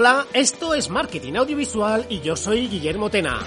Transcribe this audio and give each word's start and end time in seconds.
Hola, 0.00 0.26
esto 0.32 0.72
es 0.72 0.88
Marketing 0.88 1.34
Audiovisual 1.34 2.06
y 2.08 2.20
yo 2.20 2.34
soy 2.34 2.68
Guillermo 2.68 3.10
Tena. 3.10 3.38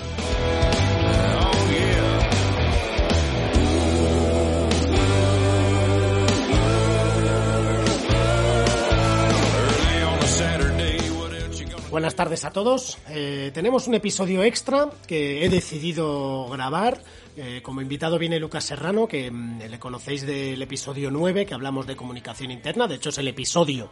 Buenas 11.89 12.15
tardes 12.15 12.43
a 12.43 12.49
todos. 12.49 12.97
Eh, 13.09 13.51
tenemos 13.53 13.87
un 13.87 13.93
episodio 13.93 14.43
extra 14.43 14.89
que 15.07 15.45
he 15.45 15.49
decidido 15.49 16.49
grabar. 16.49 16.99
Eh, 17.35 17.61
como 17.63 17.81
invitado 17.81 18.17
viene 18.17 18.39
Lucas 18.39 18.63
Serrano, 18.63 19.07
que 19.07 19.29
mm, 19.29 19.59
le 19.69 19.79
conocéis 19.79 20.25
del 20.25 20.61
episodio 20.61 21.11
9, 21.11 21.45
que 21.45 21.53
hablamos 21.53 21.85
de 21.85 21.95
comunicación 21.95 22.49
interna. 22.49 22.87
De 22.87 22.95
hecho, 22.95 23.09
es 23.09 23.17
el 23.19 23.27
episodio 23.27 23.89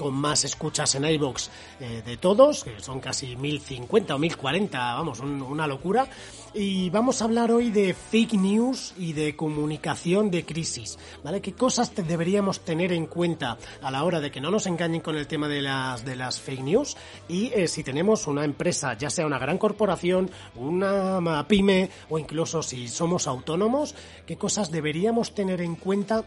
con 0.00 0.14
más 0.14 0.44
escuchas 0.46 0.94
en 0.94 1.04
iVoox 1.04 1.48
eh, 1.78 2.02
de 2.06 2.16
todos, 2.16 2.64
que 2.64 2.80
son 2.80 3.00
casi 3.00 3.36
1050 3.36 4.14
o 4.14 4.18
1040, 4.18 4.94
vamos, 4.94 5.20
un- 5.20 5.42
una 5.42 5.66
locura. 5.66 6.08
Y 6.54 6.88
vamos 6.88 7.20
a 7.20 7.26
hablar 7.26 7.52
hoy 7.52 7.70
de 7.70 7.92
fake 7.92 8.32
news 8.32 8.94
y 8.96 9.12
de 9.12 9.36
comunicación 9.36 10.30
de 10.30 10.46
crisis, 10.46 10.98
¿vale? 11.22 11.42
¿Qué 11.42 11.52
cosas 11.52 11.94
deberíamos 11.94 12.60
tener 12.60 12.92
en 12.94 13.04
cuenta 13.06 13.58
a 13.82 13.90
la 13.90 14.02
hora 14.04 14.20
de 14.20 14.30
que 14.30 14.40
no 14.40 14.50
nos 14.50 14.66
engañen 14.66 15.02
con 15.02 15.16
el 15.16 15.26
tema 15.26 15.48
de 15.48 15.60
las, 15.60 16.02
de 16.02 16.16
las 16.16 16.40
fake 16.40 16.62
news? 16.62 16.96
Y 17.28 17.52
eh, 17.52 17.68
si 17.68 17.84
tenemos 17.84 18.26
una 18.26 18.44
empresa, 18.46 18.96
ya 18.96 19.10
sea 19.10 19.26
una 19.26 19.38
gran 19.38 19.58
corporación, 19.58 20.30
una 20.56 21.44
pyme 21.46 21.90
o 22.08 22.18
incluso 22.18 22.62
si 22.62 22.88
somos 22.88 23.26
autónomos, 23.26 23.94
¿qué 24.26 24.36
cosas 24.36 24.70
deberíamos 24.70 25.34
tener 25.34 25.60
en 25.60 25.76
cuenta 25.76 26.24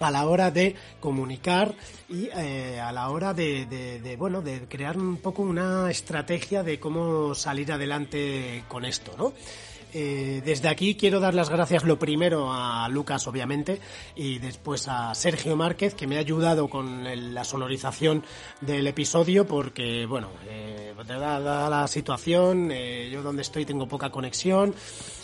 a 0.00 0.10
la 0.10 0.26
hora 0.26 0.50
de 0.50 0.74
comunicar 1.00 1.74
y 2.08 2.28
eh, 2.36 2.78
a 2.80 2.92
la 2.92 3.08
hora 3.10 3.32
de, 3.34 3.66
de- 3.66 4.00
de, 4.00 4.16
bueno 4.16 4.42
de 4.42 4.66
crear 4.68 4.96
un 4.98 5.16
poco 5.18 5.42
una 5.42 5.90
estrategia 5.90 6.62
de 6.62 6.78
cómo 6.78 7.34
salir 7.34 7.72
adelante 7.72 8.64
con 8.68 8.84
esto 8.84 9.12
no 9.16 9.32
Eh, 9.98 10.42
desde 10.44 10.68
aquí 10.68 10.96
quiero 10.96 11.20
dar 11.20 11.32
las 11.32 11.48
gracias 11.48 11.84
lo 11.84 11.96
primero 11.96 12.52
a 12.52 12.86
Lucas 12.90 13.26
obviamente 13.28 13.80
y 14.16 14.38
después 14.40 14.88
a 14.88 15.14
Sergio 15.14 15.56
Márquez 15.56 15.94
que 15.94 16.06
me 16.06 16.16
ha 16.16 16.20
ayudado 16.20 16.68
con 16.68 17.06
el- 17.06 17.32
la 17.32 17.44
sonorización 17.44 18.22
del 18.60 18.86
episodio 18.88 19.46
porque 19.46 20.04
bueno 20.04 20.28
eh, 20.50 20.92
dada, 21.06 21.40
dada 21.40 21.70
la 21.70 21.86
situación 21.88 22.70
eh, 22.72 23.08
yo 23.10 23.22
donde 23.22 23.42
estoy 23.42 23.64
tengo 23.64 23.86
poca 23.86 24.10
conexión 24.10 24.74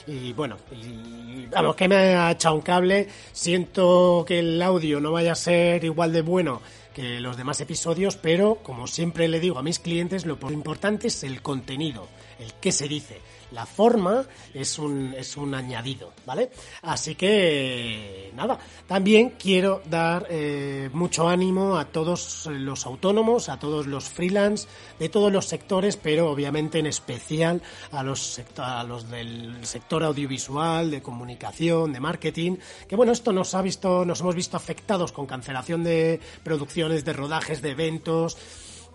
y 0.07 0.33
bueno, 0.33 0.57
y, 0.73 1.47
vamos, 1.47 1.77
que 1.77 1.89
me 1.89 1.97
ha 1.97 2.33
echado 2.33 2.55
un 2.55 2.61
cable. 2.63 3.09
Siento 3.33 4.25
que 4.27 4.41
el 4.41 4.61
audio 4.61 5.01
no 5.01 5.13
vaya 5.13 5.33
a 5.33 5.37
ser 5.37 5.85
igual 5.85 6.13
de 6.13 6.23
bueno 6.23 6.61
que 6.95 7.21
los 7.21 7.37
demás 7.37 7.61
episodios, 7.61 8.17
pero 8.17 8.57
como 8.63 8.87
siempre 8.87 9.29
le 9.29 9.41
digo 9.41 9.59
a 9.59 9.63
mis 9.63 9.79
clientes, 9.79 10.27
lo 10.27 10.39
importante 10.51 11.07
es 11.07 11.25
el 11.25 11.41
contenido, 11.41 12.07
el 12.39 12.53
qué 12.55 12.71
se 12.73 12.89
dice. 12.89 13.21
La 13.53 13.67
forma 13.67 14.25
es 14.55 14.79
un, 14.79 15.15
es 15.17 15.37
un 15.37 15.55
añadido, 15.55 16.13
¿vale? 16.25 16.51
Así 16.83 17.15
que, 17.15 18.33
nada, 18.35 18.59
también 18.87 19.35
quiero 19.39 19.83
dar 19.89 20.27
eh, 20.31 20.89
mucho 20.93 21.29
ánimo 21.29 21.77
a 21.77 21.85
todos 21.85 22.47
los 22.47 22.87
autónomos, 22.87 23.49
a 23.49 23.59
todos 23.59 23.87
los 23.87 24.09
freelance, 24.09 24.67
de 24.99 25.09
todos 25.09 25.31
los 25.31 25.47
sectores, 25.47 25.97
pero 25.97 26.31
obviamente 26.31 26.79
en 26.79 26.87
especial 26.87 27.61
a 27.91 28.03
los, 28.03 28.41
a 28.57 28.85
los 28.85 29.11
del 29.11 29.65
sector 29.67 30.03
audiovisual, 30.03 30.91
de 30.91 31.03
comunicación, 31.03 31.93
de 31.93 32.01
marketing, 32.01 32.57
que 32.89 32.97
bueno, 32.97 33.13
esto 33.13 33.33
nos 33.33 33.55
ha 33.55 33.63
visto, 33.63 34.05
nos 34.05 34.21
hemos 34.21 34.35
visto 34.35 34.57
afectados 34.57 35.13
con 35.13 35.27
cancelación 35.27 35.85
de 35.85 36.21
producciones, 36.43 37.05
de 37.05 37.13
rodajes, 37.13 37.63
de 37.63 37.71
eventos. 37.71 38.37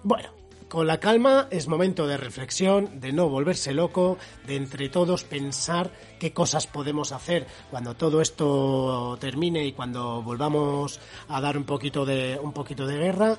Bueno, 0.03 0.29
con 0.69 0.87
la 0.87 0.99
calma 0.99 1.47
es 1.49 1.67
momento 1.67 2.07
de 2.07 2.17
reflexión, 2.17 2.99
de 2.99 3.13
no 3.13 3.29
volverse 3.29 3.73
loco, 3.73 4.17
de 4.45 4.55
entre 4.55 4.89
todos 4.89 5.23
pensar 5.23 5.91
qué 6.19 6.33
cosas 6.33 6.67
podemos 6.67 7.11
hacer 7.11 7.47
cuando 7.71 7.95
todo 7.95 8.21
esto 8.21 9.17
termine 9.19 9.65
y 9.65 9.71
cuando 9.71 10.21
volvamos 10.21 10.99
a 11.29 11.39
dar 11.39 11.57
un 11.57 11.63
poquito 11.63 12.05
de 12.05 12.39
un 12.41 12.53
poquito 12.53 12.85
de 12.85 12.97
guerra. 12.97 13.37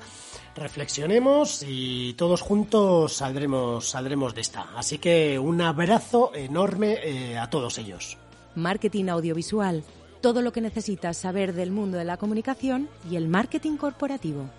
Reflexionemos 0.55 1.63
y 1.67 2.13
todos 2.13 2.41
juntos 2.41 3.13
saldremos 3.13 3.87
saldremos 3.87 4.33
de 4.33 4.41
esta. 4.41 4.67
Así 4.75 4.97
que 4.97 5.37
un 5.37 5.61
abrazo 5.61 6.31
enorme 6.33 6.97
eh, 7.03 7.37
a 7.37 7.49
todos 7.49 7.77
ellos. 7.77 8.17
Marketing 8.55 9.05
audiovisual. 9.05 9.83
Todo 10.21 10.41
lo 10.41 10.51
que 10.51 10.59
necesitas 10.59 11.15
saber 11.15 11.53
del 11.53 11.71
mundo 11.71 11.97
de 11.97 12.03
la 12.03 12.17
comunicación 12.17 12.89
y 13.09 13.15
el 13.15 13.29
marketing 13.29 13.77
corporativo. 13.77 14.49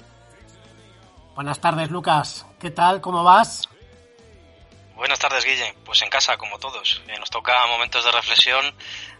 Buenas 1.34 1.60
tardes, 1.60 1.90
Lucas. 1.90 2.46
¿Qué 2.58 2.70
tal? 2.70 3.00
¿Cómo 3.00 3.24
vas? 3.24 3.68
Buenas 4.94 5.18
tardes, 5.18 5.44
Guille. 5.44 5.74
Pues 5.84 6.02
en 6.02 6.10
casa, 6.10 6.36
como 6.36 6.58
todos. 6.58 7.02
Eh, 7.08 7.18
nos 7.18 7.30
toca 7.30 7.66
momentos 7.66 8.04
de 8.04 8.10
reflexión, 8.10 8.74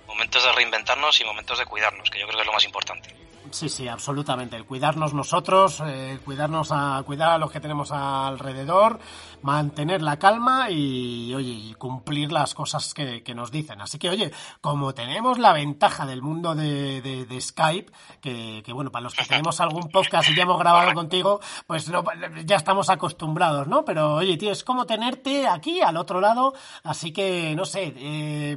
momentos 0.07 0.45
de 0.45 0.53
reinventarnos 0.53 1.21
y 1.21 1.25
momentos 1.25 1.59
de 1.59 1.65
cuidarnos, 1.65 2.11
que 2.11 2.21
yo 2.21 2.27
creo 2.27 2.37
que 2.37 2.43
es 2.43 2.47
lo 2.47 2.53
más 2.53 2.65
importante. 2.65 3.20
Sí, 3.49 3.69
sí, 3.71 3.89
absolutamente. 3.89 4.55
El 4.57 4.67
cuidarnos 4.67 5.15
nosotros, 5.15 5.83
eh, 5.87 6.21
cuidarnos 6.25 6.69
a 6.73 7.03
cuidar 7.07 7.31
a 7.31 7.39
los 7.39 7.51
que 7.51 7.59
tenemos 7.59 7.91
alrededor, 7.91 9.01
mantener 9.43 10.03
la 10.03 10.19
calma 10.19 10.71
y, 10.71 11.33
oye, 11.35 11.51
y 11.51 11.75
cumplir 11.75 12.31
las 12.33 12.55
cosas 12.55 12.93
que, 12.93 13.23
que 13.25 13.35
nos 13.35 13.51
dicen. 13.51 13.81
Así 13.81 13.99
que, 13.99 14.11
oye, 14.11 14.31
como 14.61 14.93
tenemos 14.95 15.39
la 15.39 15.53
ventaja 15.55 16.05
del 16.07 16.21
mundo 16.23 16.55
de, 16.55 17.01
de- 17.01 17.25
de 17.25 17.41
Skype, 17.41 17.91
que, 18.21 18.63
que, 18.65 18.73
bueno, 18.75 18.93
para 18.93 19.05
los 19.05 19.15
que 19.15 19.25
tenemos 19.25 19.59
algún 19.61 19.89
podcast 19.89 20.29
y 20.31 20.35
ya 20.37 20.43
hemos 20.43 20.59
grabado 20.59 20.93
contigo, 20.93 21.41
pues 21.67 21.89
lo- 21.89 22.05
ya 22.45 22.57
estamos 22.57 22.91
acostumbrados, 22.91 23.67
¿no? 23.67 23.85
Pero, 23.87 24.17
oye, 24.17 24.37
tío, 24.37 24.53
es 24.53 24.63
como 24.63 24.85
tenerte 24.87 25.49
aquí 25.49 25.81
al 25.81 25.97
otro 25.97 26.21
lado, 26.21 26.53
así 26.85 27.11
que, 27.13 27.55
no 27.57 27.65
sé, 27.65 27.95
eh, 27.97 28.57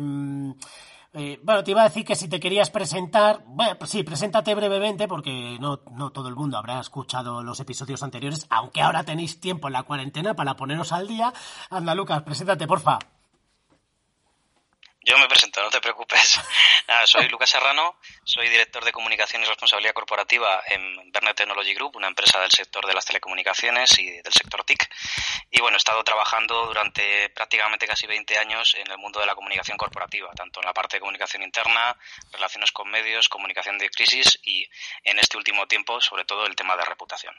eh, 1.14 1.40
bueno, 1.44 1.64
te 1.64 1.72
iba 1.72 1.82
a 1.82 1.86
decir 1.86 2.04
que 2.04 2.16
si 2.16 2.28
te 2.28 2.40
querías 2.40 2.72
presentar, 2.72 3.44
bueno, 3.46 3.78
pues 3.78 3.92
sí, 3.92 4.04
preséntate 4.04 4.56
brevemente 4.56 5.08
porque 5.08 5.58
no, 5.60 5.82
no 5.92 6.12
todo 6.12 6.28
el 6.28 6.36
mundo 6.36 6.58
habrá 6.58 6.80
escuchado 6.80 7.44
los 7.44 7.60
episodios 7.60 8.02
anteriores, 8.02 8.48
aunque 8.50 8.82
ahora 8.82 9.04
tenéis 9.04 9.40
tiempo 9.40 9.68
en 9.68 9.74
la 9.74 9.84
cuarentena 9.84 10.34
para 10.36 10.56
poneros 10.56 10.92
al 10.92 11.08
día. 11.08 11.32
Anda, 11.70 11.94
Lucas, 11.94 12.24
preséntate, 12.24 12.66
porfa. 12.66 12.98
Yo 15.06 15.18
me 15.18 15.28
presento, 15.28 15.62
no 15.62 15.70
te 15.70 15.82
preocupes. 15.82 16.40
Nada, 16.88 17.06
soy 17.06 17.28
Lucas 17.28 17.50
Serrano, 17.50 18.00
soy 18.24 18.48
director 18.48 18.86
de 18.86 18.94
comunicación 18.94 19.42
y 19.42 19.46
responsabilidad 19.46 19.94
corporativa 19.94 20.64
en 20.68 21.12
Bernet 21.12 21.36
Technology 21.36 21.74
Group, 21.74 21.98
una 21.98 22.08
empresa 22.08 22.40
del 22.40 22.52
sector 22.52 22.86
de 22.88 22.94
las 22.94 23.04
telecomunicaciones 23.04 24.00
y 24.00 24.10
del 24.10 24.32
sector 24.32 24.64
TIC. 24.64 24.90
Y 25.52 25.60
bueno, 25.60 25.76
he 25.76 25.78
estado 25.78 26.06
trabajando 26.06 26.68
durante 26.68 27.28
prácticamente 27.32 27.86
casi 27.86 28.08
20 28.08 28.38
años 28.38 28.76
en 28.76 28.90
el 28.90 28.98
mundo 28.98 29.20
de 29.20 29.26
la 29.26 29.36
comunicación 29.36 29.78
corporativa, 29.78 30.32
tanto 30.36 30.62
en 30.62 30.68
la 30.68 30.74
parte 30.74 30.96
de 30.96 31.02
comunicación 31.02 31.44
interna, 31.44 31.98
relaciones 32.32 32.72
con 32.72 32.90
medios, 32.90 33.28
comunicación 33.28 33.78
de 33.78 33.90
crisis 33.90 34.40
y 34.42 34.66
en 35.04 35.20
este 35.20 35.36
último 35.36 35.68
tiempo, 35.68 36.00
sobre 36.00 36.24
todo, 36.24 36.46
el 36.46 36.56
tema 36.56 36.78
de 36.78 36.86
reputación. 36.86 37.36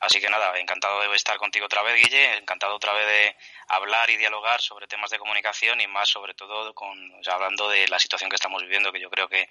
Así 0.00 0.20
que 0.20 0.28
nada, 0.28 0.58
encantado 0.58 1.00
de 1.00 1.14
estar 1.14 1.36
contigo 1.36 1.66
otra 1.66 1.82
vez, 1.82 2.02
Guille, 2.02 2.36
encantado 2.36 2.74
otra 2.74 2.92
vez 2.94 3.06
de 3.06 3.36
hablar 3.68 4.10
y 4.10 4.16
dialogar 4.16 4.60
sobre 4.60 4.88
temas 4.88 5.10
de 5.10 5.18
comunicación 5.18 5.80
y 5.80 5.86
más 5.86 6.08
sobre 6.08 6.34
todo 6.34 6.74
con, 6.74 6.95
hablando 7.28 7.68
de 7.68 7.88
la 7.88 7.98
situación 7.98 8.30
que 8.30 8.36
estamos 8.36 8.62
viviendo, 8.62 8.92
que 8.92 9.00
yo 9.00 9.10
creo 9.10 9.28
que 9.28 9.48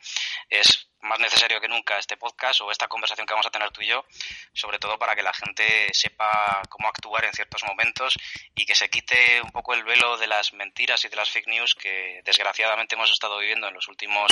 es 0.50 0.90
más 1.02 1.20
necesario 1.20 1.62
que 1.62 1.68
nunca 1.68 1.98
este 1.98 2.18
podcast 2.18 2.62
o 2.62 2.72
esta 2.72 2.88
conversación 2.88 3.28
que 3.28 3.34
vamos 3.34 3.48
a 3.48 3.52
tener 3.52 3.72
tú 3.72 3.82
y 3.82 3.88
yo, 3.88 4.06
sobre 4.54 4.80
todo 4.80 4.98
para 4.98 5.16
que 5.16 5.24
la 5.24 5.34
gente 5.34 5.90
sepa 5.94 6.62
cómo 6.70 6.88
actuar 6.88 7.26
en 7.26 7.34
ciertos 7.34 7.64
momentos 7.64 8.18
y 8.56 8.66
que 8.66 8.76
se 8.76 8.90
quite 8.90 9.42
un 9.42 9.52
poco 9.52 9.74
el 9.74 9.84
velo 9.84 10.18
de 10.18 10.28
las 10.28 10.54
mentiras 10.54 11.04
y 11.06 11.10
de 11.10 11.16
las 11.16 11.30
fake 11.30 11.48
news 11.48 11.76
que 11.76 12.22
desgraciadamente 12.26 12.96
hemos 12.96 13.12
estado 13.12 13.38
viviendo 13.40 13.68
en 13.68 13.74
los 13.74 13.88
últimos 13.88 14.32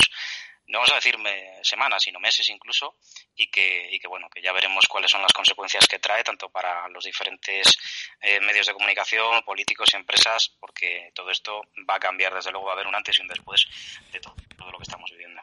no 0.66 0.78
vamos 0.78 0.92
a 0.92 0.94
decir 0.96 1.16
semanas, 1.62 2.02
sino 2.02 2.20
meses 2.20 2.48
incluso, 2.48 2.96
y 3.36 3.50
que, 3.50 3.88
y 3.92 3.98
que 3.98 4.08
bueno, 4.08 4.28
que 4.30 4.40
ya 4.40 4.52
veremos 4.52 4.86
cuáles 4.86 5.10
son 5.10 5.22
las 5.22 5.32
consecuencias 5.32 5.86
que 5.86 5.98
trae 5.98 6.24
tanto 6.24 6.48
para 6.48 6.88
los 6.88 7.04
diferentes 7.04 7.78
eh, 8.20 8.40
medios 8.40 8.66
de 8.66 8.72
comunicación, 8.72 9.42
políticos 9.42 9.90
y 9.92 9.96
empresas, 9.96 10.56
porque 10.58 11.10
todo 11.14 11.30
esto 11.30 11.62
va 11.88 11.96
a 11.96 12.00
cambiar, 12.00 12.34
desde 12.34 12.50
luego 12.50 12.66
va 12.66 12.72
a 12.72 12.74
haber 12.74 12.86
un 12.86 12.94
antes 12.94 13.18
y 13.18 13.22
un 13.22 13.28
después 13.28 13.66
de 14.10 14.20
todo, 14.20 14.36
todo 14.56 14.70
lo 14.70 14.78
que 14.78 14.84
estamos 14.84 15.10
viviendo. 15.10 15.42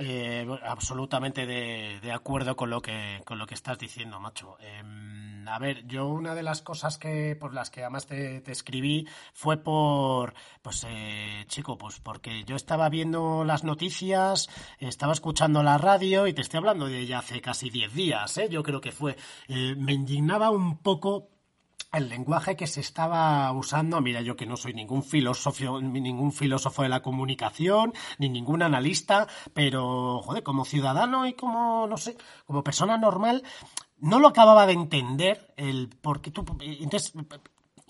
Eh, 0.00 0.46
absolutamente 0.62 1.44
de, 1.44 2.12
acuerdo 2.12 2.54
con 2.56 2.70
lo 2.70 2.80
que 2.80 3.20
con 3.24 3.38
lo 3.38 3.46
que 3.46 3.54
estás 3.54 3.78
diciendo, 3.78 4.20
macho. 4.20 4.56
Eh, 4.60 4.82
a 5.48 5.58
ver, 5.58 5.86
yo 5.86 6.06
una 6.06 6.34
de 6.34 6.42
las 6.42 6.62
cosas 6.62 6.98
que 6.98 7.34
por 7.34 7.54
las 7.54 7.70
que 7.70 7.82
además 7.82 8.06
te, 8.06 8.40
te 8.40 8.52
escribí 8.52 9.06
fue 9.32 9.56
por, 9.56 10.34
pues, 10.62 10.86
eh, 10.88 11.44
chico, 11.48 11.78
pues 11.78 12.00
porque 12.00 12.44
yo 12.44 12.54
estaba 12.56 12.88
viendo 12.88 13.44
las 13.44 13.64
noticias, 13.64 14.48
estaba 14.78 15.12
escuchando 15.12 15.62
la 15.62 15.78
radio 15.78 16.26
y 16.26 16.32
te 16.32 16.42
estoy 16.42 16.58
hablando 16.58 16.86
de 16.86 17.00
ella 17.00 17.18
hace 17.18 17.40
casi 17.40 17.70
10 17.70 17.94
días, 17.94 18.38
¿eh? 18.38 18.48
Yo 18.50 18.62
creo 18.62 18.80
que 18.80 18.92
fue. 18.92 19.16
Eh, 19.48 19.74
me 19.76 19.92
indignaba 19.94 20.50
un 20.50 20.78
poco 20.78 21.30
el 21.92 22.08
lenguaje 22.08 22.56
que 22.56 22.66
se 22.66 22.80
estaba 22.80 23.50
usando, 23.52 24.00
mira, 24.00 24.20
yo 24.20 24.36
que 24.36 24.46
no 24.46 24.56
soy 24.56 24.74
ningún 24.74 25.02
filósofo, 25.02 25.80
ningún 25.80 26.32
filósofo 26.32 26.82
de 26.82 26.88
la 26.88 27.02
comunicación, 27.02 27.94
ni 28.18 28.28
ningún 28.28 28.62
analista, 28.62 29.26
pero, 29.54 30.20
joder, 30.22 30.42
como 30.42 30.64
ciudadano 30.64 31.26
y 31.26 31.32
como, 31.32 31.86
no 31.86 31.96
sé, 31.96 32.16
como 32.44 32.62
persona 32.62 32.98
normal, 32.98 33.42
no 33.96 34.20
lo 34.20 34.28
acababa 34.28 34.66
de 34.66 34.74
entender 34.74 35.54
el 35.56 35.88
por 35.88 36.20
qué 36.20 36.30
tú. 36.30 36.44
Entonces, 36.60 37.12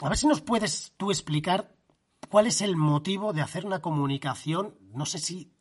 a 0.01 0.09
ver 0.09 0.17
si 0.17 0.27
nos 0.27 0.41
puedes 0.41 0.95
tú 0.97 1.11
explicar 1.11 1.75
cuál 2.29 2.47
es 2.47 2.61
el 2.61 2.77
motivo 2.77 3.33
de 3.33 3.43
hacer 3.43 3.67
una 3.67 3.81
comunicación, 3.81 4.79
no 4.93 5.07
sé 5.07 5.19
si 5.19 5.53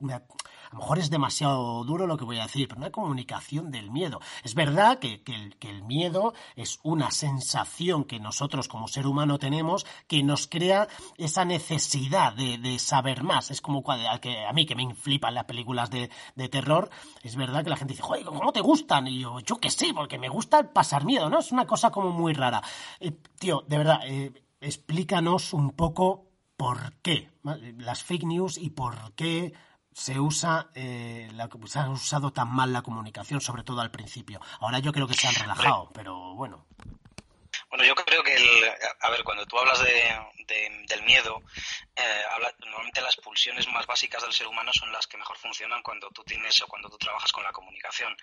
a 0.68 0.74
lo 0.74 0.80
mejor 0.80 1.00
es 1.00 1.10
demasiado 1.10 1.84
duro 1.84 2.08
lo 2.08 2.18
que 2.18 2.26
voy 2.26 2.40
a 2.40 2.44
decir, 2.44 2.68
pero 2.68 2.80
una 2.80 2.92
comunicación 2.92 3.72
del 3.72 3.90
miedo. 3.90 4.20
Es 4.44 4.54
verdad 4.54 5.00
que, 5.00 5.22
el, 5.62 5.84
miedo 5.84 6.34
es 6.56 6.80
una 6.84 7.12
sensación 7.12 8.04
que 8.04 8.20
nosotros 8.20 8.68
como 8.68 8.88
ser 8.88 9.08
humano 9.08 9.40
tenemos 9.40 9.86
que 10.08 10.24
nos 10.24 10.48
crea 10.48 10.88
esa 11.18 11.46
necesidad 11.46 12.34
de, 12.34 12.80
saber 12.80 13.24
más. 13.24 13.52
Es 13.52 13.62
como 13.62 13.84
a, 13.90 14.20
que, 14.20 14.46
a 14.46 14.52
mí 14.54 14.66
que 14.66 14.76
me 14.76 14.84
inflipan 14.84 15.34
las 15.34 15.46
películas 15.46 15.90
de, 15.90 16.10
terror, 16.50 16.90
es 17.24 17.36
verdad 17.36 17.64
que 17.64 17.70
la 17.70 17.78
gente 17.78 17.94
dice, 17.94 18.04
joder, 18.04 18.26
¿cómo 18.26 18.52
te 18.52 18.62
gustan? 18.62 19.08
Y 19.08 19.20
yo, 19.20 19.40
yo 19.40 19.58
qué 19.58 19.70
sé, 19.70 19.94
porque 19.94 20.18
me 20.18 20.30
gusta 20.30 20.74
pasar 20.74 21.06
miedo, 21.06 21.30
¿no? 21.30 21.40
Es 21.40 21.52
una 21.52 21.66
cosa 21.66 21.92
como 21.92 22.12
muy 22.12 22.34
rara. 22.34 22.62
Eh, 23.00 23.12
tío, 23.40 23.64
de 23.68 23.78
verdad, 23.78 24.00
eh, 24.06 24.32
explícanos 24.60 25.54
un 25.54 25.72
poco 25.72 26.28
por 26.58 26.96
qué 27.02 27.30
las 27.78 28.04
fake 28.04 28.24
news 28.24 28.58
y 28.58 28.72
por 28.72 29.14
qué 29.14 29.54
se 29.98 30.20
usa 30.20 30.70
eh, 30.76 31.28
la, 31.34 31.50
se 31.66 31.80
ha 31.80 31.90
usado 31.90 32.32
tan 32.32 32.54
mal 32.54 32.72
la 32.72 32.84
comunicación, 32.84 33.42
sobre 33.42 33.64
todo 33.64 33.82
al 33.82 33.90
principio. 33.90 34.40
Ahora 34.60 34.78
yo 34.78 34.94
creo 34.94 35.08
que 35.08 35.16
se 35.16 35.28
han 35.28 35.34
relajado, 35.34 35.90
pero 35.92 36.36
bueno. 36.36 36.68
Bueno, 37.78 37.94
yo 37.94 38.04
creo 38.06 38.24
que, 38.24 38.34
el, 38.34 38.72
a 39.02 39.10
ver, 39.12 39.24
cuando 39.24 39.46
tú 39.46 39.60
hablas 39.60 39.80
de, 39.84 40.02
del 40.88 41.04
miedo, 41.04 41.44
eh, 41.96 42.24
normalmente 42.60 43.02
las 43.02 43.16
pulsiones 43.18 43.68
más 43.68 43.86
básicas 43.86 44.24
del 44.24 44.34
ser 44.34 44.48
humano 44.48 44.72
son 44.74 44.92
las 44.92 45.06
que 45.06 45.18
mejor 45.18 45.38
funcionan 45.38 45.84
cuando 45.84 46.10
tú 46.10 46.24
tienes 46.24 46.60
o 46.62 46.68
cuando 46.68 46.90
tú 46.90 46.98
trabajas 46.98 47.32
con 47.32 47.44
la 47.44 47.52
comunicación. 47.52 48.16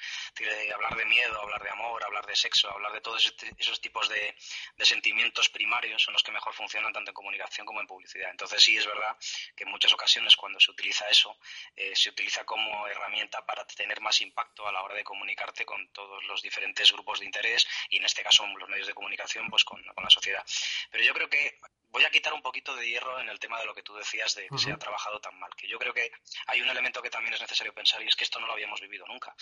hablar 0.74 0.96
de 0.96 1.04
miedo, 1.04 1.40
hablar 1.40 1.62
de 1.62 1.70
amor, 1.70 2.02
hablar 2.02 2.26
de 2.26 2.34
sexo, 2.34 2.68
hablar 2.68 2.92
de 2.92 3.00
todos 3.00 3.32
esos 3.58 3.80
tipos 3.80 4.08
de, 4.08 4.34
sentimientos 4.80 5.48
primarios 5.48 6.02
son 6.02 6.12
los 6.12 6.22
que 6.22 6.32
mejor 6.32 6.52
funcionan 6.52 6.92
tanto 6.92 7.10
en 7.10 7.14
comunicación 7.14 7.66
como 7.66 7.80
en 7.80 7.86
publicidad. 7.86 8.30
Entonces 8.30 8.62
sí 8.62 8.76
es 8.76 8.86
verdad 8.86 9.16
que 9.56 9.64
en 9.64 9.70
muchas 9.70 9.92
ocasiones 9.92 10.36
cuando 10.36 10.58
se 10.60 10.70
utiliza 10.70 11.08
eso, 11.08 11.38
eh, 11.76 11.94
se 11.94 12.10
utiliza 12.10 12.44
como 12.44 12.86
herramienta 12.88 13.44
para 13.46 13.64
tener 13.66 14.00
más 14.00 14.20
impacto 14.20 14.66
a 14.66 14.72
la 14.72 14.82
hora 14.82 14.94
de 14.94 15.04
comunicarte 15.04 15.64
con 15.64 15.88
todos 15.92 16.24
los 16.24 16.42
diferentes 16.42 16.92
grupos 16.92 17.20
de 17.20 17.26
interés 17.26 17.66
y 17.88 17.98
en 17.98 18.04
este 18.04 18.22
caso 18.22 18.46
los 18.46 18.68
medios 18.68 18.86
de 18.86 18.94
comunicación 18.94 19.43
pues 19.50 19.64
con, 19.64 19.82
la 19.84 20.10
sociedad. 20.10 20.44
Pero 20.90 21.04
yo 21.04 21.14
creo 21.14 21.28
que 21.28 21.58
voy 21.90 22.04
a 22.04 22.10
quitar 22.10 22.32
un 22.34 22.42
poquito 22.42 22.74
de 22.74 22.88
hierro 22.88 23.20
en 23.20 23.28
el 23.28 23.38
tema 23.38 23.58
de 23.60 23.66
lo 23.66 23.74
que 23.74 23.82
tú 23.82 23.94
decías 23.94 24.34
de 24.34 24.48
que 24.48 24.58
se 24.58 24.72
ha 24.72 24.76
trabajado 24.76 25.20
tan 25.20 25.38
mal, 25.38 25.50
que 25.56 25.68
yo 25.68 25.78
creo 25.78 25.94
que 25.94 26.10
hay 26.46 26.60
un 26.60 26.68
elemento 26.68 27.00
que 27.00 27.10
también 27.10 27.34
es 27.34 27.40
necesario 27.40 27.72
pensar 27.72 28.02
y 28.02 28.08
es 28.08 28.16
que 28.16 28.24
esto 28.24 28.40
no 28.40 28.46
lo 28.46 28.52
habíamos 28.52 28.80
vivido 28.80 29.06
nunca. 29.06 29.34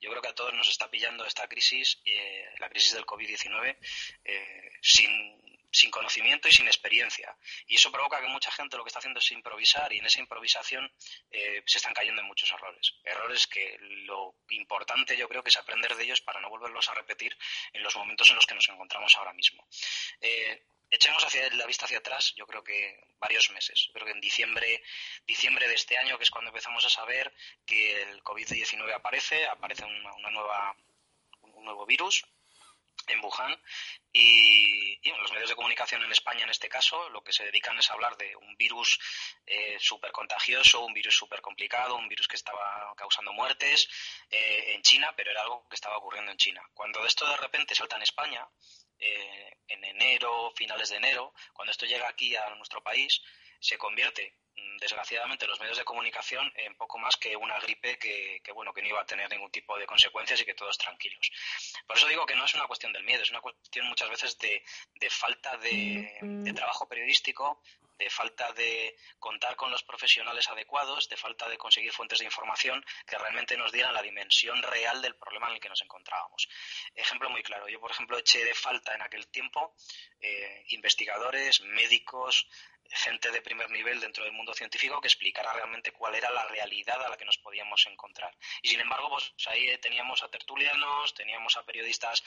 Yo 0.00 0.10
creo 0.10 0.20
que 0.20 0.28
a 0.28 0.34
todos 0.34 0.52
nos 0.54 0.68
está 0.68 0.90
pillando 0.90 1.24
esta 1.24 1.48
crisis, 1.48 2.00
eh, 2.04 2.46
la 2.58 2.68
crisis 2.68 2.94
del 2.94 3.06
COVID-19, 3.06 3.76
eh, 4.24 4.72
sin 4.82 5.40
sin 5.70 5.90
conocimiento 5.90 6.48
y 6.48 6.52
sin 6.52 6.66
experiencia. 6.66 7.36
Y 7.66 7.76
eso 7.76 7.92
provoca 7.92 8.20
que 8.20 8.28
mucha 8.28 8.50
gente 8.50 8.76
lo 8.76 8.84
que 8.84 8.88
está 8.88 8.98
haciendo 8.98 9.20
es 9.20 9.30
improvisar 9.30 9.92
y 9.92 9.98
en 9.98 10.06
esa 10.06 10.20
improvisación 10.20 10.90
eh, 11.30 11.62
se 11.66 11.78
están 11.78 11.94
cayendo 11.94 12.20
en 12.20 12.26
muchos 12.26 12.50
errores. 12.50 12.94
Errores 13.04 13.46
que 13.46 13.76
lo 13.80 14.34
importante 14.50 15.16
yo 15.16 15.28
creo 15.28 15.42
que 15.42 15.50
es 15.50 15.56
aprender 15.56 15.94
de 15.94 16.04
ellos 16.04 16.20
para 16.20 16.40
no 16.40 16.48
volverlos 16.48 16.88
a 16.88 16.94
repetir 16.94 17.36
en 17.72 17.82
los 17.82 17.94
momentos 17.96 18.30
en 18.30 18.36
los 18.36 18.46
que 18.46 18.54
nos 18.54 18.68
encontramos 18.68 19.16
ahora 19.16 19.32
mismo. 19.32 19.66
Eh, 20.20 20.64
echemos 20.90 21.24
hacia 21.24 21.48
la 21.54 21.66
vista 21.66 21.84
hacia 21.84 21.98
atrás, 21.98 22.34
yo 22.36 22.46
creo 22.46 22.64
que 22.64 23.00
varios 23.18 23.50
meses. 23.50 23.88
Creo 23.92 24.06
que 24.06 24.12
en 24.12 24.20
diciembre, 24.20 24.82
diciembre 25.26 25.68
de 25.68 25.74
este 25.74 25.96
año, 25.96 26.18
que 26.18 26.24
es 26.24 26.30
cuando 26.30 26.48
empezamos 26.50 26.84
a 26.84 26.90
saber 26.90 27.32
que 27.64 28.02
el 28.02 28.22
COVID-19 28.24 28.92
aparece, 28.92 29.46
aparece 29.46 29.84
una 29.84 30.30
nueva, 30.30 30.76
un 31.42 31.64
nuevo 31.64 31.86
virus, 31.86 32.24
en 33.06 33.20
Wuhan 33.24 33.60
y, 34.12 35.00
los 35.20 35.32
medios 35.32 35.50
de 35.50 35.56
comunicación 35.56 36.02
en 36.02 36.12
España 36.12 36.44
en 36.44 36.50
este 36.50 36.68
caso 36.68 37.08
lo 37.10 37.22
que 37.22 37.32
se 37.32 37.44
dedican 37.44 37.78
es 37.78 37.90
a 37.90 37.94
hablar 37.94 38.16
de 38.16 38.34
un 38.36 38.56
virus 38.56 38.98
eh, 39.46 39.76
súper 39.78 40.12
contagioso, 40.12 40.84
un 40.84 40.94
virus 40.94 41.14
súper 41.14 41.40
complicado, 41.40 41.96
un 41.96 42.08
virus 42.08 42.26
que 42.26 42.36
estaba 42.36 42.94
causando 42.96 43.32
muertes 43.32 43.88
eh, 44.30 44.74
en 44.74 44.82
China, 44.82 45.12
pero 45.16 45.30
era 45.30 45.42
algo 45.42 45.68
que 45.68 45.74
estaba 45.74 45.98
ocurriendo 45.98 46.30
en 46.30 46.38
China. 46.38 46.62
Cuando 46.72 47.04
esto 47.04 47.28
de 47.28 47.36
repente 47.36 47.74
salta 47.74 47.96
en 47.96 48.02
España, 48.02 48.48
eh, 48.98 49.56
en 49.68 49.84
enero, 49.84 50.52
finales 50.56 50.88
de 50.90 50.96
enero, 50.96 51.34
cuando 51.52 51.72
esto 51.72 51.86
llega 51.86 52.08
aquí 52.08 52.34
a 52.36 52.48
nuestro 52.54 52.82
país, 52.82 53.20
se 53.58 53.78
convierte 53.78 54.38
desgraciadamente 54.80 55.46
los 55.46 55.60
medios 55.60 55.78
de 55.78 55.84
comunicación 55.84 56.50
en 56.56 56.74
poco 56.74 56.98
más 56.98 57.16
que 57.16 57.36
una 57.36 57.58
gripe 57.60 57.98
que, 57.98 58.40
bueno 58.52 58.72
que 58.72 58.82
no 58.82 58.88
iba 58.88 59.00
a 59.00 59.06
tener 59.06 59.30
ningún 59.30 59.50
tipo 59.50 59.78
de 59.78 59.86
consecuencias 59.86 60.40
y 60.40 60.44
que 60.44 60.54
todos 60.54 60.78
tranquilos. 60.78 61.30
Por 61.86 61.96
eso 61.96 62.08
digo 62.08 62.26
que 62.26 62.34
no 62.34 62.44
es 62.44 62.54
una 62.54 62.66
cuestión 62.66 62.92
del 62.92 63.04
miedo 63.04 63.22
es 63.22 63.30
una 63.30 63.40
cuestión 63.40 63.86
muchas 63.86 64.08
veces 64.08 64.38
de, 64.38 64.62
falta 65.10 65.56
de, 65.58 66.18
de, 66.22 66.52
trabajo 66.52 66.88
periodístico 66.88 67.62
de 67.98 68.08
falta 68.08 68.50
de 68.52 68.96
contar 69.18 69.56
con 69.56 69.70
los 69.70 69.82
profesionales 69.82 70.48
adecuados 70.48 71.08
de 71.08 71.16
falta 71.16 71.48
de 71.48 71.58
conseguir 71.58 71.92
fuentes 71.92 72.18
de 72.18 72.24
información 72.24 72.82
que 73.06 73.18
realmente 73.18 73.56
nos 73.58 73.72
dieran 73.72 73.92
la 73.92 74.02
dimensión 74.02 74.62
real 74.62 75.02
del 75.02 75.16
problema 75.16 75.48
en 75.48 75.54
el 75.54 75.60
que 75.60 75.68
nos 75.68 75.82
encontrábamos. 75.82 76.48
Ejemplo 76.94 77.28
muy 77.28 77.42
claro 77.42 77.68
yo 77.68 77.78
por 77.80 77.90
ejemplo 77.90 78.16
eché 78.16 78.44
de 78.44 78.54
falta 78.54 78.94
en 78.94 79.02
aquel 79.02 79.28
tiempo 79.28 79.74
eh, 80.20 80.64
investigadores 80.68 81.60
médicos 81.60 82.46
gente 82.90 83.30
de 83.30 83.42
primer 83.42 83.70
nivel 83.70 84.00
dentro 84.00 84.24
del 84.24 84.32
mundo 84.32 84.52
científico 84.54 85.00
que 85.00 85.08
explicara 85.08 85.52
realmente 85.52 85.92
cuál 85.92 86.14
era 86.14 86.30
la 86.30 86.46
realidad 86.46 87.02
a 87.04 87.08
la 87.08 87.16
que 87.16 87.24
nos 87.24 87.38
podíamos 87.38 87.86
encontrar. 87.86 88.36
Y 88.62 88.68
sin 88.68 88.80
embargo, 88.80 89.08
pues 89.10 89.32
ahí 89.46 89.76
teníamos 89.78 90.22
a 90.22 90.28
tertulianos, 90.28 91.14
teníamos 91.14 91.56
a 91.56 91.64
periodistas 91.64 92.22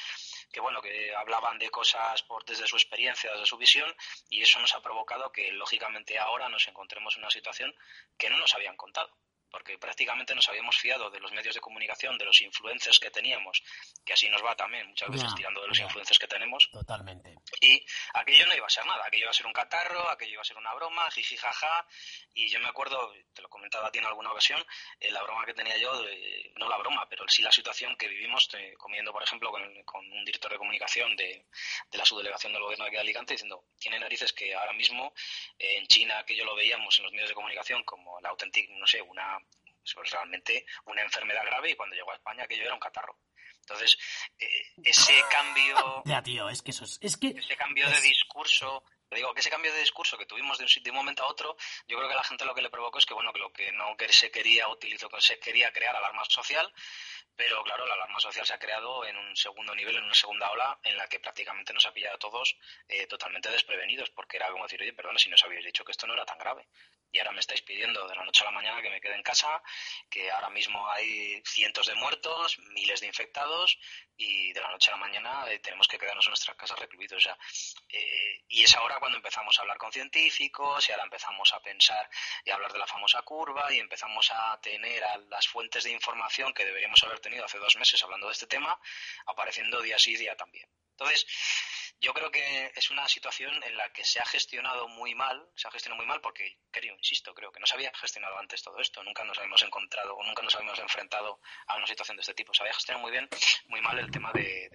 que 0.51 0.59
bueno, 0.59 0.81
que 0.81 1.13
hablaban 1.15 1.59
de 1.59 1.69
cosas 1.69 2.23
por 2.23 2.45
desde 2.45 2.67
su 2.67 2.75
experiencia, 2.75 3.31
desde 3.31 3.45
su 3.45 3.57
visión, 3.57 3.93
y 4.29 4.41
eso 4.41 4.59
nos 4.59 4.73
ha 4.73 4.81
provocado 4.81 5.31
que 5.31 5.51
lógicamente 5.51 6.17
ahora 6.17 6.49
nos 6.49 6.67
encontremos 6.67 7.15
en 7.15 7.23
una 7.23 7.31
situación 7.31 7.75
que 8.17 8.29
no 8.29 8.37
nos 8.37 8.53
habían 8.55 8.77
contado 8.77 9.22
porque 9.53 9.77
prácticamente 9.77 10.33
nos 10.33 10.49
habíamos 10.49 10.75
fiado 10.75 11.11
de 11.11 11.19
los 11.19 11.31
medios 11.31 11.53
de 11.53 11.61
comunicación, 11.61 12.17
de 12.17 12.25
los 12.25 12.41
influencers 12.41 12.99
que 12.99 13.11
teníamos, 13.11 13.61
que 14.03 14.13
así 14.13 14.27
nos 14.27 14.43
va 14.43 14.55
también 14.55 14.87
muchas 14.87 15.11
veces 15.11 15.35
tirando 15.35 15.61
de 15.61 15.67
los 15.67 15.79
influencers 15.79 16.17
que 16.17 16.27
tenemos. 16.27 16.67
Totalmente. 16.71 17.37
Y 17.61 17.85
aquello 18.15 18.47
no 18.47 18.55
iba 18.55 18.65
a 18.65 18.69
ser 18.69 18.83
nada, 18.87 19.05
aquello 19.05 19.25
iba 19.25 19.29
a 19.29 19.33
ser 19.33 19.45
un 19.45 19.53
catarro, 19.53 20.09
aquello 20.09 20.33
iba 20.33 20.41
a 20.41 20.45
ser 20.45 20.57
una 20.57 20.73
broma, 20.73 21.09
jiji 21.11 21.37
jaja, 21.37 21.87
y 22.33 22.49
yo 22.49 22.59
me 22.61 22.67
acuerdo, 22.67 23.13
te 23.31 23.43
lo 23.43 23.49
comentaba 23.49 23.89
a 23.89 23.91
ti 23.91 23.99
en 23.99 24.05
alguna 24.05 24.31
ocasión, 24.31 24.65
eh, 24.99 25.11
la 25.11 25.21
broma 25.21 25.45
que 25.45 25.53
tenía 25.53 25.77
yo, 25.77 25.93
no 26.55 26.67
la 26.67 26.77
broma, 26.77 27.07
pero 27.07 27.23
sí 27.27 27.43
la 27.43 27.51
situación 27.51 27.95
que 27.95 28.07
vivimos 28.07 28.49
eh, 28.55 28.73
comiendo, 28.79 29.13
por 29.13 29.21
ejemplo, 29.21 29.51
con, 29.51 30.11
un 30.11 30.25
director 30.25 30.51
de 30.51 30.57
comunicación 30.57 31.15
de, 31.15 31.45
la 31.91 32.05
subdelegación 32.05 32.53
del 32.53 32.63
gobierno 32.63 32.85
de 32.85 32.97
Alicante 32.97 33.35
diciendo, 33.35 33.65
tiene 33.79 33.99
narices 33.99 34.33
que 34.33 34.55
ahora 34.55 34.73
mismo 34.73 35.13
eh, 35.59 35.77
en 35.77 35.85
China, 35.85 36.23
que 36.25 36.35
yo 36.35 36.43
lo 36.43 36.55
veíamos 36.55 36.97
en 36.97 37.03
los 37.03 37.13
medios 37.13 37.29
de 37.29 37.35
comunicación 37.35 37.83
como 37.83 38.19
la 38.19 38.29
auténtica, 38.29 38.73
no 38.75 38.87
sé, 38.87 38.99
una 39.01 39.37
realmente 40.11 40.65
una 40.85 41.01
enfermedad 41.01 41.45
grave 41.45 41.71
y 41.71 41.75
cuando 41.75 41.95
llegó 41.95 42.11
a 42.11 42.15
España 42.15 42.43
aquello 42.43 42.63
era 42.63 42.73
un 42.73 42.79
catarro. 42.79 43.19
Entonces, 43.59 43.97
eh, 44.39 44.73
ese 44.83 45.23
cambio... 45.29 46.03
Ya, 46.05 46.21
tío, 46.21 46.49
es 46.49 46.61
que 46.61 46.71
eso 46.71 46.83
es... 46.83 46.97
es 47.01 47.17
que 47.17 47.27
ese 47.29 47.55
cambio 47.55 47.89
de 47.89 48.01
discurso 48.01 48.83
digo 49.13 49.33
que 49.33 49.41
ese 49.41 49.49
cambio 49.49 49.73
de 49.73 49.79
discurso 49.79 50.17
que 50.17 50.25
tuvimos 50.25 50.57
de 50.57 50.65
un, 50.89 50.95
momento 50.95 51.23
a 51.23 51.27
otro, 51.27 51.55
yo 51.87 51.97
creo 51.97 52.09
que 52.09 52.15
la 52.15 52.23
gente 52.23 52.45
lo 52.45 52.55
que 52.55 52.61
le 52.61 52.69
provocó 52.69 52.97
es 52.97 53.05
que, 53.05 53.13
bueno, 53.13 53.31
que 53.33 53.39
lo 53.39 53.51
que 53.51 53.71
no 53.71 53.95
se 54.09 54.31
quería 54.31 54.67
utilizar, 54.67 55.09
que 55.09 55.21
se 55.21 55.39
quería 55.39 55.71
crear 55.71 55.95
alarma 55.95 56.23
social, 56.25 56.71
pero 57.35 57.63
claro, 57.63 57.85
la 57.85 57.95
alarma 57.95 58.19
social 58.19 58.45
se 58.45 58.53
ha 58.53 58.59
creado 58.59 59.05
en 59.05 59.17
un 59.17 59.35
segundo 59.35 59.73
nivel, 59.73 59.97
en 59.97 60.03
una 60.03 60.13
segunda 60.13 60.51
ola, 60.51 60.79
en 60.83 60.97
la 60.97 61.07
que 61.07 61.19
prácticamente 61.19 61.73
nos 61.73 61.85
ha 61.85 61.93
pillado 61.93 62.15
a 62.15 62.19
todos 62.19 62.57
eh, 62.87 63.07
totalmente 63.07 63.49
desprevenidos, 63.49 64.09
porque 64.11 64.37
era 64.37 64.51
como 64.51 64.63
decir, 64.63 64.81
oye, 64.81 64.93
perdona 64.93 65.19
si 65.19 65.29
nos 65.29 65.43
habíais 65.43 65.65
dicho 65.65 65.83
que 65.83 65.91
esto 65.91 66.07
no 66.07 66.13
era 66.13 66.25
tan 66.25 66.37
grave. 66.37 66.67
Y 67.13 67.19
ahora 67.19 67.31
me 67.31 67.41
estáis 67.41 67.61
pidiendo 67.61 68.07
de 68.07 68.15
la 68.15 68.25
noche 68.25 68.41
a 68.41 68.45
la 68.45 68.51
mañana 68.51 68.81
que 68.81 68.89
me 68.89 68.99
quede 68.99 69.13
en 69.13 69.21
casa, 69.21 69.61
que 70.09 70.31
ahora 70.31 70.49
mismo 70.49 70.89
hay 70.89 71.43
cientos 71.45 71.85
de 71.85 71.93
muertos, 71.93 72.57
miles 72.73 73.01
de 73.01 73.07
infectados, 73.07 73.77
y 74.17 74.51
de 74.51 74.59
la 74.59 74.69
noche 74.69 74.89
a 74.89 74.95
la 74.95 74.97
mañana 74.97 75.45
eh, 75.51 75.59
tenemos 75.59 75.87
que 75.87 75.99
quedarnos 75.99 76.25
en 76.25 76.31
nuestras 76.31 76.57
casas 76.57 76.79
recluidos. 76.79 77.17
O 77.17 77.21
sea, 77.21 77.37
eh, 77.87 78.43
y 78.47 78.63
es 78.63 78.75
ahora 78.75 78.97
cuando 78.97 79.17
empezamos 79.17 79.57
a 79.57 79.61
hablar 79.61 79.77
con 79.77 79.91
científicos, 79.93 80.89
y 80.89 80.91
ahora 80.91 81.03
empezamos 81.03 81.53
a 81.53 81.59
pensar 81.61 82.09
y 82.43 82.49
a 82.49 82.55
hablar 82.55 82.73
de 82.73 82.79
la 82.79 82.87
famosa 82.87 83.21
curva, 83.21 83.71
y 83.71 83.77
empezamos 83.77 84.31
a 84.31 84.59
tener 84.59 85.03
a 85.03 85.17
las 85.17 85.47
fuentes 85.47 85.83
de 85.83 85.91
información 85.91 86.51
que 86.51 86.65
deberíamos 86.65 87.03
haber 87.03 87.19
tenido 87.19 87.45
hace 87.45 87.59
dos 87.59 87.75
meses 87.75 88.01
hablando 88.01 88.25
de 88.25 88.33
este 88.33 88.47
tema, 88.47 88.79
apareciendo 89.27 89.81
día 89.81 89.99
sí 89.99 90.17
día 90.17 90.35
también. 90.35 90.67
Entonces, 90.93 91.25
yo 91.99 92.13
creo 92.13 92.31
que 92.31 92.71
es 92.75 92.91
una 92.91 93.07
situación 93.07 93.63
en 93.63 93.77
la 93.77 93.91
que 93.93 94.03
se 94.03 94.19
ha 94.19 94.25
gestionado 94.25 94.87
muy 94.87 95.15
mal, 95.15 95.47
se 95.55 95.67
ha 95.67 95.71
gestionado 95.71 95.97
muy 95.97 96.05
mal 96.05 96.21
porque, 96.21 96.59
creo, 96.69 96.95
insisto, 96.95 97.33
creo 97.33 97.51
que 97.51 97.59
no 97.59 97.65
se 97.65 97.75
había 97.75 97.91
gestionado 97.95 98.37
antes 98.37 98.61
todo 98.61 98.79
esto, 98.79 99.03
nunca 99.03 99.23
nos 99.23 99.37
habíamos 99.37 99.63
encontrado 99.63 100.15
o 100.15 100.23
nunca 100.23 100.41
nos 100.41 100.53
habíamos 100.55 100.79
enfrentado 100.79 101.39
a 101.67 101.77
una 101.77 101.87
situación 101.87 102.17
de 102.17 102.21
este 102.21 102.33
tipo. 102.33 102.53
Se 102.53 102.63
había 102.63 102.73
gestionado 102.73 103.01
muy 103.03 103.11
bien, 103.11 103.29
muy 103.67 103.81
mal 103.81 103.97
el 103.99 104.11
tema 104.11 104.31
de, 104.33 104.69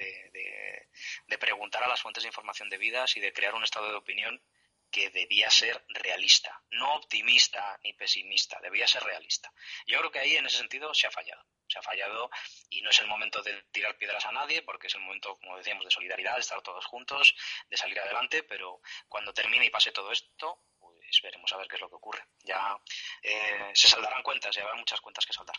de 1.26 1.38
preguntar 1.38 1.82
a 1.84 1.88
las 1.88 2.00
fuentes 2.00 2.22
de 2.22 2.28
información 2.28 2.68
debidas 2.68 3.16
y 3.16 3.20
de 3.20 3.32
crear 3.32 3.54
un 3.54 3.64
estado 3.64 3.88
de 3.88 3.96
opinión 3.96 4.42
que 4.90 5.10
debía 5.10 5.50
ser 5.50 5.84
realista, 5.88 6.62
no 6.70 6.94
optimista 6.94 7.78
ni 7.82 7.92
pesimista, 7.92 8.58
debía 8.60 8.86
ser 8.86 9.02
realista. 9.02 9.52
Yo 9.86 9.98
creo 9.98 10.10
que 10.10 10.18
ahí 10.20 10.36
en 10.36 10.46
ese 10.46 10.58
sentido 10.58 10.94
se 10.94 11.06
ha 11.06 11.10
fallado. 11.10 11.44
Se 11.68 11.78
ha 11.78 11.82
fallado 11.82 12.30
y 12.70 12.80
no 12.80 12.88
es 12.88 12.98
el 13.00 13.06
momento 13.06 13.42
de 13.42 13.62
tirar 13.64 13.98
piedras 13.98 14.24
a 14.24 14.32
nadie 14.32 14.62
porque 14.62 14.86
es 14.86 14.94
el 14.94 15.02
momento, 15.02 15.36
como 15.38 15.58
decíamos, 15.58 15.84
de 15.84 15.90
solidaridad, 15.90 16.34
de 16.34 16.40
estar 16.40 16.62
todos 16.62 16.86
juntos, 16.86 17.34
de 17.68 17.76
salir 17.76 18.00
adelante, 18.00 18.42
pero 18.42 18.80
cuando 19.06 19.34
termine 19.34 19.66
y 19.66 19.70
pase 19.70 19.92
todo 19.92 20.10
esto, 20.10 20.64
pues 20.78 21.20
veremos 21.22 21.52
a 21.52 21.58
ver 21.58 21.68
qué 21.68 21.76
es 21.76 21.82
lo 21.82 21.90
que 21.90 21.96
ocurre. 21.96 22.24
Ya 22.42 22.74
eh, 23.22 23.70
se 23.74 23.88
saldarán 23.88 24.22
cuentas 24.22 24.56
y 24.56 24.60
habrá 24.60 24.74
muchas 24.76 25.00
cuentas 25.02 25.26
que 25.26 25.34
saldar. 25.34 25.56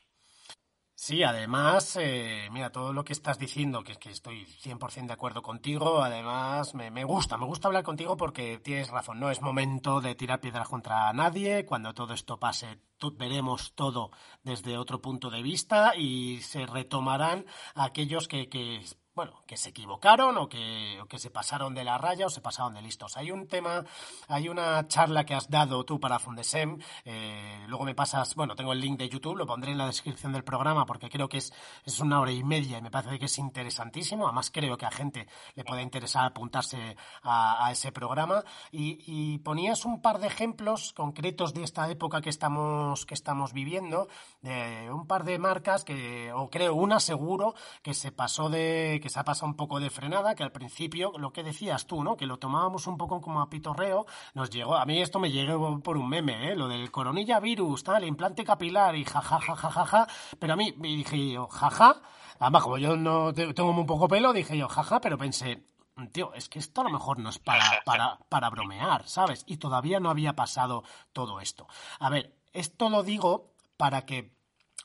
Sí, 1.01 1.23
además, 1.23 1.95
eh, 1.97 2.49
mira, 2.51 2.71
todo 2.73 2.91
lo 2.91 3.05
que 3.05 3.13
estás 3.13 3.39
diciendo, 3.39 3.83
que 3.85 3.95
que 3.95 4.09
estoy 4.11 4.45
100% 4.45 5.07
de 5.07 5.13
acuerdo 5.13 5.41
contigo, 5.41 6.03
además 6.03 6.75
me, 6.75 6.91
me, 6.91 7.05
gusta, 7.05 7.37
me 7.37 7.45
gusta 7.45 7.69
hablar 7.69 7.85
contigo 7.85 8.17
porque 8.17 8.59
tienes 8.59 8.89
razón, 8.89 9.17
no 9.17 9.31
es 9.31 9.41
momento 9.41 10.01
de 10.01 10.15
tirar 10.15 10.41
piedras 10.41 10.67
contra 10.67 11.11
nadie, 11.13 11.65
cuando 11.65 11.93
todo 11.93 12.13
esto 12.13 12.37
pase 12.37 12.81
veremos 13.13 13.73
todo 13.75 14.11
desde 14.43 14.77
otro 14.77 15.01
punto 15.01 15.29
de 15.29 15.41
vista 15.41 15.95
y 15.95 16.41
se 16.41 16.65
retomarán 16.65 17.45
aquellos 17.75 18.27
que, 18.27 18.49
que 18.49 18.83
bueno, 19.19 19.43
que 19.45 19.57
se 19.57 19.71
equivocaron 19.71 20.37
o 20.37 20.47
que, 20.47 20.97
que, 21.09 21.19
se 21.19 21.29
pasaron 21.29 21.73
de 21.73 21.83
la 21.83 21.97
raya 21.97 22.27
o 22.27 22.29
se 22.29 22.39
pasaron 22.39 22.73
de 22.73 22.81
listos. 22.81 23.17
Hay 23.17 23.31
un 23.31 23.49
tema, 23.49 23.83
hay 24.29 24.47
una 24.47 24.87
charla 24.87 25.25
que 25.25 25.33
has 25.33 25.49
dado 25.49 25.83
tú 25.83 25.99
para 25.99 26.19
Fundesem, 26.19 26.79
eh, 27.03 27.65
luego 27.67 27.83
me 27.83 27.93
pasas, 27.93 28.33
bueno, 28.35 28.55
tengo 28.55 28.71
el 28.71 28.79
link 28.79 28.97
de 28.97 29.09
YouTube, 29.09 29.35
lo 29.35 29.45
pondré 29.45 29.73
en 29.73 29.77
la 29.77 29.87
descripción 29.87 30.31
del 30.31 30.45
programa 30.45 30.85
porque 30.85 31.09
creo 31.09 31.27
que 31.27 31.39
es, 31.39 31.51
es 31.83 31.99
una 31.99 32.21
hora 32.21 32.31
y 32.31 32.45
media 32.45 32.77
y 32.77 32.81
me 32.81 32.91
parece 32.91 33.19
que 33.19 33.25
es 33.25 33.37
interesantísimo, 33.39 34.25
además 34.25 34.51
creo 34.51 34.77
que 34.77 34.85
a 34.85 34.91
gente 34.91 35.27
le 35.55 35.65
puede 35.65 35.81
interesar 35.81 36.23
apuntarse 36.23 36.95
a, 37.23 37.69
ese 37.73 37.91
programa 37.91 38.45
y, 38.71 39.39
ponías 39.39 39.83
un 39.83 40.01
par 40.01 40.19
de 40.19 40.27
ejemplos 40.27 40.93
concretos 40.93 41.53
de 41.53 41.63
esta 41.63 41.89
época 41.89 42.21
que 42.21 42.29
estamos, 42.29 43.05
que 43.05 43.15
estamos 43.15 43.51
viviendo, 43.51 44.07
de 44.41 44.89
un 44.89 45.07
par 45.07 45.25
de 45.25 45.39
marcas 45.39 45.83
que, 45.83 46.31
o 46.31 46.49
creo 46.49 46.75
una 46.75 47.01
seguro, 47.01 47.53
que 47.81 47.93
se 47.93 48.13
pasó 48.13 48.49
de, 48.49 48.99
se 49.09 49.19
ha 49.19 49.23
pasado 49.23 49.47
un 49.47 49.55
poco 49.55 49.79
de 49.79 49.89
frenada, 49.89 50.35
que 50.35 50.43
al 50.43 50.51
principio, 50.51 51.11
lo 51.17 51.33
que 51.33 51.43
decías 51.43 51.87
tú, 51.87 52.03
¿no? 52.03 52.15
Que 52.15 52.25
lo 52.25 52.37
tomábamos 52.37 52.87
un 52.87 52.97
poco 52.97 53.21
como 53.21 53.41
a 53.41 53.49
pitorreo, 53.49 54.05
nos 54.33 54.49
llegó, 54.49 54.75
a 54.75 54.85
mí 54.85 55.01
esto 55.01 55.19
me 55.19 55.31
llegó 55.31 55.79
por 55.79 55.97
un 55.97 56.09
meme, 56.09 56.51
¿eh? 56.51 56.55
Lo 56.55 56.67
del 56.67 56.91
coronilla 56.91 57.39
virus, 57.39 57.83
tal, 57.83 58.03
implante 58.03 58.43
capilar 58.43 58.95
y 58.95 59.05
jajajajaja, 59.05 60.07
pero 60.39 60.53
a 60.53 60.55
mí 60.55 60.73
me 60.77 60.89
dije 60.89 61.31
yo, 61.31 61.47
jaja, 61.47 62.01
además 62.39 62.63
como 62.63 62.77
yo 62.77 62.95
no 62.95 63.33
tengo 63.33 63.69
un 63.69 63.85
poco 63.85 64.07
pelo, 64.07 64.33
dije 64.33 64.57
yo, 64.57 64.67
jaja, 64.67 65.01
pero 65.01 65.17
pensé, 65.17 65.65
tío, 66.11 66.33
es 66.33 66.49
que 66.49 66.59
esto 66.59 66.81
a 66.81 66.83
lo 66.85 66.89
mejor 66.89 67.19
no 67.19 67.29
es 67.29 67.39
para, 67.39 67.81
para, 67.85 68.19
para 68.29 68.49
bromear, 68.49 69.07
¿sabes? 69.07 69.43
Y 69.47 69.57
todavía 69.57 69.99
no 69.99 70.09
había 70.09 70.35
pasado 70.35 70.83
todo 71.13 71.39
esto. 71.41 71.67
A 71.99 72.09
ver, 72.09 72.35
esto 72.53 72.89
lo 72.89 73.03
digo 73.03 73.53
para 73.77 74.05
que 74.05 74.38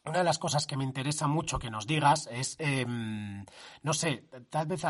una 0.05 0.19
de 0.19 0.25
las 0.25 0.39
cosas 0.39 0.67
que 0.67 0.77
me 0.77 0.85
interesa 0.85 1.27
mucho 1.27 1.59
que 1.59 1.71
nos 1.71 1.87
digas 1.87 2.29
es, 2.31 2.57
em, 2.59 3.45
no 3.83 3.95
sé, 3.95 4.29
tal 4.51 4.67
vez 4.67 4.83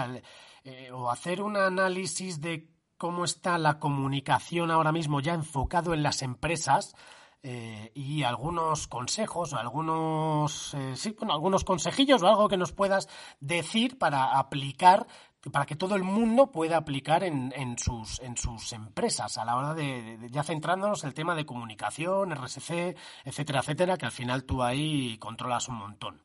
eh, 0.65 0.91
o 0.93 1.11
hacer 1.11 1.41
un 1.43 1.57
análisis 1.57 2.41
de 2.41 2.69
cómo 2.97 3.25
está 3.25 3.59
la 3.59 3.79
comunicación 3.79 4.71
ahora 4.71 4.93
mismo 4.93 5.21
ya 5.21 5.35
enfocado 5.35 5.95
en 5.95 6.03
las 6.03 6.23
empresas 6.23 6.95
eh, 7.43 7.93
y 7.95 8.23
algunos 8.23 8.89
consejos 8.89 9.53
algunos, 9.53 10.75
eh, 10.75 10.97
sí, 10.97 11.15
bueno, 11.19 11.35
algunos 11.35 11.63
consejillos 11.63 12.23
o 12.23 12.29
algo 12.29 12.49
que 12.49 12.57
nos 12.57 12.73
puedas 12.73 13.09
decir 13.41 13.99
para 13.99 14.39
aplicar 14.39 15.07
para 15.53 15.67
que 15.67 15.77
todo 15.77 15.97
el 15.97 16.03
mundo 16.03 16.51
pueda 16.51 16.77
aplicar 16.77 17.25
en, 17.25 17.53
en, 17.57 17.79
sus, 17.79 18.21
en 18.21 18.37
sus 18.37 18.73
empresas 18.73 19.37
a 19.39 19.45
la 19.45 19.57
hora 19.57 19.75
de, 19.75 20.19
ya 20.31 20.43
centrándonos 20.43 21.03
en 21.03 21.09
el 21.09 21.15
tema 21.15 21.35
de 21.35 21.47
comunicación, 21.47 22.35
RSC, 22.35 22.97
etcétera, 23.25 23.61
etcétera, 23.61 23.97
que 23.97 24.07
al 24.07 24.13
final 24.13 24.45
tú 24.45 24.63
ahí 24.63 25.19
controlas 25.19 25.69
un 25.69 25.77
montón. 25.77 26.25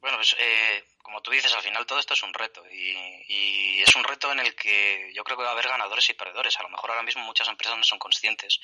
Bueno, 0.00 0.18
pues 0.18 0.36
eh, 0.38 0.84
como 1.02 1.20
tú 1.22 1.30
dices, 1.30 1.52
al 1.54 1.62
final 1.62 1.86
todo 1.86 1.98
esto 1.98 2.14
es 2.14 2.22
un 2.22 2.32
reto 2.32 2.62
y, 2.70 2.94
y, 3.28 3.82
es 3.82 3.96
un 3.96 4.04
reto 4.04 4.30
en 4.30 4.38
el 4.40 4.54
que 4.54 5.10
yo 5.14 5.24
creo 5.24 5.36
que 5.36 5.42
va 5.42 5.48
a 5.48 5.52
haber 5.52 5.68
ganadores 5.68 6.08
y 6.10 6.14
perdedores. 6.14 6.56
A 6.58 6.62
lo 6.62 6.68
mejor 6.68 6.90
ahora 6.90 7.02
mismo 7.02 7.24
muchas 7.24 7.48
empresas 7.48 7.76
no 7.76 7.82
son 7.82 7.98
conscientes 7.98 8.60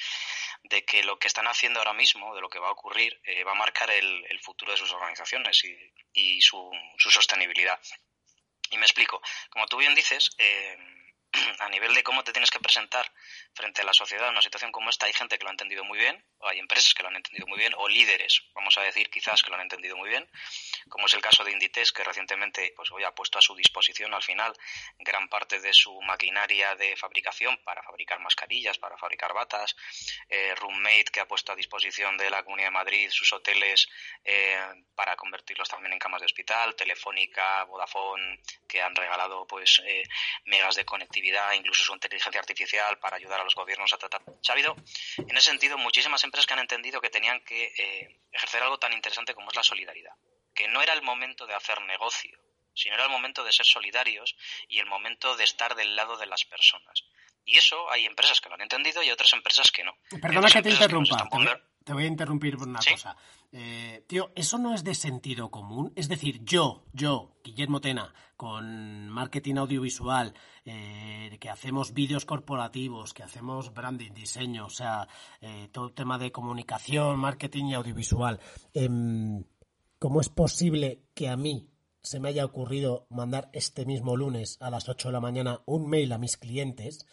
de 0.62 0.84
que 0.84 1.02
lo 1.02 1.18
que 1.18 1.26
están 1.26 1.46
haciendo 1.48 1.80
ahora 1.80 1.92
mismo, 1.92 2.34
de 2.34 2.40
lo 2.40 2.48
que 2.48 2.58
va 2.58 2.68
a 2.68 2.72
ocurrir, 2.72 3.20
eh, 3.24 3.42
va 3.44 3.52
a 3.52 3.56
marcar 3.56 3.90
el, 3.90 4.24
el, 4.28 4.38
futuro 4.40 4.72
de 4.72 4.78
sus 4.78 4.92
organizaciones 4.92 5.64
y, 5.64 5.76
y 6.12 6.40
su, 6.40 6.70
su 6.98 7.10
sostenibilidad. 7.10 7.80
Y 8.74 8.78
me 8.78 8.86
explico. 8.86 9.22
Como 9.50 9.66
tú 9.68 9.76
bien 9.76 9.94
dices, 9.94 10.30
eh, 10.36 10.76
a 11.60 11.68
nivel 11.68 11.94
de 11.94 12.02
cómo 12.02 12.22
te 12.24 12.32
tienes 12.32 12.50
que 12.50 12.60
presentar 12.60 13.10
frente 13.54 13.82
a 13.82 13.84
la 13.84 13.92
sociedad 13.92 14.26
en 14.26 14.32
una 14.32 14.42
situación 14.42 14.72
como 14.72 14.90
esta, 14.90 15.06
hay 15.06 15.12
gente 15.12 15.38
que 15.38 15.44
lo 15.44 15.50
ha 15.50 15.52
entendido 15.52 15.84
muy 15.84 15.98
bien, 15.98 16.24
o 16.38 16.48
hay 16.48 16.58
empresas 16.58 16.94
que 16.94 17.02
lo 17.02 17.08
han 17.08 17.16
entendido 17.16 17.46
muy 17.46 17.58
bien, 17.58 17.72
o 17.76 17.88
líderes, 17.88 18.42
vamos 18.54 18.76
a 18.78 18.82
decir, 18.82 19.10
quizás 19.10 19.42
que 19.42 19.50
lo 19.50 19.56
han 19.56 19.62
entendido 19.62 19.96
muy 19.96 20.08
bien, 20.08 20.28
como 20.88 21.06
es 21.06 21.14
el 21.14 21.20
caso 21.20 21.44
de 21.44 21.52
Inditex, 21.52 21.92
que 21.92 22.04
recientemente 22.04 22.72
pues, 22.76 22.90
hoy 22.90 23.04
ha 23.04 23.14
puesto 23.14 23.38
a 23.38 23.42
su 23.42 23.54
disposición 23.54 24.14
al 24.14 24.22
final 24.22 24.54
gran 24.98 25.28
parte 25.28 25.60
de 25.60 25.72
su 25.72 26.00
maquinaria 26.02 26.74
de 26.76 26.96
fabricación 26.96 27.58
para 27.64 27.82
fabricar 27.82 28.20
mascarillas, 28.20 28.78
para 28.78 28.96
fabricar 28.96 29.32
batas, 29.32 29.76
eh, 30.28 30.54
Roommate, 30.56 31.06
que 31.12 31.20
ha 31.20 31.28
puesto 31.28 31.52
a 31.52 31.56
disposición 31.56 32.16
de 32.16 32.30
la 32.30 32.42
Comunidad 32.42 32.68
de 32.68 32.72
Madrid 32.72 33.10
sus 33.10 33.32
hoteles 33.32 33.88
eh, 34.24 34.58
para 34.94 35.16
convertirlos 35.16 35.68
también 35.68 35.92
en 35.92 35.98
camas 35.98 36.20
de 36.20 36.26
hospital, 36.26 36.74
Telefónica, 36.74 37.64
Vodafone, 37.64 38.40
que 38.68 38.82
han 38.82 38.94
regalado 38.94 39.46
pues 39.46 39.82
eh, 39.84 40.02
megas 40.44 40.76
de 40.76 40.84
conectividad, 40.84 41.23
incluso 41.54 41.84
su 41.84 41.92
inteligencia 41.92 42.40
artificial 42.40 42.98
para 42.98 43.16
ayudar 43.16 43.40
a 43.40 43.44
los 43.44 43.54
gobiernos 43.54 43.92
a 43.92 43.98
tratar. 43.98 44.22
ha 44.26 44.52
habido, 44.52 44.76
en 45.16 45.36
ese 45.36 45.50
sentido, 45.50 45.78
muchísimas 45.78 46.22
empresas 46.24 46.46
que 46.46 46.54
han 46.54 46.60
entendido 46.60 47.00
que 47.00 47.10
tenían 47.10 47.40
que 47.44 47.72
eh, 47.78 48.20
ejercer 48.32 48.62
algo 48.62 48.78
tan 48.78 48.92
interesante 48.92 49.34
como 49.34 49.50
es 49.50 49.56
la 49.56 49.62
solidaridad. 49.62 50.12
Que 50.54 50.68
no 50.68 50.82
era 50.82 50.92
el 50.92 51.02
momento 51.02 51.46
de 51.46 51.54
hacer 51.54 51.80
negocio, 51.82 52.38
sino 52.74 52.94
era 52.94 53.04
el 53.04 53.10
momento 53.10 53.44
de 53.44 53.52
ser 53.52 53.66
solidarios 53.66 54.36
y 54.68 54.78
el 54.78 54.86
momento 54.86 55.36
de 55.36 55.44
estar 55.44 55.74
del 55.74 55.96
lado 55.96 56.16
de 56.16 56.26
las 56.26 56.44
personas. 56.44 57.04
Y 57.44 57.58
eso 57.58 57.90
hay 57.90 58.06
empresas 58.06 58.40
que 58.40 58.48
lo 58.48 58.54
han 58.54 58.62
entendido 58.62 59.02
y 59.02 59.10
otras 59.10 59.32
empresas 59.32 59.70
que 59.70 59.84
no. 59.84 59.92
Perdona 60.20 60.50
que 60.50 60.62
te 60.62 60.70
interrumpa. 60.70 61.28
Te 61.84 61.92
voy 61.92 62.04
a 62.04 62.06
interrumpir 62.06 62.56
por 62.56 62.66
una 62.66 62.78
cosa. 62.78 63.14
Eh, 63.52 64.04
tío, 64.08 64.32
eso 64.34 64.56
no 64.56 64.74
es 64.74 64.82
de 64.82 64.94
sentido 64.94 65.50
común. 65.50 65.92
Es 65.96 66.08
decir, 66.08 66.40
yo, 66.42 66.86
yo, 66.94 67.36
Guillermo 67.44 67.80
Tena, 67.80 68.14
con 68.36 69.08
marketing 69.10 69.56
audiovisual, 69.56 70.34
eh, 70.64 71.37
que 71.40 71.50
hacemos 71.50 71.92
vídeos 71.92 72.25
corporativos, 72.25 73.12
que 73.12 73.23
hacemos 73.23 73.73
branding, 73.73 74.12
diseño, 74.12 74.66
o 74.66 74.71
sea, 74.71 75.06
eh, 75.40 75.68
todo 75.73 75.88
el 75.88 75.94
tema 75.94 76.18
de 76.18 76.33
comunicación, 76.33 77.18
marketing 77.18 77.66
y 77.66 77.75
audiovisual. 77.75 78.40
Em, 78.73 79.44
¿Cómo 79.99 80.21
es 80.21 80.28
posible 80.28 81.02
que 81.14 81.28
a 81.28 81.37
mí 81.37 81.71
se 82.02 82.21
me 82.21 82.28
haya 82.28 82.44
ocurrido 82.44 83.06
mandar 83.09 83.49
este 83.52 83.87
mismo 83.87 84.16
lunes 84.16 84.59
a 84.61 84.71
las 84.71 84.88
8 84.88 85.09
de 85.09 85.12
la 85.12 85.21
mañana 85.21 85.62
un 85.66 85.88
mail 85.88 86.12
a 86.12 86.18
mis 86.18 86.37
clientes? 86.37 87.06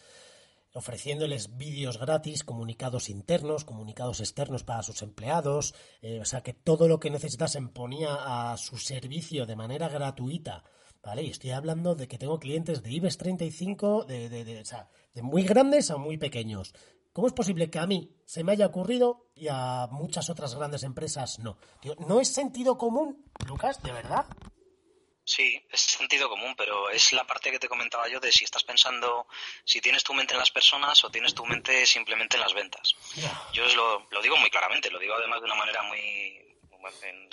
ofreciéndoles 0.74 1.56
vídeos 1.56 1.98
gratis, 1.98 2.44
comunicados 2.44 3.10
internos, 3.10 3.64
comunicados 3.64 4.20
externos 4.20 4.64
para 4.64 4.82
sus 4.82 5.02
empleados, 5.02 5.74
eh, 6.00 6.20
o 6.20 6.24
sea 6.24 6.42
que 6.42 6.54
todo 6.54 6.88
lo 6.88 6.98
que 6.98 7.10
necesitasen 7.10 7.68
ponía 7.68 8.52
a 8.52 8.56
su 8.56 8.78
servicio 8.78 9.44
de 9.44 9.56
manera 9.56 9.88
gratuita, 9.88 10.64
¿vale? 11.02 11.22
Y 11.22 11.30
estoy 11.30 11.50
hablando 11.50 11.94
de 11.94 12.08
que 12.08 12.18
tengo 12.18 12.38
clientes 12.38 12.82
de 12.82 12.90
IBEX 12.90 13.18
35, 13.18 14.04
de, 14.04 14.28
de, 14.28 14.44
de, 14.44 14.60
o 14.60 14.64
sea, 14.64 14.88
de 15.14 15.22
muy 15.22 15.42
grandes 15.42 15.90
a 15.90 15.96
muy 15.96 16.16
pequeños. 16.16 16.74
¿Cómo 17.12 17.26
es 17.26 17.34
posible 17.34 17.70
que 17.70 17.78
a 17.78 17.86
mí 17.86 18.10
se 18.24 18.42
me 18.42 18.52
haya 18.52 18.66
ocurrido 18.66 19.30
y 19.34 19.48
a 19.48 19.86
muchas 19.90 20.30
otras 20.30 20.54
grandes 20.54 20.82
empresas 20.82 21.40
no? 21.40 21.58
¿No 22.06 22.20
es 22.20 22.32
sentido 22.32 22.78
común, 22.78 23.30
Lucas? 23.46 23.82
¿De 23.82 23.92
verdad? 23.92 24.26
Sí, 25.24 25.62
es 25.70 25.80
sentido 25.80 26.28
común, 26.28 26.54
pero 26.56 26.90
es 26.90 27.12
la 27.12 27.24
parte 27.24 27.50
que 27.50 27.58
te 27.58 27.68
comentaba 27.68 28.08
yo 28.08 28.18
de 28.18 28.32
si 28.32 28.44
estás 28.44 28.64
pensando, 28.64 29.26
si 29.64 29.80
tienes 29.80 30.02
tu 30.02 30.14
mente 30.14 30.34
en 30.34 30.40
las 30.40 30.50
personas 30.50 31.04
o 31.04 31.10
tienes 31.10 31.34
tu 31.34 31.44
mente 31.46 31.86
simplemente 31.86 32.36
en 32.36 32.42
las 32.42 32.54
ventas. 32.54 32.94
Yo 33.52 33.64
os 33.64 33.76
lo, 33.76 34.08
lo 34.10 34.22
digo 34.22 34.36
muy 34.38 34.50
claramente, 34.50 34.90
lo 34.90 34.98
digo 34.98 35.14
además 35.14 35.40
de 35.40 35.46
una 35.46 35.54
manera 35.54 35.82
muy, 35.82 36.51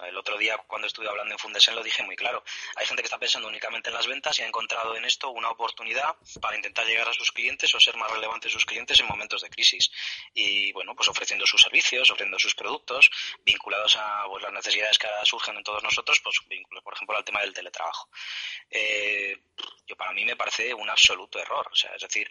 el 0.05 0.17
otro 0.17 0.37
día 0.37 0.57
cuando 0.67 0.87
estuve 0.87 1.07
hablando 1.07 1.33
en 1.33 1.39
Fundesen 1.39 1.75
lo 1.75 1.83
dije 1.83 2.03
muy 2.03 2.15
claro. 2.15 2.43
Hay 2.75 2.85
gente 2.85 3.01
que 3.01 3.07
está 3.07 3.17
pensando 3.17 3.47
únicamente 3.47 3.89
en 3.89 3.95
las 3.95 4.07
ventas 4.07 4.37
y 4.39 4.41
ha 4.43 4.47
encontrado 4.47 4.95
en 4.95 5.05
esto 5.05 5.29
una 5.29 5.49
oportunidad 5.49 6.15
para 6.41 6.55
intentar 6.55 6.85
llegar 6.85 7.07
a 7.07 7.13
sus 7.13 7.31
clientes 7.31 7.73
o 7.73 7.79
ser 7.79 7.95
más 7.97 8.11
relevantes 8.11 8.51
sus 8.51 8.65
clientes 8.65 8.99
en 8.99 9.07
momentos 9.07 9.41
de 9.41 9.49
crisis. 9.49 9.91
Y 10.33 10.71
bueno, 10.73 10.95
pues 10.95 11.07
ofreciendo 11.09 11.45
sus 11.45 11.61
servicios, 11.61 12.09
ofreciendo 12.09 12.39
sus 12.39 12.55
productos, 12.55 13.09
vinculados 13.43 13.97
a 13.97 14.25
pues, 14.27 14.43
las 14.43 14.53
necesidades 14.53 14.97
que 14.97 15.07
surgen 15.23 15.57
en 15.57 15.63
todos 15.63 15.83
nosotros, 15.83 16.19
pues 16.23 16.37
vinculados, 16.47 16.83
por 16.83 16.93
ejemplo, 16.93 17.17
al 17.17 17.25
tema 17.25 17.41
del 17.41 17.53
teletrabajo. 17.53 18.09
Eh, 18.69 19.37
yo 19.85 19.95
para 19.95 20.11
mí 20.13 20.25
me 20.25 20.35
parece 20.35 20.73
un 20.73 20.89
absoluto 20.89 21.39
error. 21.39 21.67
O 21.71 21.75
sea, 21.75 21.91
es 21.95 22.01
decir, 22.01 22.29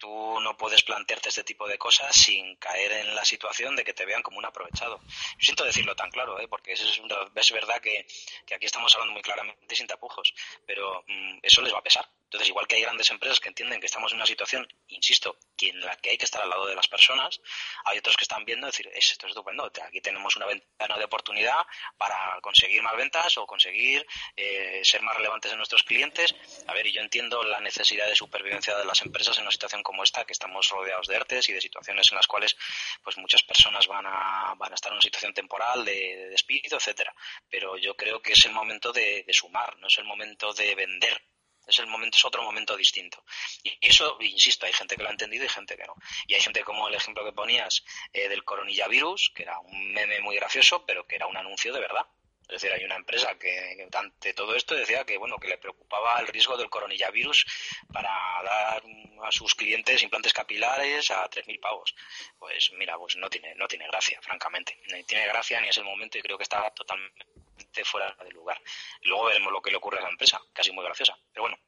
tú 0.00 0.40
no 0.40 0.56
puedes 0.56 0.82
plantearte 0.82 1.28
este 1.28 1.44
tipo 1.44 1.68
de 1.68 1.78
cosas 1.78 2.16
sin 2.16 2.56
caer 2.56 2.90
en 2.92 3.14
la 3.14 3.24
situación 3.24 3.76
de 3.76 3.84
que 3.84 3.92
te 3.92 4.06
vean 4.06 4.22
como 4.22 4.38
un 4.38 4.46
aprovechado. 4.46 5.00
Yo 5.06 5.44
siento 5.44 5.64
decirlo 5.64 5.94
tan 5.94 6.10
claro, 6.10 6.40
¿eh? 6.40 6.48
porque 6.48 6.72
es, 6.72 6.80
es 6.80 7.52
verdad 7.52 7.80
que, 7.80 8.06
aquí 8.52 8.66
estamos 8.66 8.92
hablando 8.94 9.12
muy 9.12 9.22
claramente 9.22 9.76
sin 9.76 9.86
tapujos, 9.86 10.34
pero 10.66 11.04
mm, 11.06 11.38
eso 11.42 11.62
les 11.62 11.72
va 11.72 11.78
a 11.78 11.82
pesar. 11.82 12.08
Entonces, 12.30 12.48
igual 12.48 12.68
que 12.68 12.76
hay 12.76 12.82
grandes 12.82 13.10
empresas 13.10 13.40
que 13.40 13.48
entienden 13.48 13.80
que 13.80 13.86
estamos 13.86 14.12
en 14.12 14.18
una 14.18 14.26
situación, 14.26 14.64
insisto, 14.86 15.36
en 15.62 15.80
la 15.80 15.96
que 15.96 16.10
hay 16.10 16.16
que 16.16 16.26
estar 16.26 16.40
al 16.40 16.48
lado 16.48 16.64
de 16.64 16.76
las 16.76 16.86
personas, 16.86 17.40
hay 17.84 17.98
otros 17.98 18.16
que 18.16 18.22
están 18.22 18.44
viendo 18.44 18.68
decir, 18.68 18.88
esto 18.94 19.26
es 19.26 19.30
estupendo, 19.30 19.64
aquí 19.64 20.00
tenemos 20.00 20.36
una 20.36 20.46
ventana 20.46 20.96
de 20.96 21.04
oportunidad 21.06 21.66
para 21.98 22.38
conseguir 22.40 22.82
más 22.82 22.96
ventas 22.96 23.36
o 23.36 23.46
conseguir 23.48 24.06
eh, 24.36 24.80
ser 24.84 25.02
más 25.02 25.16
relevantes 25.16 25.50
en 25.50 25.56
nuestros 25.56 25.82
clientes. 25.82 26.32
A 26.68 26.72
ver, 26.72 26.86
y 26.86 26.92
yo 26.92 27.00
entiendo 27.00 27.42
la 27.42 27.58
necesidad 27.58 28.06
de 28.06 28.14
supervivencia 28.14 28.76
de 28.76 28.84
las 28.84 29.02
empresas 29.02 29.36
en 29.38 29.42
una 29.42 29.50
situación 29.50 29.82
como 29.82 30.04
esta, 30.04 30.24
que 30.24 30.32
estamos 30.32 30.68
rodeados 30.68 31.08
de 31.08 31.16
ERTES 31.16 31.48
y 31.48 31.52
de 31.54 31.60
situaciones 31.60 32.12
en 32.12 32.16
las 32.16 32.28
cuales 32.28 32.56
pues 33.02 33.18
muchas 33.18 33.42
personas 33.42 33.88
van 33.88 34.06
a, 34.06 34.54
van 34.56 34.70
a 34.70 34.76
estar 34.76 34.90
en 34.92 34.94
una 34.94 35.02
situación 35.02 35.34
temporal 35.34 35.84
de, 35.84 36.28
despido, 36.30 36.76
etcétera. 36.76 37.12
Pero 37.48 37.76
yo 37.76 37.96
creo 37.96 38.22
que 38.22 38.34
es 38.34 38.46
el 38.46 38.52
momento 38.52 38.92
de 38.92 39.26
sumar, 39.30 39.76
no 39.78 39.88
es 39.88 39.98
el 39.98 40.04
momento 40.04 40.52
de 40.52 40.76
vender 40.76 41.20
es 41.66 41.78
el 41.78 41.86
momento, 41.86 42.16
es 42.16 42.24
otro 42.24 42.42
momento 42.42 42.76
distinto. 42.76 43.24
Y 43.62 43.76
eso, 43.80 44.16
insisto, 44.20 44.66
hay 44.66 44.72
gente 44.72 44.96
que 44.96 45.02
lo 45.02 45.08
ha 45.08 45.12
entendido 45.12 45.44
y 45.44 45.48
gente 45.48 45.76
que 45.76 45.86
no. 45.86 45.94
Y 46.26 46.34
hay 46.34 46.40
gente 46.40 46.62
como 46.64 46.88
el 46.88 46.94
ejemplo 46.94 47.24
que 47.24 47.32
ponías 47.32 47.84
eh, 48.12 48.28
del 48.28 48.44
coronavirus, 48.44 49.32
que 49.34 49.42
era 49.44 49.58
un 49.60 49.92
meme 49.92 50.20
muy 50.20 50.36
gracioso, 50.36 50.84
pero 50.86 51.06
que 51.06 51.16
era 51.16 51.26
un 51.26 51.36
anuncio 51.36 51.72
de 51.72 51.80
verdad. 51.80 52.06
Es 52.50 52.60
decir, 52.60 52.72
hay 52.72 52.84
una 52.84 52.96
empresa 52.96 53.38
que, 53.38 53.88
ante 53.92 54.34
todo 54.34 54.56
esto 54.56 54.74
decía 54.74 55.04
que 55.04 55.16
bueno 55.16 55.38
que 55.38 55.46
le 55.46 55.58
preocupaba 55.58 56.18
el 56.18 56.26
riesgo 56.26 56.56
del 56.56 56.68
coronavirus 56.68 57.46
para 57.92 58.10
dar 58.42 58.82
a 59.22 59.30
sus 59.30 59.54
clientes 59.54 60.02
implantes 60.02 60.32
capilares 60.32 61.12
a 61.12 61.30
3.000 61.30 61.60
pavos. 61.60 61.94
Pues 62.38 62.72
mira, 62.72 62.98
pues 62.98 63.16
no 63.16 63.30
tiene 63.30 63.54
no 63.54 63.68
tiene 63.68 63.86
gracia, 63.86 64.20
francamente. 64.20 64.80
Ni 64.92 65.04
tiene 65.04 65.26
gracia 65.26 65.60
ni 65.60 65.68
es 65.68 65.76
el 65.78 65.84
momento 65.84 66.18
y 66.18 66.22
creo 66.22 66.36
que 66.36 66.42
está 66.42 66.68
totalmente 66.72 67.84
fuera 67.84 68.16
de 68.24 68.30
lugar. 68.30 68.60
Luego 69.02 69.26
veremos 69.26 69.52
lo 69.52 69.62
que 69.62 69.70
le 69.70 69.76
ocurre 69.76 69.98
a 69.98 70.02
la 70.02 70.08
empresa, 70.08 70.40
casi 70.52 70.72
muy 70.72 70.84
graciosa. 70.84 71.16
Pero 71.32 71.42
bueno, 71.42 71.58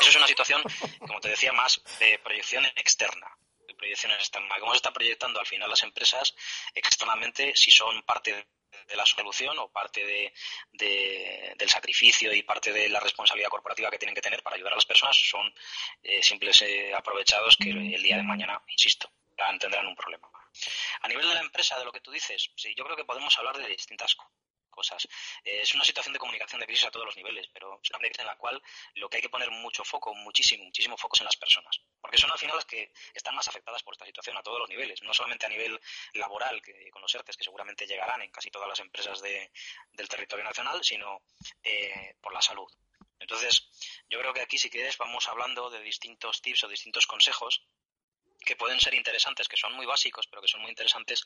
eso 0.00 0.08
es 0.08 0.16
una 0.16 0.26
situación, 0.26 0.62
como 0.98 1.20
te 1.20 1.28
decía, 1.28 1.52
más 1.52 1.82
de 1.98 2.18
proyección 2.20 2.64
externa 2.76 3.36
de 3.82 3.88
proyección 3.88 4.12
externa. 4.12 4.58
¿Cómo 4.60 4.72
se 4.72 4.76
está 4.76 4.92
proyectando 4.92 5.40
al 5.40 5.46
final 5.46 5.68
las 5.68 5.82
empresas 5.82 6.34
externamente 6.74 7.54
si 7.56 7.70
son 7.70 8.02
parte 8.02 8.46
de 8.86 8.96
la 8.96 9.04
solución 9.04 9.58
o 9.58 9.70
parte 9.70 10.04
de, 10.04 10.32
del 11.56 11.68
sacrificio 11.68 12.32
y 12.32 12.42
parte 12.42 12.72
de 12.72 12.88
la 12.88 13.00
responsabilidad 13.00 13.50
corporativa 13.50 13.90
que 13.90 13.98
tienen 13.98 14.14
que 14.14 14.22
tener 14.22 14.42
para 14.42 14.56
ayudar 14.56 14.72
a 14.72 14.76
las 14.76 14.86
personas 14.86 15.16
son 15.16 15.52
eh, 16.02 16.22
simples 16.22 16.62
eh, 16.62 16.92
aprovechados 16.94 17.56
que 17.56 17.70
el 17.70 18.02
día 18.02 18.16
de 18.16 18.22
mañana, 18.22 18.62
insisto, 18.68 19.10
tendrán 19.58 19.86
un 19.86 19.96
problema. 19.96 20.30
A 21.00 21.08
nivel 21.08 21.28
de 21.28 21.34
la 21.34 21.40
empresa, 21.40 21.78
de 21.78 21.84
lo 21.84 21.92
que 21.92 22.00
tú 22.00 22.10
dices, 22.10 22.50
sí, 22.56 22.74
yo 22.76 22.84
creo 22.84 22.96
que 22.96 23.04
podemos 23.04 23.36
hablar 23.38 23.56
de 23.56 23.68
distintas 23.68 24.16
cosas. 24.72 25.06
Eh, 25.44 25.60
es 25.62 25.72
una 25.76 25.84
situación 25.84 26.12
de 26.12 26.18
comunicación 26.18 26.58
de 26.60 26.66
crisis 26.66 26.86
a 26.86 26.90
todos 26.90 27.06
los 27.06 27.16
niveles, 27.16 27.48
pero 27.52 27.78
es 27.80 27.90
una 27.90 28.00
crisis 28.00 28.18
en 28.18 28.26
la 28.26 28.36
cual 28.36 28.60
lo 28.94 29.08
que 29.08 29.18
hay 29.18 29.22
que 29.22 29.28
poner 29.28 29.50
mucho 29.52 29.84
foco, 29.84 30.12
muchísimo, 30.14 30.64
muchísimo 30.64 30.96
foco 30.96 31.14
es 31.14 31.20
en 31.20 31.26
las 31.26 31.36
personas, 31.36 31.80
porque 32.00 32.18
son 32.18 32.32
al 32.32 32.38
final 32.38 32.56
las 32.56 32.64
que 32.64 32.92
están 33.14 33.36
más 33.36 33.46
afectadas 33.46 33.84
por 33.84 33.94
esta 33.94 34.06
situación 34.06 34.36
a 34.36 34.42
todos 34.42 34.58
los 34.58 34.68
niveles, 34.68 35.00
no 35.02 35.14
solamente 35.14 35.46
a 35.46 35.48
nivel 35.48 35.80
laboral, 36.14 36.60
que 36.60 36.90
con 36.90 37.02
los 37.02 37.14
ERTES 37.14 37.36
que 37.36 37.44
seguramente 37.44 37.86
llegarán 37.86 38.22
en 38.22 38.32
casi 38.32 38.50
todas 38.50 38.68
las 38.68 38.80
empresas 38.80 39.22
del 39.22 40.08
territorio 40.08 40.44
nacional, 40.44 40.82
sino 40.82 41.22
eh, 41.62 42.16
por 42.20 42.32
la 42.32 42.42
salud. 42.42 42.68
Entonces, 43.22 43.68
yo 44.08 44.18
creo 44.18 44.34
que 44.34 44.40
aquí, 44.40 44.58
si 44.58 44.68
quieres, 44.68 44.98
vamos 44.98 45.28
hablando 45.28 45.70
de 45.70 45.80
distintos 45.80 46.42
tips 46.42 46.64
o 46.64 46.68
distintos 46.68 47.06
consejos 47.06 47.62
que 48.44 48.56
pueden 48.56 48.80
ser 48.80 48.94
interesantes, 48.94 49.48
que 49.48 49.56
son 49.56 49.72
muy 49.74 49.86
básicos, 49.86 50.26
pero 50.26 50.42
que 50.42 50.48
son 50.48 50.62
muy 50.62 50.70
interesantes 50.70 51.24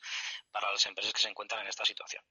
para 0.51 0.71
las 0.71 0.85
empresas 0.85 1.13
que 1.13 1.21
se 1.21 1.29
encuentran 1.29 1.61
en 1.61 1.67
esta 1.67 1.85
situación. 1.85 2.23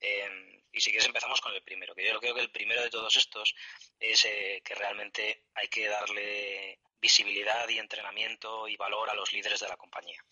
Eh, 0.00 0.62
y 0.72 0.80
si 0.80 0.90
quieres 0.90 1.06
empezamos 1.06 1.40
con 1.40 1.54
el 1.54 1.62
primero, 1.62 1.94
que 1.94 2.06
yo 2.06 2.18
creo 2.18 2.34
que 2.34 2.40
el 2.40 2.50
primero 2.50 2.82
de 2.82 2.90
todos 2.90 3.16
estos 3.16 3.54
es 3.98 4.24
eh, 4.24 4.60
que 4.64 4.74
realmente 4.74 5.44
hay 5.54 5.68
que 5.68 5.88
darle 5.88 6.80
visibilidad 7.04 7.68
y 7.68 7.78
entrenamiento 7.78 8.66
y 8.66 8.76
valor 8.76 9.10
a 9.10 9.14
los 9.14 9.30
líderes 9.30 9.60
de 9.60 9.68
la 9.68 9.76
compañía. 9.76 10.24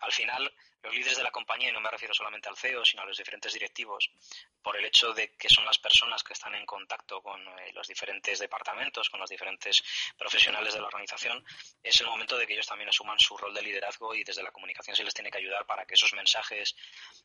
Al 0.00 0.12
final, 0.12 0.52
los 0.82 0.94
líderes 0.94 1.16
de 1.16 1.22
la 1.22 1.30
compañía, 1.30 1.70
y 1.70 1.72
no 1.72 1.80
me 1.80 1.90
refiero 1.90 2.12
solamente 2.12 2.50
al 2.50 2.56
CEO, 2.58 2.84
sino 2.84 3.00
a 3.02 3.06
los 3.06 3.16
diferentes 3.16 3.54
directivos, 3.54 4.10
por 4.62 4.76
el 4.76 4.84
hecho 4.84 5.14
de 5.14 5.34
que 5.36 5.48
son 5.48 5.64
las 5.64 5.78
personas 5.78 6.22
que 6.22 6.34
están 6.34 6.54
en 6.54 6.66
contacto 6.66 7.22
con 7.22 7.40
eh, 7.40 7.72
los 7.72 7.88
diferentes 7.88 8.38
departamentos, 8.40 9.08
con 9.08 9.20
los 9.20 9.30
diferentes 9.30 9.82
profesionales 10.18 10.74
de 10.74 10.80
la 10.80 10.88
organización, 10.88 11.42
es 11.82 11.98
el 12.02 12.06
momento 12.08 12.36
de 12.36 12.46
que 12.46 12.52
ellos 12.52 12.66
también 12.66 12.90
asuman 12.90 13.18
su 13.18 13.34
rol 13.38 13.54
de 13.54 13.62
liderazgo 13.62 14.14
y 14.14 14.22
desde 14.22 14.42
la 14.42 14.52
comunicación 14.52 14.94
se 14.94 15.04
les 15.04 15.14
tiene 15.14 15.30
que 15.30 15.38
ayudar 15.38 15.64
para 15.64 15.86
que 15.86 15.94
esos 15.94 16.12
mensajes 16.12 16.76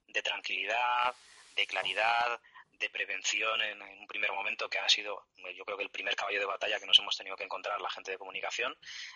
de 0.08 0.22
tranquilidad, 0.22 1.14
de 1.58 1.68
claridad, 1.68 2.40
de 2.80 2.90
prevención 2.90 3.62
en, 3.62 3.82
un 3.82 4.08
primer 4.08 4.32
momento 4.32 4.70
que 4.70 4.80
ha 4.80 4.90
sido 4.90 5.28
yo 5.56 5.66
creo 5.66 5.78
que 5.78 5.84
el 5.84 5.90
primer 5.90 6.16
caballo 6.16 6.40
de 6.40 6.46
batalla 6.46 6.80
que 6.80 6.86
nos 6.86 6.98
hemos 7.00 7.18
tenido 7.18 7.36
que 7.36 7.44
encontrar 7.44 7.80
la 7.82 7.90
gente 7.90 8.12
de 8.12 8.18
comunicación 8.18 8.76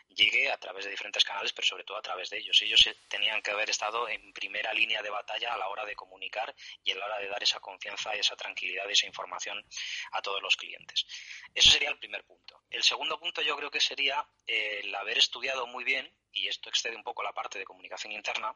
llegue 0.09 0.51
a 0.51 0.57
través 0.57 0.85
de 0.85 0.91
diferentes 0.91 1.23
canales 1.23 1.53
pero 1.53 1.65
sobre 1.65 1.83
todo 1.83 1.97
a 1.97 2.01
través 2.01 2.29
de 2.29 2.37
ellos. 2.37 2.61
Ellos 2.61 2.89
tenían 3.07 3.41
que 3.41 3.51
haber 3.51 3.69
estado 3.69 4.07
en 4.09 4.33
primera 4.33 4.73
línea 4.73 5.01
de 5.01 5.09
batalla 5.09 5.53
a 5.53 5.57
la 5.57 5.69
hora 5.69 5.85
de 5.85 5.95
comunicar 5.95 6.53
y 6.83 6.91
a 6.91 6.95
la 6.95 7.05
hora 7.05 7.19
de 7.19 7.27
dar 7.27 7.41
esa 7.41 7.59
confianza 7.59 8.13
esa 8.13 8.35
tranquilidad 8.35 8.87
y 8.87 8.93
esa 8.93 9.07
información 9.07 9.63
a 10.11 10.21
todos 10.21 10.41
los 10.41 10.55
clientes. 10.55 11.05
Eso 11.53 11.71
sería 11.71 11.89
el 11.89 11.99
primer 11.99 12.23
punto. 12.25 12.63
El 12.69 12.83
segundo 12.83 13.19
punto 13.19 13.41
yo 13.41 13.55
creo 13.55 13.71
que 13.71 13.79
sería 13.79 14.27
eh, 14.45 14.81
el 14.83 14.93
haber 14.95 15.17
estudiado 15.17 15.67
muy 15.67 15.83
bien 15.83 16.11
y 16.31 16.47
esto 16.47 16.69
excede 16.69 16.95
un 16.95 17.03
poco 17.03 17.23
la 17.23 17.33
parte 17.33 17.59
de 17.59 17.65
comunicación 17.65 18.11
interna 18.11 18.55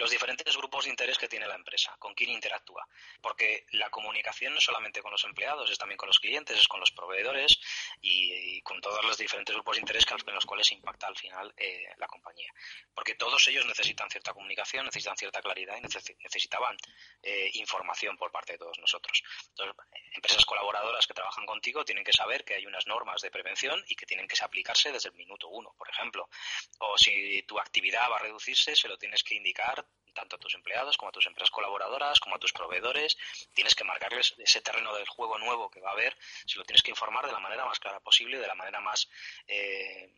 los 0.00 0.10
diferentes 0.10 0.56
grupos 0.56 0.84
de 0.84 0.90
interés 0.90 1.18
que 1.18 1.28
tiene 1.28 1.46
la 1.46 1.54
empresa, 1.54 1.94
con 1.98 2.14
quién 2.14 2.30
interactúa. 2.30 2.88
Porque 3.20 3.66
la 3.72 3.90
comunicación 3.90 4.54
no 4.54 4.58
es 4.58 4.64
solamente 4.64 5.02
con 5.02 5.12
los 5.12 5.22
empleados, 5.24 5.70
es 5.70 5.76
también 5.76 5.98
con 5.98 6.06
los 6.06 6.18
clientes, 6.18 6.58
es 6.58 6.66
con 6.66 6.80
los 6.80 6.90
proveedores 6.90 7.60
y, 8.00 8.62
con 8.62 8.80
todos 8.80 9.04
los 9.04 9.18
diferentes 9.18 9.54
grupos 9.54 9.76
de 9.76 9.80
interés 9.80 10.06
en 10.10 10.34
los 10.34 10.46
cuales 10.46 10.72
impacta 10.72 11.06
al 11.06 11.16
final 11.16 11.52
eh, 11.56 11.84
la 11.98 12.06
compañía. 12.06 12.50
Porque 12.94 13.14
todos 13.14 13.46
ellos 13.48 13.66
necesitan 13.66 14.08
cierta 14.10 14.32
comunicación, 14.32 14.86
necesitan 14.86 15.16
cierta 15.16 15.42
claridad 15.42 15.76
y 15.76 15.82
necesitaban 16.22 16.76
eh, 17.22 17.50
información 17.54 18.16
por 18.16 18.32
parte 18.32 18.54
de 18.54 18.58
todos 18.58 18.78
nosotros. 18.78 19.22
Entonces, 19.50 19.76
empresas 20.14 20.44
colaboradoras 20.46 21.06
que 21.06 21.12
trabajan 21.12 21.44
contigo 21.44 21.84
tienen 21.84 22.04
que 22.04 22.12
saber 22.12 22.44
que 22.44 22.54
hay 22.54 22.64
unas 22.64 22.86
normas 22.86 23.20
de 23.20 23.30
prevención 23.30 23.84
y 23.86 23.94
que 23.94 24.06
tienen 24.06 24.26
que 24.26 24.42
aplicarse 24.42 24.92
desde 24.92 25.10
el 25.10 25.14
minuto 25.16 25.48
uno, 25.48 25.74
por 25.76 25.90
ejemplo. 25.90 26.30
O 26.78 26.96
si 26.96 27.42
tu 27.42 27.58
actividad 27.58 28.10
va 28.10 28.16
a 28.16 28.20
reducirse, 28.20 28.74
se 28.74 28.88
lo 28.88 28.96
tienes 28.96 29.22
que 29.22 29.34
indicar 29.34 29.84
tanto 30.12 30.36
a 30.36 30.38
tus 30.38 30.54
empleados 30.54 30.96
como 30.96 31.08
a 31.08 31.12
tus 31.12 31.26
empresas 31.26 31.50
colaboradoras, 31.50 32.20
como 32.20 32.36
a 32.36 32.38
tus 32.38 32.52
proveedores. 32.52 33.16
Tienes 33.54 33.74
que 33.74 33.84
marcarles 33.84 34.34
ese 34.38 34.60
terreno 34.60 34.94
del 34.94 35.08
juego 35.08 35.38
nuevo 35.38 35.70
que 35.70 35.80
va 35.80 35.90
a 35.90 35.92
haber, 35.92 36.16
si 36.46 36.58
lo 36.58 36.64
tienes 36.64 36.82
que 36.82 36.90
informar 36.90 37.26
de 37.26 37.32
la 37.32 37.40
manera 37.40 37.64
más 37.64 37.78
clara 37.78 38.00
posible, 38.00 38.38
de 38.38 38.46
la 38.46 38.54
manera 38.54 38.80
más 38.80 39.08
eh, 39.46 40.14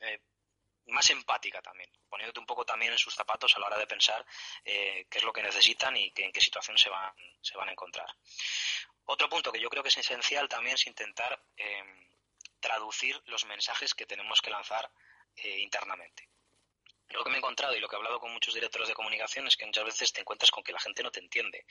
eh, 0.00 0.20
más 0.88 1.10
empática 1.10 1.60
también, 1.60 1.90
poniéndote 2.08 2.38
un 2.38 2.46
poco 2.46 2.64
también 2.64 2.92
en 2.92 2.98
sus 2.98 3.12
zapatos 3.12 3.56
a 3.56 3.58
la 3.58 3.66
hora 3.66 3.78
de 3.78 3.88
pensar 3.88 4.24
eh, 4.64 5.06
qué 5.10 5.18
es 5.18 5.24
lo 5.24 5.32
que 5.32 5.42
necesitan 5.42 5.96
y 5.96 6.12
en 6.14 6.30
qué 6.30 6.40
situación 6.40 6.78
se 6.78 6.88
van, 6.88 7.12
se 7.40 7.56
van 7.56 7.68
a 7.68 7.72
encontrar. 7.72 8.06
Otro 9.06 9.28
punto 9.28 9.50
que 9.50 9.60
yo 9.60 9.68
creo 9.68 9.82
que 9.82 9.88
es 9.88 9.98
esencial 9.98 10.48
también 10.48 10.74
es 10.74 10.86
intentar 10.86 11.40
traducir 12.60 13.20
los 13.26 13.44
mensajes 13.46 13.94
que 13.94 14.06
tenemos 14.06 14.40
que 14.40 14.50
lanzar 14.50 14.88
internamente. 15.36 16.28
Me 17.08 17.34
he 17.34 17.38
encontrado 17.38 17.74
y 17.76 17.80
lo 17.80 17.88
que 17.88 17.96
he 17.96 17.98
hablado 17.98 18.18
con 18.20 18.32
muchos 18.32 18.54
directores 18.54 18.88
de 18.88 18.94
comunicación 18.94 19.46
es 19.46 19.56
que 19.56 19.66
muchas 19.66 19.84
veces 19.84 20.12
te 20.12 20.20
encuentras 20.20 20.50
con 20.50 20.62
que 20.62 20.72
la 20.72 20.80
gente 20.80 21.02
no 21.02 21.10
te 21.10 21.20
entiende. 21.20 21.64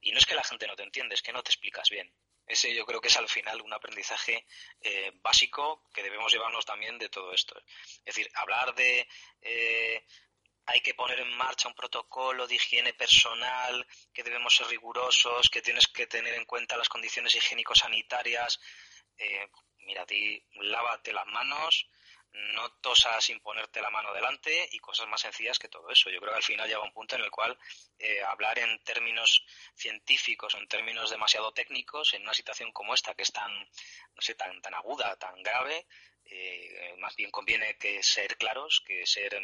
Y 0.00 0.12
no 0.12 0.18
es 0.18 0.26
que 0.26 0.34
la 0.34 0.44
gente 0.44 0.66
no 0.66 0.76
te 0.76 0.82
entiende, 0.82 1.14
es 1.14 1.22
que 1.22 1.32
no 1.32 1.42
te 1.42 1.50
explicas 1.50 1.88
bien. 1.90 2.12
Ese 2.46 2.74
yo 2.74 2.84
creo 2.84 3.00
que 3.00 3.08
es 3.08 3.16
al 3.16 3.28
final 3.28 3.62
un 3.62 3.72
aprendizaje 3.72 4.46
eh, 4.80 5.12
básico 5.16 5.84
que 5.94 6.02
debemos 6.02 6.32
llevarnos 6.32 6.66
también 6.66 6.98
de 6.98 7.08
todo 7.08 7.32
esto. 7.32 7.58
Es 8.04 8.14
decir, 8.14 8.28
hablar 8.34 8.74
de 8.74 9.08
eh, 9.40 10.04
hay 10.66 10.80
que 10.80 10.94
poner 10.94 11.20
en 11.20 11.34
marcha 11.36 11.68
un 11.68 11.74
protocolo 11.74 12.46
de 12.46 12.54
higiene 12.54 12.94
personal, 12.94 13.86
que 14.12 14.22
debemos 14.22 14.54
ser 14.54 14.66
rigurosos, 14.66 15.48
que 15.50 15.62
tienes 15.62 15.86
que 15.86 16.06
tener 16.06 16.34
en 16.34 16.44
cuenta 16.44 16.76
las 16.76 16.88
condiciones 16.88 17.34
higiénico-sanitarias. 17.34 18.60
Eh, 19.16 19.48
mira, 19.78 20.06
ti, 20.06 20.42
lávate 20.54 21.12
las 21.12 21.26
manos, 21.26 21.88
no 22.34 22.70
tosas 22.80 23.24
sin 23.24 23.40
ponerte 23.40 23.80
la 23.80 23.90
mano 23.90 24.12
delante 24.12 24.68
y 24.72 24.78
cosas 24.78 25.06
más 25.06 25.20
sencillas 25.20 25.58
que 25.58 25.68
todo 25.68 25.88
eso. 25.90 26.10
Yo 26.10 26.20
creo 26.20 26.32
que 26.32 26.38
al 26.38 26.42
final 26.42 26.68
llega 26.68 26.82
un 26.82 26.92
punto 26.92 27.16
en 27.16 27.22
el 27.22 27.30
cual 27.30 27.56
eh, 27.98 28.22
hablar 28.22 28.58
en 28.58 28.82
términos 28.82 29.44
científicos 29.74 30.54
o 30.54 30.58
en 30.58 30.68
términos 30.68 31.10
demasiado 31.10 31.52
técnicos 31.52 32.14
en 32.14 32.22
una 32.22 32.34
situación 32.34 32.72
como 32.72 32.94
esta, 32.94 33.14
que 33.14 33.22
es 33.22 33.32
tan, 33.32 33.52
no 33.52 34.20
sé, 34.20 34.34
tan, 34.34 34.60
tan 34.60 34.74
aguda, 34.74 35.16
tan 35.16 35.42
grave, 35.42 35.86
eh, 36.24 36.94
más 36.98 37.14
bien 37.16 37.30
conviene 37.30 37.76
que 37.78 38.02
ser 38.02 38.36
claros, 38.36 38.82
que 38.84 39.06
ser 39.06 39.34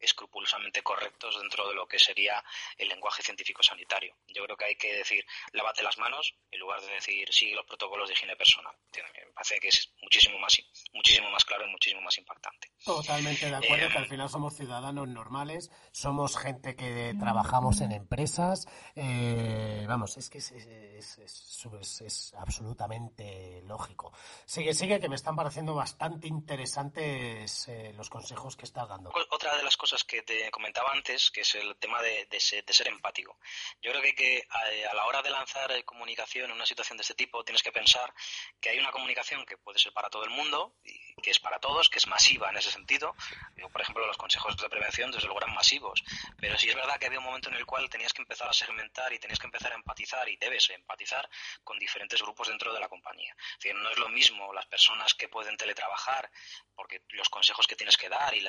escrupulosamente 0.00 0.82
correctos 0.82 1.40
dentro 1.40 1.68
de 1.68 1.74
lo 1.74 1.86
que 1.86 1.98
sería 1.98 2.42
el 2.76 2.88
lenguaje 2.88 3.22
científico 3.22 3.62
sanitario. 3.62 4.16
Yo 4.28 4.44
creo 4.44 4.56
que 4.56 4.64
hay 4.64 4.76
que 4.76 4.94
decir 4.94 5.24
lávate 5.52 5.82
las 5.82 5.98
manos 5.98 6.34
en 6.50 6.60
lugar 6.60 6.80
de 6.80 6.92
decir 6.92 7.28
sigue 7.32 7.54
los 7.54 7.66
protocolos 7.66 8.08
de 8.08 8.14
higiene 8.14 8.36
personal. 8.36 8.74
Me 8.94 9.32
parece 9.32 9.58
que 9.60 9.68
es 9.68 9.92
muchísimo 10.02 10.38
más 10.38 10.58
muchísimo 10.92 11.30
más 11.30 11.44
claro 11.44 11.66
y 11.66 11.70
muchísimo 11.70 12.00
más 12.02 12.16
impactante. 12.18 12.70
Totalmente 12.84 13.46
de 13.48 13.56
acuerdo 13.56 13.88
que 13.88 13.98
al 13.98 14.04
eh, 14.04 14.08
final 14.08 14.28
somos 14.28 14.56
ciudadanos 14.56 15.08
normales, 15.08 15.70
somos 15.92 16.36
gente 16.36 16.76
que 16.76 17.14
trabajamos 17.18 17.80
en 17.80 17.92
empresas, 17.92 18.66
eh, 18.94 19.84
vamos, 19.88 20.16
es 20.16 20.30
que 20.30 20.38
es, 20.38 20.52
es, 20.52 21.18
es, 21.18 22.34
absolutamente 22.34 23.62
lógico. 23.64 24.12
Sigue, 24.44 24.74
sigue, 24.74 25.00
que 25.00 25.08
me 25.08 25.16
están 25.16 25.36
pareciendo 25.36 25.74
bastante 25.74 26.28
interesantes 26.28 27.68
eh, 27.68 27.92
los 27.96 28.10
consejos 28.10 28.56
que 28.56 28.64
estás 28.64 28.88
dando. 28.88 29.12
Otra 29.30 29.56
de 29.56 29.62
las 29.62 29.76
cosas 29.76 29.87
que 30.06 30.22
te 30.22 30.50
comentaba 30.50 30.92
antes, 30.92 31.30
que 31.30 31.40
es 31.40 31.54
el 31.54 31.76
tema 31.76 32.02
de, 32.02 32.26
ser, 32.38 32.88
empático. 32.88 33.38
Yo 33.80 33.90
creo 33.90 34.02
que, 34.02 34.14
que 34.14 34.46
a, 34.48 34.94
la 34.94 35.06
hora 35.06 35.22
de 35.22 35.30
lanzar 35.30 35.70
eh, 35.72 35.84
comunicación 35.84 36.46
en 36.46 36.52
una 36.52 36.66
situación 36.66 36.96
de 36.96 37.02
este 37.02 37.14
tipo, 37.14 37.44
tienes 37.44 37.62
que 37.62 37.72
pensar 37.72 38.12
que 38.60 38.70
hay 38.70 38.78
una 38.78 38.90
comunicación 38.90 39.44
que 39.46 39.56
puede 39.56 39.78
ser 39.78 39.92
para 39.92 40.10
todo 40.10 40.24
el 40.24 40.30
mundo, 40.30 40.76
y 40.84 41.20
que 41.22 41.30
es 41.30 41.38
para 41.40 41.58
todos, 41.58 41.88
que 41.88 41.98
es 41.98 42.06
masiva 42.06 42.50
en 42.50 42.56
ese 42.58 42.70
sentido. 42.70 43.14
por 43.72 43.80
ejemplo, 43.80 44.06
los 44.06 44.16
consejos 44.16 44.56
de 44.56 44.68
prevención, 44.68 45.10
desde 45.10 45.26
luego, 45.26 45.40
eran 45.40 45.54
masivos. 45.54 46.02
Pero 46.38 46.58
sí 46.58 46.68
es 46.68 46.74
verdad 46.74 46.98
que 46.98 47.06
había 47.06 47.18
un 47.18 47.24
momento 47.24 47.48
en 47.48 47.56
el 47.56 47.66
cual 47.66 47.88
tenías 47.88 48.12
que 48.12 48.22
empezar 48.22 48.48
a 48.48 48.52
segmentar 48.52 49.12
y 49.12 49.18
tenías 49.18 49.38
que 49.38 49.46
empezar 49.46 49.72
a 49.72 49.76
empatizar, 49.76 50.28
y 50.28 50.36
debes 50.36 50.68
empatizar 50.70 51.28
con 51.64 51.78
diferentes 51.78 52.20
grupos 52.22 52.48
dentro 52.48 52.72
de 52.72 52.80
la 52.80 52.88
compañía. 52.88 53.34
Es 53.38 53.64
decir, 53.64 53.74
no 53.74 53.90
es 53.90 53.98
lo 53.98 54.08
mismo 54.08 54.52
las 54.52 54.66
personas 54.66 55.14
que 55.14 55.28
pueden 55.28 55.56
teletrabajar, 55.56 56.30
porque 56.74 57.02
los 57.10 57.28
consejos 57.28 57.66
que 57.66 57.76
tienes 57.76 57.96
que 57.96 58.08
dar 58.08 58.34
y 58.34 58.42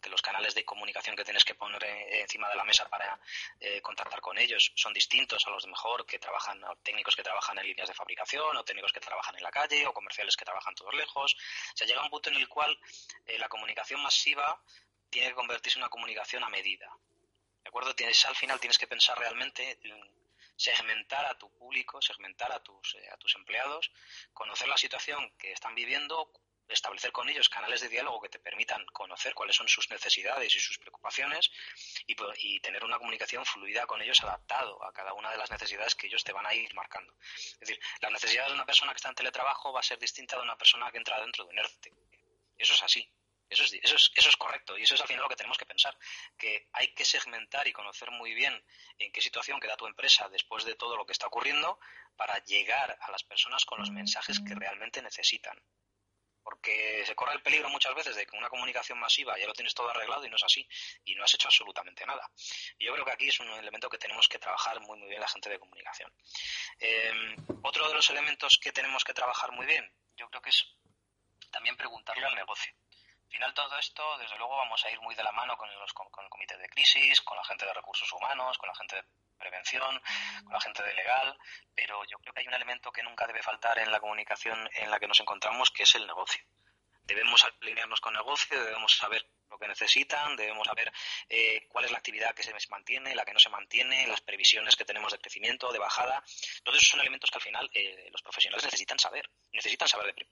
que 0.00 0.08
los 0.08 0.22
canales 0.22 0.54
de 0.54 0.64
comunicación 0.74 1.14
que 1.14 1.24
tienes 1.24 1.44
que 1.44 1.54
poner 1.54 1.82
eh, 1.84 2.20
encima 2.22 2.48
de 2.48 2.56
la 2.56 2.64
mesa 2.64 2.88
para 2.88 3.18
eh, 3.60 3.80
contactar 3.80 4.20
con 4.20 4.36
ellos 4.36 4.72
son 4.74 4.92
distintos 4.92 5.46
a 5.46 5.50
los 5.50 5.62
de 5.62 5.70
mejor 5.70 6.04
que 6.04 6.18
trabajan, 6.18 6.60
técnicos 6.82 7.14
que 7.14 7.22
trabajan 7.22 7.56
en 7.58 7.66
líneas 7.66 7.88
de 7.88 7.94
fabricación, 7.94 8.56
o 8.56 8.64
técnicos 8.64 8.92
que 8.92 9.00
trabajan 9.00 9.36
en 9.36 9.42
la 9.44 9.50
calle, 9.50 9.86
o 9.86 9.92
comerciales 9.92 10.36
que 10.36 10.44
trabajan 10.44 10.74
todos 10.74 10.92
lejos. 10.94 11.34
O 11.34 11.76
sea, 11.76 11.86
llega 11.86 12.02
un 12.02 12.10
punto 12.10 12.28
en 12.30 12.36
el 12.36 12.48
cual 12.48 12.76
eh, 13.24 13.38
la 13.38 13.48
comunicación 13.48 14.02
masiva 14.02 14.60
tiene 15.10 15.28
que 15.28 15.34
convertirse 15.34 15.78
en 15.78 15.84
una 15.84 15.90
comunicación 15.90 16.42
a 16.42 16.48
medida. 16.48 16.90
¿De 17.62 17.68
acuerdo? 17.68 17.94
Tienes, 17.94 18.24
al 18.26 18.34
final 18.34 18.58
tienes 18.58 18.76
que 18.76 18.88
pensar 18.88 19.16
realmente 19.16 19.78
segmentar 20.56 21.24
a 21.24 21.38
tu 21.38 21.50
público, 21.56 22.02
segmentar 22.02 22.50
a 22.52 22.62
tus, 22.62 22.96
a 23.12 23.16
tus 23.16 23.34
empleados, 23.36 23.90
conocer 24.32 24.68
la 24.68 24.76
situación 24.76 25.32
que 25.38 25.52
están 25.52 25.74
viviendo, 25.74 26.30
establecer 26.68 27.12
con 27.12 27.28
ellos 27.28 27.48
canales 27.48 27.80
de 27.80 27.88
diálogo 27.88 28.20
que 28.20 28.28
te 28.28 28.38
permitan 28.38 28.84
conocer 28.86 29.34
cuáles 29.34 29.56
son 29.56 29.68
sus 29.68 29.90
necesidades 29.90 30.54
y 30.54 30.60
sus 30.60 30.78
preocupaciones 30.78 31.50
y, 32.06 32.60
tener 32.60 32.84
una 32.84 32.98
comunicación 32.98 33.44
fluida 33.44 33.86
con 33.86 34.00
ellos 34.00 34.22
adaptado 34.22 34.82
a 34.84 34.92
cada 34.92 35.12
una 35.12 35.30
de 35.30 35.36
las 35.36 35.50
necesidades 35.50 35.94
que 35.94 36.06
ellos 36.06 36.24
te 36.24 36.32
van 36.32 36.46
a 36.46 36.54
ir 36.54 36.72
marcando. 36.74 37.14
Es 37.20 37.60
decir, 37.60 37.78
las 38.00 38.10
necesidades 38.10 38.50
de 38.50 38.54
una 38.54 38.66
persona 38.66 38.92
que 38.92 38.96
está 38.96 39.10
en 39.10 39.14
teletrabajo 39.14 39.72
va 39.72 39.80
a 39.80 39.82
ser 39.82 39.98
distinta 39.98 40.36
de 40.36 40.42
una 40.42 40.56
persona 40.56 40.90
que 40.90 40.98
entra 40.98 41.20
dentro 41.20 41.44
de 41.44 41.50
un 41.50 41.58
ERTE. 41.58 41.92
Eso 42.56 42.74
es 42.74 42.82
así. 42.82 43.06
Eso 43.50 43.62
es, 43.62 43.74
eso, 43.74 43.96
es, 43.96 44.10
eso 44.14 44.28
es 44.30 44.36
correcto 44.36 44.78
y 44.78 44.82
eso 44.82 44.94
es 44.94 45.00
al 45.02 45.06
final 45.06 45.22
lo 45.22 45.28
que 45.28 45.36
tenemos 45.36 45.58
que 45.58 45.66
pensar, 45.66 45.96
que 46.38 46.68
hay 46.72 46.94
que 46.94 47.04
segmentar 47.04 47.68
y 47.68 47.72
conocer 47.72 48.10
muy 48.10 48.32
bien 48.32 48.64
en 48.98 49.12
qué 49.12 49.20
situación 49.20 49.60
queda 49.60 49.76
tu 49.76 49.86
empresa 49.86 50.28
después 50.30 50.64
de 50.64 50.74
todo 50.74 50.96
lo 50.96 51.04
que 51.04 51.12
está 51.12 51.26
ocurriendo 51.26 51.78
para 52.16 52.38
llegar 52.44 52.96
a 52.98 53.10
las 53.10 53.22
personas 53.22 53.66
con 53.66 53.78
los 53.78 53.90
mensajes 53.90 54.40
que 54.40 54.54
realmente 54.54 55.02
necesitan 55.02 55.62
porque 56.44 57.02
se 57.06 57.16
corre 57.16 57.32
el 57.32 57.42
peligro 57.42 57.70
muchas 57.70 57.94
veces 57.94 58.14
de 58.14 58.26
que 58.26 58.36
una 58.36 58.50
comunicación 58.50 59.00
masiva 59.00 59.38
ya 59.38 59.46
lo 59.46 59.54
tienes 59.54 59.74
todo 59.74 59.88
arreglado 59.88 60.24
y 60.24 60.30
no 60.30 60.36
es 60.36 60.44
así, 60.44 60.68
y 61.04 61.14
no 61.14 61.24
has 61.24 61.34
hecho 61.34 61.48
absolutamente 61.48 62.04
nada. 62.06 62.30
Yo 62.78 62.92
creo 62.92 63.04
que 63.04 63.12
aquí 63.12 63.28
es 63.28 63.40
un 63.40 63.48
elemento 63.48 63.88
que 63.88 63.98
tenemos 63.98 64.28
que 64.28 64.38
trabajar 64.38 64.78
muy, 64.80 64.98
muy 64.98 65.08
bien 65.08 65.20
la 65.20 65.28
gente 65.28 65.48
de 65.48 65.58
comunicación. 65.58 66.12
Em, 66.78 67.36
otro 67.62 67.88
de 67.88 67.94
los 67.94 68.08
elementos 68.10 68.58
que 68.62 68.72
tenemos 68.72 69.02
que 69.02 69.14
trabajar 69.14 69.50
muy 69.52 69.66
bien, 69.66 69.90
yo 70.16 70.28
creo 70.28 70.42
que 70.42 70.50
es 70.50 70.66
también 71.50 71.76
preguntarle 71.76 72.26
al 72.26 72.34
negocio. 72.34 72.72
Al 73.24 73.30
final 73.30 73.54
todo 73.54 73.78
esto, 73.78 74.18
desde 74.18 74.36
luego, 74.36 74.56
vamos 74.56 74.84
a 74.84 74.90
ir 74.90 75.00
muy 75.00 75.14
de 75.14 75.24
la 75.24 75.32
mano 75.32 75.56
con, 75.56 75.68
los, 75.80 75.92
con 75.92 76.24
el 76.24 76.30
comité 76.30 76.56
de 76.58 76.68
crisis, 76.68 77.20
con 77.22 77.36
la 77.36 77.44
gente 77.44 77.64
de 77.64 77.72
recursos 77.72 78.12
humanos, 78.12 78.58
con 78.58 78.68
la 78.68 78.74
gente 78.76 78.96
de 78.96 79.04
prevención, 79.38 80.00
con 80.44 80.52
la 80.52 80.60
gente 80.60 80.82
de 80.82 80.94
legal, 80.94 81.36
pero 81.84 82.02
yo 82.06 82.16
creo 82.18 82.32
que 82.32 82.40
hay 82.40 82.46
un 82.46 82.54
elemento 82.54 82.90
que 82.90 83.02
nunca 83.02 83.26
debe 83.26 83.42
faltar 83.42 83.78
en 83.78 83.92
la 83.92 84.00
comunicación 84.00 84.58
en 84.72 84.90
la 84.90 84.98
que 84.98 85.06
nos 85.06 85.20
encontramos, 85.20 85.70
que 85.70 85.82
es 85.82 85.94
el 85.96 86.06
negocio. 86.06 86.42
Debemos 87.02 87.44
alinearnos 87.44 88.00
con 88.00 88.14
el 88.14 88.20
negocio, 88.20 88.58
debemos 88.58 88.96
saber 88.96 89.28
lo 89.50 89.58
que 89.58 89.68
necesitan, 89.68 90.34
debemos 90.34 90.66
saber 90.66 90.90
eh, 91.28 91.66
cuál 91.68 91.84
es 91.84 91.90
la 91.90 91.98
actividad 91.98 92.34
que 92.34 92.42
se 92.42 92.54
mantiene, 92.70 93.14
la 93.14 93.26
que 93.26 93.34
no 93.34 93.38
se 93.38 93.50
mantiene, 93.50 94.06
las 94.06 94.22
previsiones 94.22 94.76
que 94.76 94.86
tenemos 94.86 95.12
de 95.12 95.18
crecimiento, 95.18 95.70
de 95.72 95.78
bajada. 95.78 96.24
Todos 96.62 96.78
esos 96.78 96.88
son 96.88 97.00
elementos 97.00 97.30
que 97.30 97.36
al 97.36 97.42
final 97.42 97.70
eh, 97.74 98.08
los 98.10 98.22
profesionales 98.22 98.64
necesitan 98.64 98.98
saber. 98.98 99.30
Necesitan 99.52 99.86
saber 99.86 100.14
de, 100.14 100.26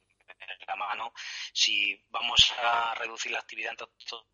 la 0.66 0.76
mano 0.76 1.12
si 1.52 2.02
vamos 2.08 2.50
a 2.62 2.94
reducir 2.94 3.30
la 3.30 3.40
actividad 3.40 3.72
en, 3.72 3.76
tanto 3.76 4.26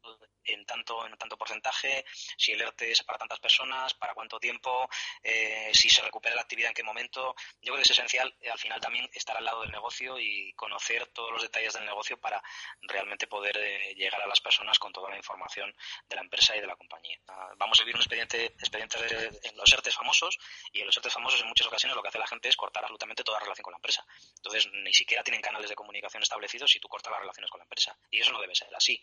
en 0.52 0.64
tanto 0.64 1.36
porcentaje, 1.36 2.04
si 2.36 2.52
el 2.52 2.60
ERTE 2.60 2.92
es 2.92 3.02
para 3.02 3.18
tantas 3.18 3.40
personas, 3.40 3.94
para 3.94 4.14
cuánto 4.14 4.38
tiempo, 4.38 4.88
eh, 5.22 5.70
si 5.72 5.88
se 5.88 6.02
recupera 6.02 6.34
la 6.34 6.42
actividad 6.42 6.68
en 6.68 6.74
qué 6.74 6.82
momento. 6.82 7.34
Yo 7.60 7.72
creo 7.72 7.76
que 7.76 7.82
es 7.82 7.90
esencial 7.90 8.34
eh, 8.40 8.50
al 8.50 8.58
final 8.58 8.80
también 8.80 9.08
estar 9.12 9.36
al 9.36 9.44
lado 9.44 9.62
del 9.62 9.70
negocio 9.70 10.18
y 10.18 10.52
conocer 10.54 11.06
todos 11.08 11.32
los 11.32 11.42
detalles 11.42 11.74
del 11.74 11.84
negocio 11.84 12.18
para 12.18 12.42
realmente 12.82 13.26
poder 13.26 13.56
eh, 13.58 13.94
llegar 13.94 14.20
a 14.22 14.26
las 14.26 14.40
personas 14.40 14.78
con 14.78 14.92
toda 14.92 15.10
la 15.10 15.16
información 15.16 15.74
de 16.08 16.16
la 16.16 16.22
empresa 16.22 16.56
y 16.56 16.60
de 16.60 16.66
la 16.66 16.76
compañía. 16.76 17.18
Ah, 17.28 17.52
vamos 17.56 17.80
a 17.80 17.84
vivir 17.84 17.96
un 17.96 18.02
expediente, 18.02 18.46
expediente 18.46 18.98
en 19.42 19.56
los 19.56 19.72
ERTES 19.72 19.94
famosos 19.94 20.38
y 20.72 20.80
en 20.80 20.86
los 20.86 20.96
ERTES 20.96 21.12
famosos 21.12 21.40
en 21.40 21.48
muchas 21.48 21.66
ocasiones 21.66 21.96
lo 21.96 22.02
que 22.02 22.08
hace 22.08 22.18
la 22.18 22.26
gente 22.26 22.48
es 22.48 22.56
cortar 22.56 22.84
absolutamente 22.84 23.22
toda 23.22 23.40
relación 23.40 23.62
con 23.62 23.72
la 23.72 23.78
empresa. 23.78 24.04
Entonces 24.36 24.68
ni 24.72 24.92
siquiera 24.92 25.22
tienen 25.22 25.42
canales 25.42 25.68
de 25.68 25.74
comunicación 25.74 26.22
establecidos 26.22 26.70
si 26.70 26.80
tú 26.80 26.88
cortas 26.88 27.10
las 27.10 27.20
relaciones 27.20 27.50
con 27.50 27.58
la 27.58 27.64
empresa. 27.64 27.96
Y 28.10 28.20
eso 28.20 28.32
no 28.32 28.40
debe 28.40 28.54
ser 28.54 28.74
así. 28.74 29.00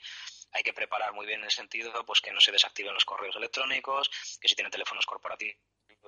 Hay 0.52 0.64
que 0.64 0.74
preparar 0.74 1.14
muy 1.14 1.26
bien 1.26 1.35
en 1.36 1.44
el 1.44 1.52
sentido 1.52 2.06
pues 2.06 2.22
que 2.22 2.32
no 2.32 2.42
se 2.42 2.52
desactiven 2.52 2.94
los 2.94 3.06
correos 3.06 3.36
electrónicos, 3.36 4.10
que 4.40 4.48
si 4.48 4.56
tienen 4.56 4.72
teléfonos 4.72 5.06
corporativos 5.06 5.60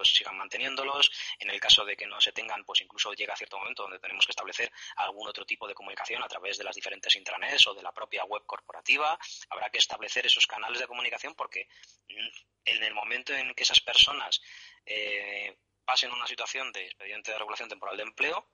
sigan 0.04 0.38
manteniéndolos. 0.38 1.10
En 1.40 1.50
el 1.50 1.60
caso 1.60 1.86
de 1.86 1.96
que 1.96 2.06
no 2.06 2.20
se 2.22 2.32
tengan, 2.32 2.63
pues 2.63 2.82
incluso 2.82 3.13
llega 3.13 3.34
a 3.34 3.38
cierto 3.38 3.58
momento 3.58 3.84
donde 3.84 4.00
tenemos 4.00 4.26
que 4.26 4.32
establecer 4.32 4.72
algún 4.98 5.28
otro 5.28 5.46
tipo 5.46 5.68
de 5.68 5.74
comunicación 5.74 6.24
a 6.24 6.28
través 6.28 6.58
de 6.58 6.63
las 6.63 6.76
diferentes 6.76 7.16
intranets 7.16 7.68
o 7.68 7.74
de 7.74 7.84
la 7.84 7.92
propia 7.92 8.24
web 8.26 8.44
corporativa. 8.46 9.18
Habrá 9.50 9.70
que 9.70 9.80
establecer 9.80 10.26
esos 10.26 10.46
canales 10.46 10.80
de 10.80 10.88
comunicación 10.88 11.34
porque 11.36 11.68
en 12.08 12.84
el 12.84 12.94
momento 12.94 13.34
en 13.34 13.54
que 13.54 13.63
esas 13.63 13.80
personas 13.80 14.42
eh, 14.86 15.58
pasen 15.86 16.12
una 16.12 16.28
situación 16.28 16.72
de 16.72 16.86
expediente 16.86 17.32
de 17.32 17.38
regulación 17.38 17.70
temporal 17.70 17.98
de 17.98 18.04
empleo, 18.04 18.50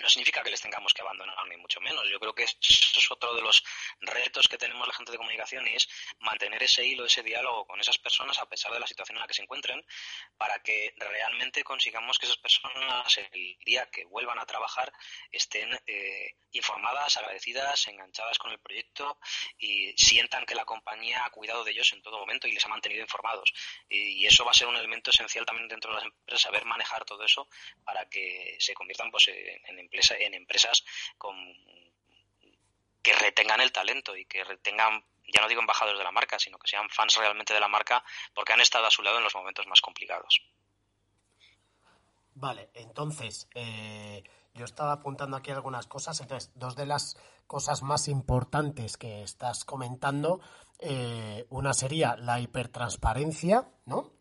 no 0.00 0.08
significa 0.08 0.42
que 0.42 0.50
les 0.50 0.60
tengamos 0.60 0.92
que 0.92 1.02
abandonar 1.02 1.36
ni 1.48 1.56
mucho 1.56 1.80
menos. 1.80 2.08
Yo 2.08 2.18
creo 2.18 2.34
que 2.34 2.44
eso 2.44 2.56
es 2.60 3.10
otro 3.10 3.34
de 3.34 3.42
los 3.42 3.62
retos 4.00 4.48
que 4.48 4.58
tenemos 4.58 4.86
la 4.86 4.94
gente 4.94 5.12
de 5.12 5.18
comunicación 5.18 5.66
y 5.66 5.74
es 5.74 5.88
mantener 6.20 6.62
ese 6.62 6.84
hilo, 6.84 7.04
ese 7.04 7.22
diálogo 7.22 7.66
con 7.66 7.80
esas 7.80 7.98
personas 7.98 8.38
a 8.38 8.48
pesar 8.48 8.72
de 8.72 8.80
la 8.80 8.86
situación 8.86 9.16
en 9.16 9.22
la 9.22 9.26
que 9.26 9.34
se 9.34 9.42
encuentren 9.42 9.84
para 10.36 10.62
que 10.62 10.94
realmente 10.96 11.62
consigamos 11.64 12.18
que 12.18 12.26
esas 12.26 12.38
personas 12.38 13.18
el 13.18 13.56
día 13.64 13.88
que 13.90 14.04
vuelvan 14.06 14.38
a 14.38 14.46
trabajar 14.46 14.92
estén 15.30 15.70
eh, 15.86 16.34
informadas, 16.52 17.16
agradecidas, 17.16 17.86
enganchadas 17.88 18.38
con 18.38 18.50
el 18.50 18.58
proyecto 18.58 19.18
y 19.58 19.92
sientan 19.96 20.46
que 20.46 20.54
la 20.54 20.64
compañía 20.64 21.24
ha 21.24 21.30
cuidado 21.30 21.64
de 21.64 21.72
ellos 21.72 21.92
en 21.92 22.02
todo 22.02 22.18
momento 22.18 22.48
y 22.48 22.52
les 22.52 22.64
ha 22.64 22.68
mantenido 22.68 23.02
informados. 23.02 23.52
Y, 23.88 24.20
eso 24.30 24.44
va 24.44 24.52
a 24.52 24.54
ser 24.54 24.68
un 24.68 24.76
elemento 24.76 25.10
esencial 25.10 25.44
también 25.44 25.66
dentro 25.66 25.90
de 25.90 25.96
las 25.96 26.04
empresas, 26.04 26.40
saber 26.40 26.64
manejar 26.64 27.04
todo 27.04 27.24
eso 27.24 27.48
para 27.82 28.08
que 28.08 28.56
se 28.60 28.74
conviertan 28.74 29.10
pues, 29.10 29.26
en 29.28 29.78
en 29.80 29.88
empresas 29.92 30.84
con, 31.18 31.36
que 33.02 33.14
retengan 33.14 33.60
el 33.60 33.72
talento 33.72 34.16
y 34.16 34.24
que 34.24 34.44
retengan 34.44 35.04
ya 35.32 35.40
no 35.40 35.48
digo 35.48 35.60
embajadores 35.60 35.98
de 35.98 36.04
la 36.04 36.10
marca, 36.10 36.38
sino 36.38 36.58
que 36.58 36.68
sean 36.68 36.88
fans 36.90 37.16
realmente 37.16 37.54
de 37.54 37.60
la 37.60 37.68
marca 37.68 38.02
porque 38.34 38.52
han 38.52 38.60
estado 38.60 38.86
a 38.86 38.90
su 38.90 39.02
lado 39.02 39.18
en 39.18 39.24
los 39.24 39.34
momentos 39.34 39.66
más 39.66 39.80
complicados. 39.80 40.42
Vale, 42.34 42.70
entonces, 42.74 43.48
eh, 43.54 44.22
yo 44.54 44.64
estaba 44.64 44.92
apuntando 44.92 45.36
aquí 45.36 45.50
algunas 45.50 45.86
cosas, 45.86 46.20
entonces, 46.20 46.50
dos 46.54 46.74
de 46.74 46.86
las 46.86 47.16
cosas 47.46 47.82
más 47.82 48.08
importantes 48.08 48.96
que 48.96 49.22
estás 49.22 49.64
comentando, 49.64 50.40
eh, 50.78 51.46
una 51.50 51.74
sería 51.74 52.16
la 52.16 52.40
hipertransparencia, 52.40 53.68
¿no? 53.84 54.12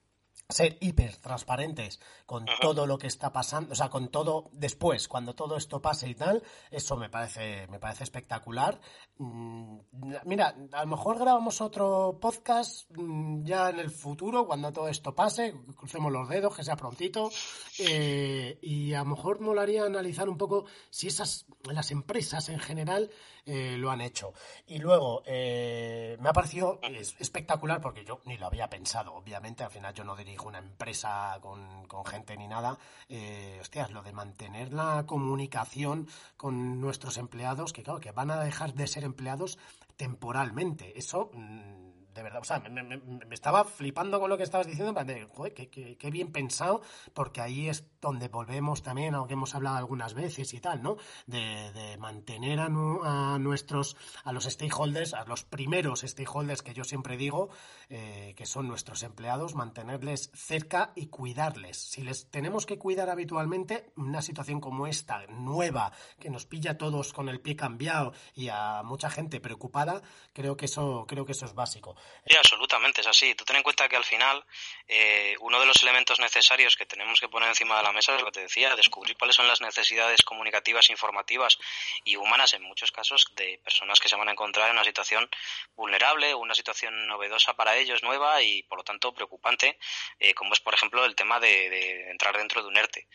Ser 0.51 0.77
hiper 0.81 1.15
transparentes 1.17 1.99
con 2.25 2.47
todo 2.59 2.87
lo 2.87 2.97
que 2.97 3.05
está 3.05 3.31
pasando, 3.31 3.73
o 3.73 3.75
sea, 3.75 3.89
con 3.89 4.09
todo 4.09 4.49
después, 4.51 5.07
cuando 5.07 5.35
todo 5.35 5.55
esto 5.55 5.79
pase 5.79 6.09
y 6.09 6.15
tal, 6.15 6.41
eso 6.71 6.97
me 6.97 7.07
parece, 7.07 7.67
me 7.67 7.77
parece 7.77 8.03
espectacular. 8.03 8.81
Mm, 9.19 9.77
mira, 10.25 10.55
a 10.71 10.81
lo 10.85 10.87
mejor 10.87 11.19
grabamos 11.19 11.61
otro 11.61 12.17
podcast 12.19 12.89
mm, 12.97 13.43
ya 13.43 13.69
en 13.69 13.79
el 13.79 13.91
futuro, 13.91 14.47
cuando 14.47 14.73
todo 14.73 14.87
esto 14.87 15.13
pase, 15.13 15.53
crucemos 15.77 16.11
los 16.11 16.27
dedos, 16.27 16.55
que 16.55 16.63
sea 16.63 16.75
prontito, 16.75 17.29
eh, 17.77 18.57
y 18.63 18.93
a 18.95 18.99
lo 18.99 19.05
mejor 19.05 19.41
molaría 19.41 19.83
analizar 19.83 20.29
un 20.29 20.37
poco 20.39 20.65
si 20.89 21.05
esas, 21.05 21.45
las 21.65 21.91
empresas 21.91 22.49
en 22.49 22.59
general 22.59 23.11
eh, 23.45 23.77
lo 23.77 23.91
han 23.91 24.01
hecho. 24.01 24.33
Y 24.65 24.79
luego, 24.79 25.21
eh, 25.25 26.17
me 26.19 26.29
ha 26.29 26.33
parecido 26.33 26.79
espectacular 27.19 27.81
porque 27.81 28.03
yo 28.03 28.21
ni 28.25 28.37
lo 28.37 28.47
había 28.47 28.69
pensado, 28.69 29.13
obviamente, 29.13 29.63
al 29.63 29.71
final 29.71 29.93
yo 29.93 30.03
no 30.03 30.15
dirijo 30.15 30.38
una 30.47 30.59
empresa 30.59 31.37
con, 31.41 31.85
con 31.87 32.05
gente 32.05 32.37
ni 32.37 32.47
nada. 32.47 32.77
Eh, 33.09 33.57
hostias, 33.61 33.91
lo 33.91 34.01
de 34.01 34.13
mantener 34.13 34.73
la 34.73 35.05
comunicación 35.05 36.07
con 36.37 36.79
nuestros 36.79 37.17
empleados, 37.17 37.73
que 37.73 37.83
claro, 37.83 37.99
que 37.99 38.11
van 38.11 38.31
a 38.31 38.39
dejar 38.39 38.73
de 38.73 38.87
ser 38.87 39.03
empleados 39.03 39.57
temporalmente. 39.97 40.97
Eso... 40.97 41.29
Mm, 41.33 41.88
de 42.13 42.23
verdad, 42.23 42.41
o 42.41 42.45
sea, 42.45 42.59
me, 42.59 43.01
estaba 43.31 43.63
flipando 43.65 44.19
con 44.19 44.29
lo 44.29 44.37
que 44.37 44.43
estabas 44.43 44.67
diciendo, 44.67 44.93
joder, 45.33 45.53
qué, 45.53 46.09
bien 46.11 46.31
pensado, 46.31 46.81
porque 47.13 47.41
ahí 47.41 47.69
es 47.69 47.85
donde 48.01 48.27
volvemos 48.27 48.83
también 48.83 49.15
a 49.15 49.19
lo 49.19 49.27
que 49.27 49.33
hemos 49.33 49.55
hablado 49.55 49.77
algunas 49.77 50.13
veces 50.13 50.53
y 50.53 50.59
tal, 50.59 50.81
¿no? 50.81 50.97
De, 51.27 51.97
mantener 51.99 52.59
a, 52.59 52.65
a, 52.65 53.39
nuestros, 53.39 53.97
a 54.23 54.31
los 54.31 54.45
stakeholders, 54.45 55.13
a 55.13 55.25
los 55.25 55.43
primeros 55.43 56.01
stakeholders 56.01 56.61
que 56.61 56.73
yo 56.73 56.83
siempre 56.83 57.17
digo, 57.17 57.49
eh, 57.89 58.33
que 58.35 58.45
son 58.45 58.67
nuestros 58.67 59.03
empleados, 59.03 59.55
mantenerles 59.55 60.31
cerca 60.33 60.93
y 60.95 61.07
cuidarles. 61.07 61.77
Si 61.77 62.03
les 62.03 62.29
tenemos 62.29 62.65
que 62.65 62.77
cuidar 62.77 63.09
habitualmente, 63.09 63.91
una 63.95 64.21
situación 64.21 64.61
como 64.61 64.87
esta, 64.87 65.25
nueva, 65.27 65.91
que 66.19 66.29
nos 66.29 66.45
pilla 66.45 66.71
a 66.71 66.77
todos 66.77 67.13
con 67.13 67.29
el 67.29 67.41
pie 67.41 67.55
cambiado 67.55 68.13
y 68.33 68.49
a 68.49 68.81
mucha 68.83 69.09
gente 69.09 69.39
preocupada, 69.39 70.01
creo 70.33 70.55
que 70.57 70.65
eso, 70.65 71.05
creo 71.07 71.25
que 71.25 71.33
eso 71.33 71.45
es 71.45 71.53
básico. 71.53 71.95
Sí, 72.25 72.35
absolutamente, 72.35 73.01
es 73.01 73.07
así. 73.07 73.33
Tú 73.33 73.43
ten 73.43 73.55
en 73.55 73.63
cuenta 73.63 73.89
que 73.89 73.95
al 73.95 74.03
final 74.03 74.45
eh, 74.87 75.35
uno 75.39 75.59
de 75.59 75.65
los 75.65 75.81
elementos 75.81 76.19
necesarios 76.19 76.75
que 76.75 76.85
tenemos 76.85 77.19
que 77.19 77.27
poner 77.29 77.49
encima 77.49 77.77
de 77.77 77.83
la 77.83 77.91
mesa 77.91 78.13
es 78.13 78.19
lo 78.19 78.25
que 78.25 78.33
te 78.33 78.41
decía, 78.41 78.75
descubrir 78.75 79.17
cuáles 79.17 79.35
son 79.35 79.47
las 79.47 79.61
necesidades 79.61 80.21
comunicativas, 80.21 80.89
informativas 80.89 81.57
y 82.03 82.17
humanas 82.17 82.53
en 82.53 82.61
muchos 82.61 82.91
casos 82.91 83.31
de 83.35 83.59
personas 83.63 83.99
que 83.99 84.09
se 84.09 84.15
van 84.15 84.27
a 84.27 84.33
encontrar 84.33 84.67
en 84.67 84.75
una 84.75 84.83
situación 84.83 85.27
vulnerable, 85.75 86.35
una 86.35 86.53
situación 86.53 87.07
novedosa 87.07 87.55
para 87.55 87.77
ellos, 87.77 88.03
nueva 88.03 88.41
y 88.43 88.63
por 88.63 88.77
lo 88.77 88.83
tanto 88.83 89.13
preocupante, 89.13 89.79
eh, 90.19 90.33
como 90.33 90.53
es 90.53 90.59
por 90.59 90.73
ejemplo 90.73 91.05
el 91.05 91.15
tema 91.15 91.39
de, 91.39 91.69
de 91.69 92.11
entrar 92.11 92.37
dentro 92.37 92.61
de 92.61 92.67
un 92.67 92.77
ERTE 92.77 93.07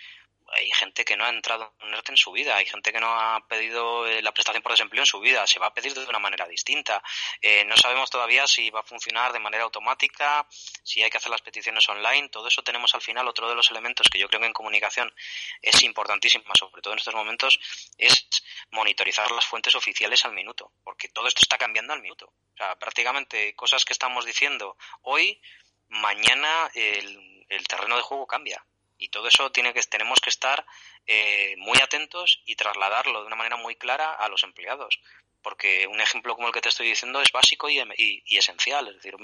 hay 0.55 0.71
gente 0.71 1.05
que 1.05 1.17
no 1.17 1.25
ha 1.25 1.29
entrado 1.29 1.75
en 1.81 1.93
ERTE 1.93 2.13
en 2.13 2.17
su 2.17 2.33
vida, 2.33 2.57
hay 2.57 2.67
gente 2.67 2.93
que 2.93 3.01
no 3.01 3.09
ha 3.09 3.47
pedido 3.47 4.07
eh, 4.07 4.23
la 4.23 4.33
prestación 4.33 4.63
por 4.63 4.73
desempleo 4.73 5.03
en 5.03 5.07
su 5.07 5.21
vida, 5.21 5.47
se 5.47 5.59
va 5.59 5.67
a 5.67 5.75
pedir 5.75 5.95
de 5.95 6.05
una 6.05 6.19
manera 6.19 6.47
distinta. 6.47 7.03
Eh, 7.41 7.65
no 7.65 7.77
sabemos 7.77 8.11
todavía 8.11 8.47
si 8.47 8.71
va 8.71 8.81
a 8.81 8.83
funcionar 8.85 9.33
de 9.33 9.41
manera 9.41 9.65
automática, 9.65 10.47
si 10.83 11.03
hay 11.03 11.11
que 11.11 11.19
hacer 11.19 11.31
las 11.31 11.43
peticiones 11.43 11.89
online, 11.89 12.29
todo 12.29 12.49
eso 12.49 12.63
tenemos 12.63 12.95
al 12.95 13.03
final. 13.03 13.27
Otro 13.29 13.49
de 13.49 13.55
los 13.55 13.71
elementos 13.71 14.09
que 14.09 14.19
yo 14.19 14.29
creo 14.29 14.41
que 14.41 14.47
en 14.47 14.53
comunicación 14.53 15.13
es 15.61 15.83
importantísimo, 15.83 16.45
sobre 16.59 16.83
todo 16.83 16.93
en 16.93 16.99
estos 16.99 17.15
momentos, 17.15 17.59
es 17.99 18.29
monitorizar 18.71 19.31
las 19.33 19.47
fuentes 19.47 19.75
oficiales 19.75 20.25
al 20.25 20.33
minuto, 20.33 20.73
porque 20.83 21.09
todo 21.09 21.27
esto 21.27 21.41
está 21.43 21.59
cambiando 21.59 21.93
al 21.93 22.03
minuto. 22.03 22.27
O 22.27 22.57
sea, 22.57 22.77
prácticamente 22.79 23.55
cosas 23.57 23.85
que 23.85 23.93
estamos 23.93 24.25
diciendo 24.25 24.77
hoy, 25.03 25.41
mañana 25.89 26.71
el 26.75 27.67
terreno 27.69 27.97
de 27.97 28.03
juego 28.03 28.27
cambia 28.27 28.65
y 28.99 29.09
todo 29.09 29.29
eso 29.29 29.51
tiene 29.51 29.73
que, 29.73 29.83
tenemos 29.83 30.21
que 30.21 30.31
estar 30.31 30.65
eh, 31.07 31.55
muy 31.59 31.79
atentos 31.79 32.43
y 32.45 32.57
trasladarlo 32.57 33.21
de 33.21 33.27
una 33.27 33.37
manera 33.37 33.57
muy 33.57 33.77
clara 33.77 34.13
a 34.13 34.29
los 34.29 34.43
empleados. 34.45 35.01
Porque 35.43 35.87
un 35.87 36.01
ejemplo 36.01 36.35
como 36.35 36.49
el 36.49 36.55
que 36.55 36.63
te 36.63 36.71
estoy 36.71 36.89
diciendo 36.89 37.21
es 37.21 37.31
básico 37.31 37.69
y, 37.69 37.79
y, 37.97 38.37
esencial. 38.39 38.89
Es 38.89 38.95
decir, 38.95 39.15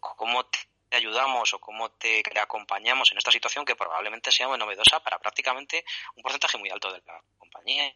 cómo 0.00 0.50
te 0.92 0.98
ayudamos 0.98 1.54
o 1.54 1.58
cómo 1.58 1.88
te 1.92 2.22
acompañamos 2.38 3.10
en 3.12 3.16
esta 3.16 3.30
situación 3.30 3.64
que 3.64 3.74
probablemente 3.74 4.30
sea 4.30 4.46
muy 4.46 4.58
novedosa 4.58 5.00
para 5.02 5.18
prácticamente 5.18 5.86
un 6.16 6.22
porcentaje 6.22 6.58
muy 6.58 6.68
alto 6.68 6.92
de 6.92 7.00
la 7.06 7.18
compañía. 7.38 7.90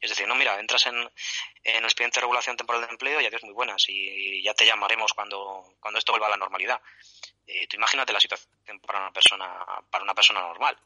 Es 0.00 0.10
decir, 0.10 0.26
no, 0.26 0.34
mira, 0.34 0.58
entras 0.58 0.86
en, 0.86 0.96
en 0.96 1.76
el 1.76 1.84
expediente 1.84 2.16
de 2.16 2.22
regulación 2.22 2.56
temporal 2.56 2.82
de 2.82 2.88
empleo 2.88 3.20
y 3.20 3.26
adiós 3.26 3.44
muy 3.44 3.52
buenas 3.52 3.84
y 3.86 4.42
ya 4.42 4.54
te 4.54 4.66
llamaremos 4.66 5.12
cuando, 5.12 5.76
cuando 5.78 6.00
esto 6.00 6.10
vuelva 6.10 6.26
a 6.26 6.30
la 6.30 6.36
normalidad. 6.36 6.80
Eh, 7.46 7.68
tú 7.68 7.76
imagínate 7.76 8.12
la 8.12 8.18
situación 8.18 8.80
para 8.80 8.98
una 8.98 9.12
persona, 9.12 9.64
para 9.88 10.02
una 10.02 10.14
persona 10.14 10.40
normal. 10.40 10.76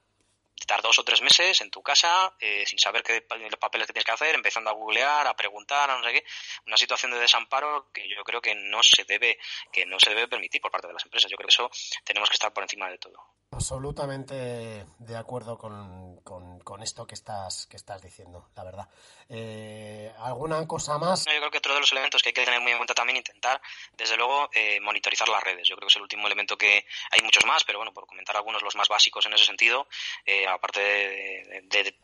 Estar 0.66 0.83
dos 0.83 0.98
o 0.98 1.05
tres 1.05 1.22
meses 1.22 1.61
en 1.61 1.70
tu 1.70 1.81
casa 1.81 2.35
eh, 2.40 2.64
sin 2.66 2.81
saber 2.81 3.05
qué 3.05 3.22
papeles 3.61 3.87
tienes 3.87 4.05
que 4.05 4.11
hacer, 4.11 4.35
empezando 4.35 4.68
a 4.68 4.72
googlear, 4.72 5.24
a 5.24 5.37
preguntar, 5.37 5.88
a 5.88 5.96
no 5.96 6.02
sé 6.02 6.12
qué. 6.12 6.24
Una 6.66 6.76
situación 6.76 7.12
de 7.12 7.20
desamparo 7.20 7.92
que 7.92 8.09
yo 8.09 8.24
creo 8.24 8.40
que 8.40 8.57
no 8.57 8.83
se 8.83 9.05
debe, 9.05 9.38
que 9.70 9.87
no 9.87 10.00
se 10.00 10.11
debe 10.11 10.26
permitir 10.26 10.61
por 10.61 10.72
parte 10.72 10.88
de 10.88 10.94
las 10.94 11.05
empresas. 11.05 11.31
Yo 11.31 11.37
creo 11.37 11.46
que 11.46 11.55
eso 11.55 11.70
tenemos 12.02 12.29
que 12.29 12.35
estar 12.35 12.52
por 12.52 12.64
encima 12.64 12.90
de 12.90 12.98
todo. 12.98 13.16
Absolutamente 13.52 14.85
de 14.98 15.16
acuerdo 15.16 15.57
con, 15.57 16.55
esto 16.83 17.07
que 17.07 17.14
estás, 17.14 17.66
que 17.66 17.76
estás 17.76 18.02
diciendo, 18.02 18.48
la 18.57 18.64
verdad. 18.64 18.88
Eh, 19.29 20.12
¿Alguna 20.18 20.66
cosa 20.66 20.98
más? 20.98 21.24
yo 21.24 21.38
creo 21.38 21.50
que 21.50 21.59
otro 21.59 21.74
de 21.74 21.81
los 21.81 21.92
elementos 21.92 22.22
que 22.22 22.31
hay 22.31 22.33
que 22.33 22.44
tener 22.44 22.61
muy 22.61 22.72
en 22.72 22.79
cuenta 22.79 22.94
también, 22.94 23.16
intentar, 23.16 23.61
desde 23.96 24.16
luego, 24.16 24.50
eh, 24.52 24.81
monitorizar 24.81 25.29
las 25.29 25.42
redes. 25.42 25.68
Yo 25.68 25.76
creo 25.76 25.87
que 25.87 25.92
es 25.92 25.96
el 25.96 26.02
último 26.02 26.26
elemento 26.26 26.59
que 26.59 26.85
hay 27.11 27.20
muchos 27.22 27.44
más, 27.46 27.64
pero 27.64 27.79
bueno, 27.79 27.92
por 27.92 28.07
comentar 28.07 28.37
algunos 28.37 28.62
los 28.62 28.74
más 28.74 28.88
básicos 28.88 29.24
en 29.26 29.35
ese 29.35 29.44
sentido, 29.44 29.87
eh, 30.24 30.46
aparte 30.46 30.81
de, 30.81 31.94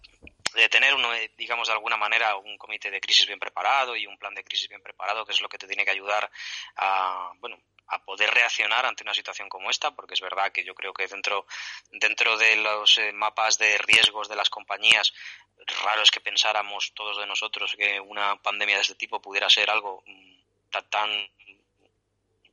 tener, 0.71 0.95
uno, 0.95 1.09
digamos, 1.37 1.69
de 1.69 1.75
alguna 1.75 1.97
manera 1.97 2.37
un 2.37 2.57
comité 2.59 2.91
de 2.91 3.01
crisis 3.01 3.27
bien 3.27 3.39
preparado 3.39 3.97
y 3.97 4.07
un 4.07 4.19
plan 4.19 4.35
de 4.35 4.45
crisis 4.45 4.69
bien 4.69 4.83
preparado, 4.83 5.25
que 5.25 5.33
es 5.33 5.41
lo 5.41 5.49
que 5.49 5.59
te 5.59 5.67
tiene 5.67 5.85
que 5.85 5.91
ayudar 5.91 6.31
a, 6.77 7.33
bueno, 7.39 7.59
a 7.89 8.03
poder 8.05 8.31
reaccionar 8.33 8.87
ante 8.87 9.03
una 9.03 9.15
situación 9.15 9.49
como 9.49 9.71
esta, 9.71 9.91
porque 9.91 10.15
es 10.15 10.21
verdad 10.21 10.51
que 10.51 10.65
yo 10.65 10.75
creo 10.75 10.95
que 10.95 11.07
dentro, 11.07 11.47
dentro 11.91 12.37
de 12.39 12.57
los 12.57 12.99
eh, 12.99 13.13
mapas 13.13 13.59
de 13.59 13.77
riesgos 13.79 14.29
de 14.29 14.37
las 14.37 14.49
compañías, 14.49 15.13
raro 15.85 16.03
es 16.03 16.11
que 16.11 16.21
pensáramos 16.21 16.93
todos 16.95 17.19
de 17.19 17.27
nosotros 17.27 17.75
que 17.77 18.01
una 18.01 18.37
pandemia 18.37 18.77
de 18.77 18.83
este 18.83 18.95
tipo 18.95 19.21
pudiera 19.21 19.51
ser 19.51 19.71
algo 19.71 20.03
mm, 20.07 20.33
tan 20.89 21.11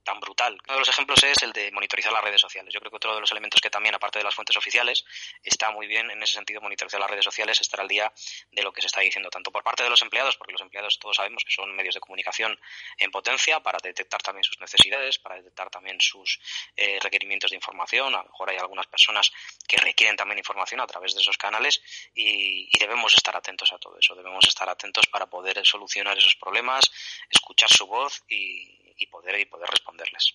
tan 0.03 0.19
brutal. 0.19 0.57
Uno 0.65 0.73
de 0.73 0.79
los 0.79 0.89
ejemplos 0.89 1.23
es 1.23 1.41
el 1.43 1.51
de 1.51 1.71
monitorizar 1.71 2.11
las 2.11 2.23
redes 2.23 2.41
sociales. 2.41 2.73
Yo 2.73 2.79
creo 2.79 2.91
que 2.91 2.97
otro 2.97 3.15
de 3.15 3.21
los 3.21 3.31
elementos 3.31 3.61
que 3.61 3.69
también, 3.69 3.95
aparte 3.95 4.19
de 4.19 4.25
las 4.25 4.35
fuentes 4.35 4.55
oficiales, 4.57 5.05
está 5.43 5.71
muy 5.71 5.87
bien 5.87 6.09
en 6.11 6.21
ese 6.23 6.33
sentido 6.33 6.61
monitorizar 6.61 6.99
las 6.99 7.09
redes 7.09 7.25
sociales, 7.25 7.59
estar 7.61 7.79
al 7.79 7.87
día 7.87 8.11
de 8.51 8.63
lo 8.63 8.71
que 8.71 8.81
se 8.81 8.87
está 8.87 9.01
diciendo, 9.01 9.29
tanto 9.29 9.51
por 9.51 9.63
parte 9.63 9.83
de 9.83 9.89
los 9.89 10.01
empleados, 10.01 10.37
porque 10.37 10.53
los 10.53 10.61
empleados 10.61 10.97
todos 10.99 11.17
sabemos 11.17 11.43
que 11.43 11.51
son 11.51 11.75
medios 11.75 11.95
de 11.95 11.99
comunicación 11.99 12.59
en 12.97 13.11
potencia 13.11 13.59
para 13.61 13.79
detectar 13.81 14.21
también 14.21 14.43
sus 14.43 14.59
necesidades, 14.59 15.19
para 15.19 15.35
detectar 15.35 15.69
también 15.69 15.99
sus 15.99 16.39
eh, 16.75 16.99
requerimientos 17.01 17.51
de 17.51 17.57
información. 17.57 18.13
A 18.15 18.19
lo 18.19 18.23
mejor 18.25 18.49
hay 18.49 18.57
algunas 18.57 18.87
personas 18.87 19.31
que 19.67 19.77
requieren 19.77 20.15
también 20.15 20.39
información 20.39 20.81
a 20.81 20.87
través 20.87 21.13
de 21.13 21.21
esos 21.21 21.37
canales 21.37 21.81
y, 22.13 22.69
y 22.71 22.79
debemos 22.79 23.13
estar 23.13 23.35
atentos 23.35 23.71
a 23.73 23.77
todo 23.77 23.97
eso. 23.97 24.15
Debemos 24.15 24.47
estar 24.47 24.69
atentos 24.69 25.07
para 25.07 25.27
poder 25.27 25.65
solucionar 25.65 26.17
esos 26.17 26.35
problemas, 26.35 26.91
escuchar 27.29 27.69
su 27.69 27.87
voz 27.87 28.23
y, 28.27 28.88
y 28.99 29.07
poder, 29.07 29.39
y 29.39 29.45
poder 29.45 29.69
responderles. 29.69 30.33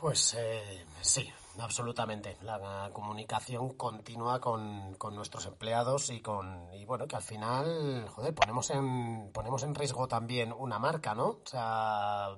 Pues 0.00 0.34
eh, 0.38 0.86
sí, 1.02 1.30
absolutamente. 1.58 2.38
La 2.40 2.88
comunicación 2.90 3.76
continua 3.76 4.40
con, 4.40 4.94
con, 4.94 5.14
nuestros 5.14 5.44
empleados 5.44 6.08
y 6.08 6.22
con 6.22 6.72
y 6.72 6.86
bueno 6.86 7.06
que 7.06 7.16
al 7.16 7.22
final, 7.22 8.08
joder, 8.08 8.34
ponemos 8.34 8.70
en 8.70 9.30
ponemos 9.30 9.62
en 9.62 9.74
riesgo 9.74 10.08
también 10.08 10.54
una 10.54 10.78
marca, 10.78 11.14
¿no? 11.14 11.26
O 11.26 11.42
sea, 11.44 12.30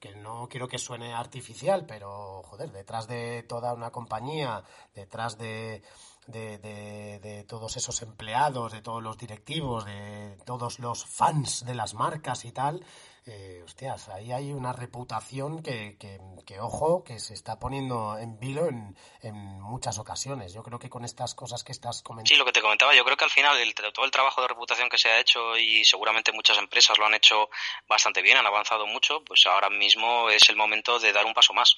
que 0.00 0.14
no 0.16 0.48
quiero 0.48 0.66
que 0.66 0.78
suene 0.78 1.12
artificial, 1.12 1.84
pero 1.84 2.42
joder, 2.44 2.72
detrás 2.72 3.06
de 3.06 3.42
toda 3.42 3.74
una 3.74 3.90
compañía, 3.90 4.64
detrás 4.94 5.36
de 5.36 5.82
de, 6.26 6.58
de, 6.58 7.18
de, 7.20 7.44
todos 7.44 7.76
esos 7.78 8.02
empleados, 8.02 8.72
de 8.72 8.82
todos 8.82 9.02
los 9.02 9.16
directivos, 9.16 9.86
de 9.86 10.36
todos 10.44 10.78
los 10.78 11.06
fans 11.06 11.64
de 11.64 11.74
las 11.74 11.94
marcas 11.94 12.44
y 12.44 12.52
tal, 12.52 12.84
eh, 13.28 13.62
hostias, 13.64 14.08
ahí 14.08 14.32
hay 14.32 14.52
una 14.52 14.72
reputación 14.72 15.62
que, 15.62 15.96
que, 15.98 16.60
ojo, 16.60 17.04
que 17.04 17.20
se 17.20 17.34
está 17.34 17.58
poniendo 17.58 18.18
en 18.18 18.38
vilo 18.40 18.66
en, 18.66 18.96
en, 19.22 19.60
muchas 19.60 19.98
ocasiones. 19.98 20.52
Yo 20.54 20.62
creo 20.62 20.78
que 20.78 20.88
con 20.88 21.04
estas 21.04 21.34
cosas 21.34 21.62
que 21.62 21.72
estás 21.72 22.02
comentando. 22.02 22.28
Sí, 22.28 22.36
lo 22.36 22.44
que 22.44 22.52
te 22.52 22.62
comentaba, 22.62 22.94
yo 22.94 23.04
creo 23.04 23.16
que 23.16 23.24
al 23.24 23.30
final 23.30 23.58
el, 23.58 23.74
todo 23.74 24.04
el 24.04 24.10
trabajo 24.10 24.40
de 24.40 24.48
reputación 24.48 24.88
que 24.88 24.98
se 24.98 25.08
ha 25.10 25.20
hecho 25.20 25.56
y 25.56 25.84
seguramente 25.84 26.32
muchas 26.32 26.58
empresas 26.58 26.98
lo 26.98 27.06
han 27.06 27.14
hecho 27.14 27.50
bastante 27.86 28.22
bien, 28.22 28.38
han 28.38 28.46
avanzado 28.46 28.86
mucho, 28.86 29.22
pues 29.24 29.46
ahora 29.46 29.70
mismo 29.70 30.30
es 30.30 30.48
el 30.48 30.56
momento 30.56 30.98
de 30.98 31.12
dar 31.12 31.26
un 31.26 31.34
paso 31.34 31.52
más 31.52 31.76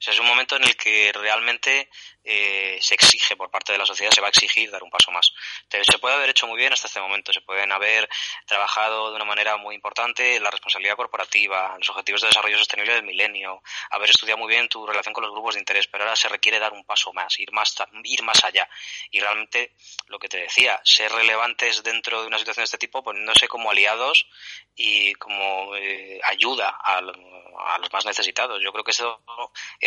es 0.00 0.18
un 0.18 0.26
momento 0.26 0.56
en 0.56 0.64
el 0.64 0.76
que 0.76 1.12
realmente 1.12 1.88
eh, 2.22 2.78
se 2.80 2.94
exige 2.94 3.36
por 3.36 3.50
parte 3.50 3.72
de 3.72 3.78
la 3.78 3.86
sociedad, 3.86 4.10
se 4.12 4.20
va 4.20 4.28
a 4.28 4.30
exigir 4.30 4.70
dar 4.70 4.82
un 4.82 4.90
paso 4.90 5.10
más. 5.10 5.32
Se 5.68 5.98
puede 5.98 6.14
haber 6.14 6.30
hecho 6.30 6.46
muy 6.46 6.58
bien 6.58 6.72
hasta 6.72 6.86
este 6.86 7.00
momento, 7.00 7.32
se 7.32 7.40
pueden 7.40 7.70
haber 7.72 8.08
trabajado 8.46 9.10
de 9.10 9.16
una 9.16 9.24
manera 9.24 9.56
muy 9.56 9.74
importante 9.74 10.40
la 10.40 10.50
responsabilidad 10.50 10.96
corporativa, 10.96 11.74
los 11.78 11.88
objetivos 11.90 12.22
de 12.22 12.28
desarrollo 12.28 12.58
sostenible 12.58 12.94
del 12.94 13.04
milenio, 13.04 13.62
haber 13.90 14.10
estudiado 14.10 14.38
muy 14.38 14.48
bien 14.48 14.68
tu 14.68 14.86
relación 14.86 15.12
con 15.12 15.22
los 15.22 15.32
grupos 15.32 15.54
de 15.54 15.60
interés, 15.60 15.86
pero 15.86 16.04
ahora 16.04 16.16
se 16.16 16.28
requiere 16.28 16.58
dar 16.58 16.72
un 16.72 16.84
paso 16.84 17.12
más, 17.12 17.38
ir 17.38 17.52
más, 17.52 17.74
ir 18.04 18.22
más 18.22 18.44
allá. 18.44 18.68
Y 19.10 19.20
realmente, 19.20 19.72
lo 20.06 20.18
que 20.18 20.28
te 20.28 20.38
decía, 20.38 20.80
ser 20.84 21.12
relevantes 21.12 21.82
dentro 21.82 22.22
de 22.22 22.26
una 22.26 22.38
situación 22.38 22.62
de 22.62 22.66
este 22.66 22.78
tipo, 22.78 23.02
poniéndose 23.02 23.48
como 23.48 23.70
aliados 23.70 24.26
y 24.74 25.14
como 25.14 25.76
eh, 25.76 26.20
ayuda 26.24 26.78
a, 26.82 26.98
a 26.98 27.78
los 27.78 27.92
más 27.92 28.04
necesitados. 28.06 28.60
Yo 28.62 28.72
creo 28.72 28.84
que 28.84 28.90
eso 28.90 29.22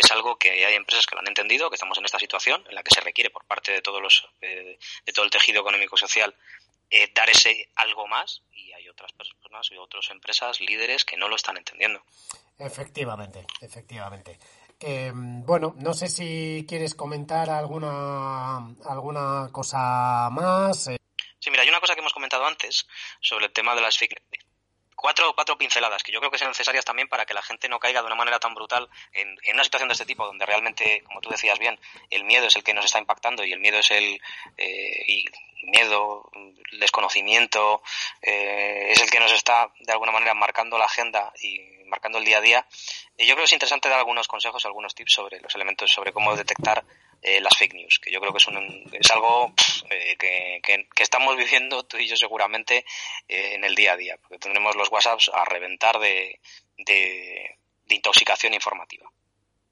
es 0.00 0.10
algo 0.12 0.38
que 0.38 0.64
hay 0.64 0.74
empresas 0.74 1.06
que 1.06 1.14
lo 1.14 1.20
han 1.20 1.28
entendido, 1.28 1.70
que 1.70 1.74
estamos 1.74 1.98
en 1.98 2.04
esta 2.04 2.18
situación 2.18 2.64
en 2.68 2.74
la 2.74 2.82
que 2.82 2.94
se 2.94 3.00
requiere 3.00 3.30
por 3.30 3.44
parte 3.44 3.72
de 3.72 3.82
todos 3.82 4.00
los 4.00 4.28
eh, 4.40 4.78
de 5.04 5.12
todo 5.12 5.24
el 5.24 5.30
tejido 5.30 5.60
económico 5.60 5.96
y 5.96 5.98
social 5.98 6.34
eh, 6.90 7.10
dar 7.14 7.28
ese 7.28 7.68
algo 7.76 8.06
más 8.06 8.42
y 8.52 8.72
hay 8.72 8.88
otras 8.88 9.12
personas 9.12 9.68
y 9.70 9.76
otras 9.76 10.08
empresas 10.10 10.60
líderes 10.60 11.04
que 11.04 11.16
no 11.16 11.28
lo 11.28 11.36
están 11.36 11.56
entendiendo. 11.56 12.02
Efectivamente, 12.58 13.44
efectivamente. 13.60 14.38
Eh, 14.80 15.10
bueno, 15.14 15.74
no 15.78 15.92
sé 15.92 16.08
si 16.08 16.64
quieres 16.68 16.94
comentar 16.94 17.50
alguna 17.50 18.58
alguna 18.84 19.48
cosa 19.50 20.28
más. 20.30 20.84
Sí, 21.40 21.50
mira, 21.50 21.62
hay 21.62 21.68
una 21.68 21.80
cosa 21.80 21.94
que 21.94 22.00
hemos 22.00 22.12
comentado 22.12 22.46
antes 22.46 22.86
sobre 23.20 23.46
el 23.46 23.52
tema 23.52 23.74
de 23.74 23.80
las 23.80 23.98
fake 23.98 24.22
cuatro, 24.98 25.32
cuatro 25.34 25.56
pinceladas 25.56 26.02
que 26.02 26.12
yo 26.12 26.18
creo 26.18 26.30
que 26.30 26.38
son 26.38 26.48
necesarias 26.48 26.84
también 26.84 27.08
para 27.08 27.24
que 27.24 27.32
la 27.32 27.42
gente 27.42 27.68
no 27.68 27.78
caiga 27.78 28.00
de 28.00 28.06
una 28.06 28.16
manera 28.16 28.38
tan 28.40 28.54
brutal 28.54 28.88
en, 29.12 29.38
una 29.54 29.64
situación 29.64 29.88
de 29.88 29.92
este 29.92 30.04
tipo, 30.04 30.26
donde 30.26 30.44
realmente, 30.44 31.02
como 31.04 31.20
tú 31.20 31.30
decías 31.30 31.58
bien, 31.58 31.78
el 32.10 32.24
miedo 32.24 32.46
es 32.46 32.56
el 32.56 32.64
que 32.64 32.74
nos 32.74 32.84
está 32.84 32.98
impactando 32.98 33.44
y 33.44 33.52
el 33.52 33.60
miedo 33.60 33.78
es 33.78 33.90
el 33.92 34.20
eh, 34.56 35.24
miedo, 35.62 36.30
desconocimiento, 36.72 37.82
eh, 38.22 38.88
es 38.90 39.00
el 39.00 39.10
que 39.10 39.20
nos 39.20 39.32
está 39.32 39.70
de 39.80 39.92
alguna 39.92 40.12
manera 40.12 40.34
marcando 40.34 40.78
la 40.78 40.86
agenda 40.86 41.32
y 41.40 41.60
marcando 41.86 42.18
el 42.18 42.24
día 42.24 42.38
a 42.38 42.42
día. 42.42 42.66
Y 43.16 43.26
yo 43.26 43.34
creo 43.34 43.42
que 43.42 43.44
es 43.44 43.52
interesante 43.52 43.88
dar 43.88 43.98
algunos 43.98 44.26
consejos, 44.26 44.64
algunos 44.66 44.94
tips 44.94 45.12
sobre 45.12 45.40
los 45.40 45.54
elementos, 45.54 45.90
sobre 45.90 46.12
cómo 46.12 46.34
detectar 46.36 46.84
eh, 47.20 47.40
las 47.40 47.56
fake 47.58 47.74
news, 47.74 47.98
que 47.98 48.12
yo 48.12 48.20
creo 48.20 48.32
que 48.32 48.38
es, 48.38 48.46
un, 48.46 48.56
es 48.92 49.10
algo 49.10 49.52
eh, 49.90 50.16
que, 50.16 51.02
estamos 51.02 51.36
viviendo 51.36 51.82
tú 51.82 51.96
y 51.96 52.06
yo 52.06 52.16
seguramente 52.16 52.84
eh, 53.26 53.54
en 53.54 53.64
el 53.64 53.74
día 53.74 53.94
a 53.94 53.96
día, 53.96 54.16
porque 54.20 54.38
tendremos 54.38 54.76
los 54.76 54.90
WhatsApps 54.92 55.30
a 55.34 55.44
reventar 55.44 55.98
de, 55.98 56.38
de, 56.76 57.58
intoxicación 57.88 58.54
informativa. 58.54 59.10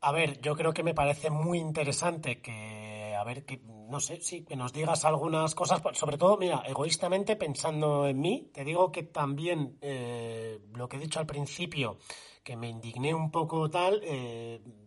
A 0.00 0.11
ver, 0.11 0.40
yo 0.40 0.56
creo 0.56 0.72
que 0.72 0.82
me 0.82 0.94
parece 0.94 1.30
muy 1.30 1.59
interesante 1.59 2.40
que, 2.40 3.14
a 3.16 3.22
ver, 3.22 3.44
que, 3.44 3.61
no 3.62 4.00
sé, 4.00 4.20
sí, 4.20 4.44
que 4.44 4.56
nos 4.56 4.72
digas 4.72 5.04
algunas 5.04 5.54
cosas, 5.54 5.80
sobre 5.92 6.18
todo, 6.18 6.37
mira, 6.37 6.62
egoístamente 6.66 7.37
pensando 7.37 8.09
en 8.09 8.18
mí, 8.18 8.50
te 8.52 8.64
digo 8.64 8.90
que 8.90 9.04
también 9.04 9.78
lo 10.72 10.88
que 10.88 10.96
he 10.96 11.00
dicho 11.00 11.20
al 11.20 11.26
principio, 11.26 11.98
que 12.42 12.56
me 12.56 12.68
indigné 12.68 13.14
un 13.14 13.30
poco 13.30 13.70
tal, 13.70 14.00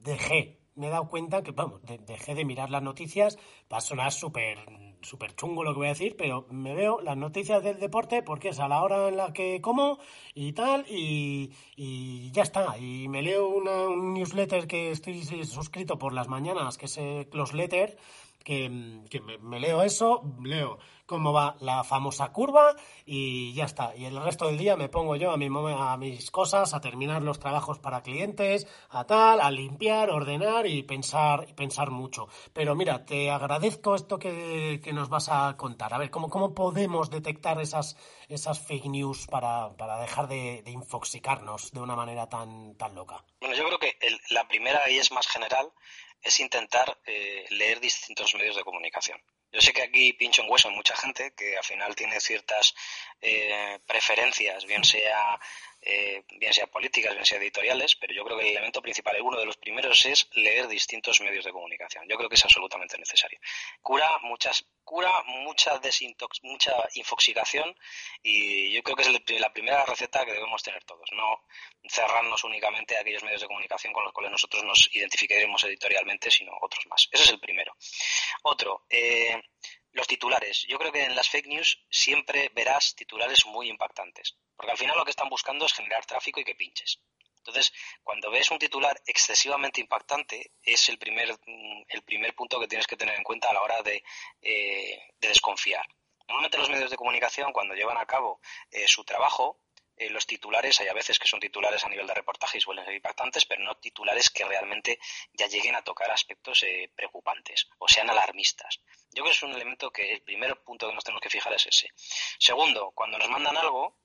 dejé 0.03 0.59
me 0.79 0.87
he 0.87 0.89
dado 0.89 1.09
cuenta 1.09 1.43
que, 1.43 1.51
vamos, 1.51 1.81
dejé 2.07 2.35
de 2.35 2.45
mirar 2.45 2.69
las 2.71 2.81
noticias, 2.81 3.37
va 3.71 3.77
a 3.77 3.81
sonar 3.81 4.11
súper 4.11 4.57
súper 5.01 5.33
chungo 5.35 5.63
lo 5.63 5.73
que 5.73 5.77
voy 5.77 5.87
a 5.87 5.91
decir, 5.91 6.15
pero 6.17 6.45
me 6.49 6.73
veo 6.73 6.99
las 7.01 7.15
noticias 7.15 7.63
del 7.63 7.79
deporte 7.79 8.21
porque 8.21 8.49
es 8.49 8.59
a 8.59 8.67
la 8.67 8.83
hora 8.83 9.07
en 9.07 9.17
la 9.17 9.31
que 9.33 9.61
como 9.61 9.99
y 10.33 10.53
tal, 10.53 10.85
y, 10.89 11.51
y 11.75 12.31
ya 12.31 12.43
está. 12.43 12.77
Y 12.77 13.07
me 13.07 13.21
leo 13.21 13.47
una, 13.47 13.87
un 13.87 14.13
newsletter 14.13 14.67
que 14.67 14.91
estoy 14.91 15.23
suscrito 15.45 15.97
por 15.97 16.13
las 16.13 16.27
mañanas, 16.27 16.77
que 16.77 16.85
es 16.85 16.97
el 16.97 17.27
Letter, 17.53 17.97
que, 18.43 18.69
me, 18.69 19.59
leo 19.59 19.83
eso, 19.83 20.23
leo 20.43 20.79
cómo 21.05 21.33
va 21.33 21.55
la 21.59 21.83
famosa 21.83 22.31
curva 22.31 22.75
y 23.03 23.51
ya 23.53 23.65
está. 23.65 23.95
Y 23.95 24.05
el 24.05 24.21
resto 24.21 24.45
del 24.45 24.59
día 24.59 24.75
me 24.75 24.89
pongo 24.89 25.15
yo 25.15 25.31
a, 25.31 25.37
mi, 25.37 25.47
a 25.47 25.97
mis 25.97 26.29
cosas, 26.29 26.75
a 26.75 26.81
terminar 26.81 27.23
los 27.23 27.39
trabajos 27.39 27.79
para 27.79 28.03
clientes, 28.03 28.67
a 28.91 29.05
tal, 29.05 29.41
a 29.41 29.49
limpiar, 29.49 30.11
ordenar 30.11 30.67
y 30.67 30.83
pensar, 30.83 31.47
y 31.49 31.53
pensar 31.53 31.89
mucho. 31.89 32.27
Pero 32.53 32.75
mira, 32.75 33.05
te 33.05 33.31
agradezco 33.31 33.95
esto 33.95 34.19
que, 34.19 34.79
que 34.83 34.93
nos 34.93 35.09
vas 35.09 35.29
a 35.29 35.57
contar. 35.57 35.95
A 35.95 35.97
ver, 35.97 36.11
¿cómo, 36.11 36.29
cómo 36.29 36.53
podemos 36.53 37.09
detectar 37.09 37.59
esas, 37.59 37.97
esas 38.27 38.59
fake 38.59 38.85
news 38.85 39.25
para, 39.25 39.75
para 39.77 39.99
dejar 39.99 40.27
de, 40.27 40.61
de, 40.61 40.71
infoxicarnos 40.71 41.71
de 41.71 41.81
una 41.81 41.95
manera 41.95 42.29
tan, 42.29 42.75
tan 42.75 42.93
loca? 42.93 43.23
Bueno, 43.41 43.55
yo 43.55 43.65
creo 43.65 43.79
que 43.79 43.97
la 44.29 44.47
primera 44.47 44.87
y 44.91 44.97
es 44.97 45.11
más 45.11 45.27
general 45.27 45.71
es 46.21 46.39
intentar 46.39 46.99
eh, 47.05 47.45
leer 47.49 47.79
distintos 47.79 48.33
medios 48.35 48.55
de 48.55 48.63
comunicación. 48.63 49.21
Yo 49.51 49.61
sé 49.61 49.73
que 49.73 49.81
aquí 49.81 50.13
pincho 50.13 50.43
en 50.43 50.51
hueso 50.51 50.69
mucha 50.69 50.95
gente 50.95 51.33
que 51.35 51.57
al 51.57 51.63
final 51.63 51.95
tiene 51.95 52.19
ciertas 52.19 52.75
eh, 53.19 53.79
preferencias, 53.87 54.65
bien 54.65 54.83
sea 54.83 55.39
eh, 55.81 56.23
bien 56.37 56.53
sea 56.53 56.67
políticas, 56.67 57.13
bien 57.13 57.25
sea 57.25 57.37
editoriales, 57.37 57.95
pero 57.95 58.13
yo 58.13 58.23
creo 58.25 58.37
que 58.37 58.45
el 58.45 58.51
elemento 58.51 58.81
principal, 58.81 59.21
uno 59.21 59.39
de 59.39 59.45
los 59.45 59.57
primeros, 59.57 60.05
es 60.05 60.27
leer 60.33 60.67
distintos 60.67 61.21
medios 61.21 61.45
de 61.45 61.51
comunicación. 61.51 62.05
Yo 62.07 62.17
creo 62.17 62.29
que 62.29 62.35
es 62.35 62.43
absolutamente 62.43 62.97
necesario. 62.97 63.39
Cura 63.81 64.09
muchas, 64.23 64.65
cura 64.83 65.11
mucha 65.25 65.77
desintox, 65.79 66.43
mucha 66.43 66.73
infoxicación 66.95 67.75
y 68.21 68.71
yo 68.73 68.83
creo 68.83 68.95
que 68.95 69.03
es 69.03 69.39
la 69.39 69.53
primera 69.53 69.85
receta 69.85 70.25
que 70.25 70.33
debemos 70.33 70.63
tener 70.63 70.83
todos. 70.83 71.09
No 71.13 71.45
cerrarnos 71.87 72.43
únicamente 72.43 72.97
a 72.97 73.01
aquellos 73.01 73.23
medios 73.23 73.41
de 73.41 73.47
comunicación 73.47 73.93
con 73.93 74.03
los 74.03 74.13
cuales 74.13 74.31
nosotros 74.31 74.63
nos 74.63 74.89
identificaremos 74.93 75.63
editorialmente, 75.63 76.29
sino 76.29 76.51
otros 76.61 76.85
más. 76.87 77.07
Ese 77.11 77.23
es 77.23 77.29
el 77.29 77.39
primero. 77.39 77.75
Otro, 78.43 78.85
eh, 78.89 79.41
los 79.91 80.07
titulares. 80.07 80.65
Yo 80.67 80.77
creo 80.77 80.91
que 80.91 81.03
en 81.03 81.15
las 81.15 81.29
fake 81.29 81.47
news 81.47 81.85
siempre 81.89 82.49
verás 82.53 82.95
titulares 82.95 83.45
muy 83.45 83.69
impactantes, 83.69 84.37
porque 84.55 84.71
al 84.71 84.77
final 84.77 84.97
lo 84.97 85.05
que 85.05 85.11
están 85.11 85.29
buscando 85.29 85.65
es 85.65 85.73
generar 85.73 86.05
tráfico 86.05 86.39
y 86.39 86.43
que 86.43 86.55
pinches. 86.55 86.99
Entonces, 87.37 87.73
cuando 88.03 88.29
ves 88.29 88.51
un 88.51 88.59
titular 88.59 89.01
excesivamente 89.05 89.81
impactante, 89.81 90.51
es 90.61 90.89
el 90.89 90.99
primer, 90.99 91.31
mm, 91.33 91.83
el 91.87 92.03
primer 92.03 92.35
punto 92.35 92.59
que 92.59 92.67
tienes 92.67 92.85
que 92.85 92.97
tener 92.97 93.15
en 93.15 93.23
cuenta 93.23 93.49
a 93.49 93.53
la 93.53 93.61
hora 93.61 93.81
de, 93.81 94.03
eh, 94.41 95.01
desconfiar. 95.19 95.85
Normalmente 96.27 96.59
los 96.59 96.69
medios 96.69 96.91
de 96.91 96.97
comunicación, 96.97 97.51
cuando 97.51 97.73
llevan 97.73 97.97
a 97.97 98.05
cabo 98.05 98.39
eh, 98.69 98.87
su 98.87 99.03
trabajo, 99.03 99.61
eh, 99.99 100.09
los 100.09 100.25
titulares, 100.25 100.79
hay 100.79 100.87
a 100.87 100.93
veces 100.93 101.19
que 101.19 101.27
son 101.27 101.41
titulares 101.41 101.83
a 101.83 101.89
nivel 101.89 102.07
de 102.07 102.13
reportaje 102.13 102.57
y 102.57 102.61
suelen 102.61 102.85
ser 102.85 102.93
impactantes, 102.93 103.45
pero 103.45 103.63
no 103.63 103.75
titulares 103.75 104.29
que 104.29 104.45
realmente 104.45 104.97
ya 105.33 105.47
lleguen 105.47 105.75
a 105.75 105.81
tocar 105.81 106.09
aspectos 106.09 106.63
eh, 106.63 106.89
preocupantes 106.95 107.67
o 107.79 107.87
sean 107.87 108.09
alarmistas. 108.09 108.79
Yo 109.11 109.23
creo 109.23 109.25
que 109.25 109.31
es 109.31 109.43
un 109.43 109.51
elemento 109.51 109.91
que 109.91 110.13
el 110.13 110.21
primer 110.21 110.55
punto 110.63 110.87
que 110.87 110.93
nos 110.93 111.03
tenemos 111.03 111.21
que 111.21 111.29
fijar 111.29 111.53
es 111.53 111.67
ese. 111.67 111.89
Segundo, 112.39 112.91
cuando 112.95 113.17
nos 113.17 113.29
mandan 113.29 113.57
algo, 113.57 113.97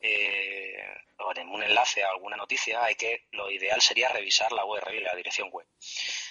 eh, 0.00 0.82
o 1.18 1.32
en 1.34 1.48
un 1.48 1.62
enlace 1.62 2.02
a 2.02 2.10
alguna 2.10 2.36
noticia, 2.36 2.82
hay 2.84 2.94
que 2.94 3.26
lo 3.32 3.50
ideal 3.50 3.80
sería 3.80 4.08
revisar 4.08 4.52
la 4.52 4.64
URL 4.64 4.94
y 4.94 5.00
la 5.00 5.14
dirección 5.14 5.50
web. 5.50 5.66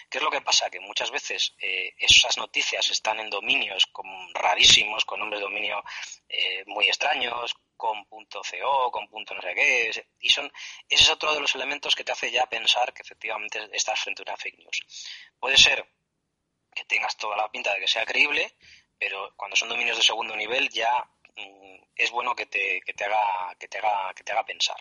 ¿Qué 0.10 0.18
es 0.18 0.24
lo 0.24 0.32
que 0.32 0.42
pasa? 0.42 0.70
Que 0.70 0.80
muchas 0.80 1.12
veces 1.12 1.54
esas 1.60 2.38
noticias 2.38 2.90
están 2.90 3.20
en 3.20 3.30
dominios 3.30 3.92
rarísimos, 4.34 5.04
con 5.04 5.20
nombres 5.20 5.42
de 5.42 5.46
dominio 5.46 5.84
muy 6.68 6.88
extraños, 6.88 7.54
con 7.78 8.06
punto 8.06 8.42
.co, 8.42 8.92
con 8.92 9.08
punto 9.08 9.36
no 9.36 9.42
sé 9.42 9.54
qué, 9.54 10.06
y 10.20 10.30
son, 10.30 10.52
ese 10.90 11.04
es 11.04 11.10
otro 11.10 11.34
de 11.34 11.40
los 11.40 11.54
elementos 11.56 11.96
que 11.96 12.04
te 12.04 12.12
hace 12.12 12.32
ya 12.32 12.46
pensar 12.48 12.94
que 12.94 13.04
efectivamente 13.04 13.70
estás 13.72 14.00
frente 14.00 14.24
a 14.24 14.32
una 14.32 14.38
fake 14.38 14.58
news. 14.58 14.84
Puede 15.40 15.58
ser 15.58 15.88
que 16.74 16.86
tengas 16.86 17.16
toda 17.18 17.38
la 17.38 17.50
pinta 17.50 17.74
de 17.74 17.80
que 17.80 17.88
sea 17.88 18.06
creíble, 18.06 18.56
pero 18.98 19.34
cuando 19.36 19.56
son 19.56 19.70
dominios 19.70 19.98
de 19.98 20.04
segundo 20.04 20.36
nivel 20.36 20.70
ya 20.70 21.08
es 21.96 22.12
bueno 22.12 22.36
que 22.36 22.46
te, 22.46 22.82
que 22.82 22.94
te 22.94 23.06
haga, 23.06 23.56
que 23.60 23.68
te 23.68 23.78
haga, 23.80 24.14
que 24.14 24.24
te 24.24 24.32
haga 24.32 24.46
pensar. 24.46 24.78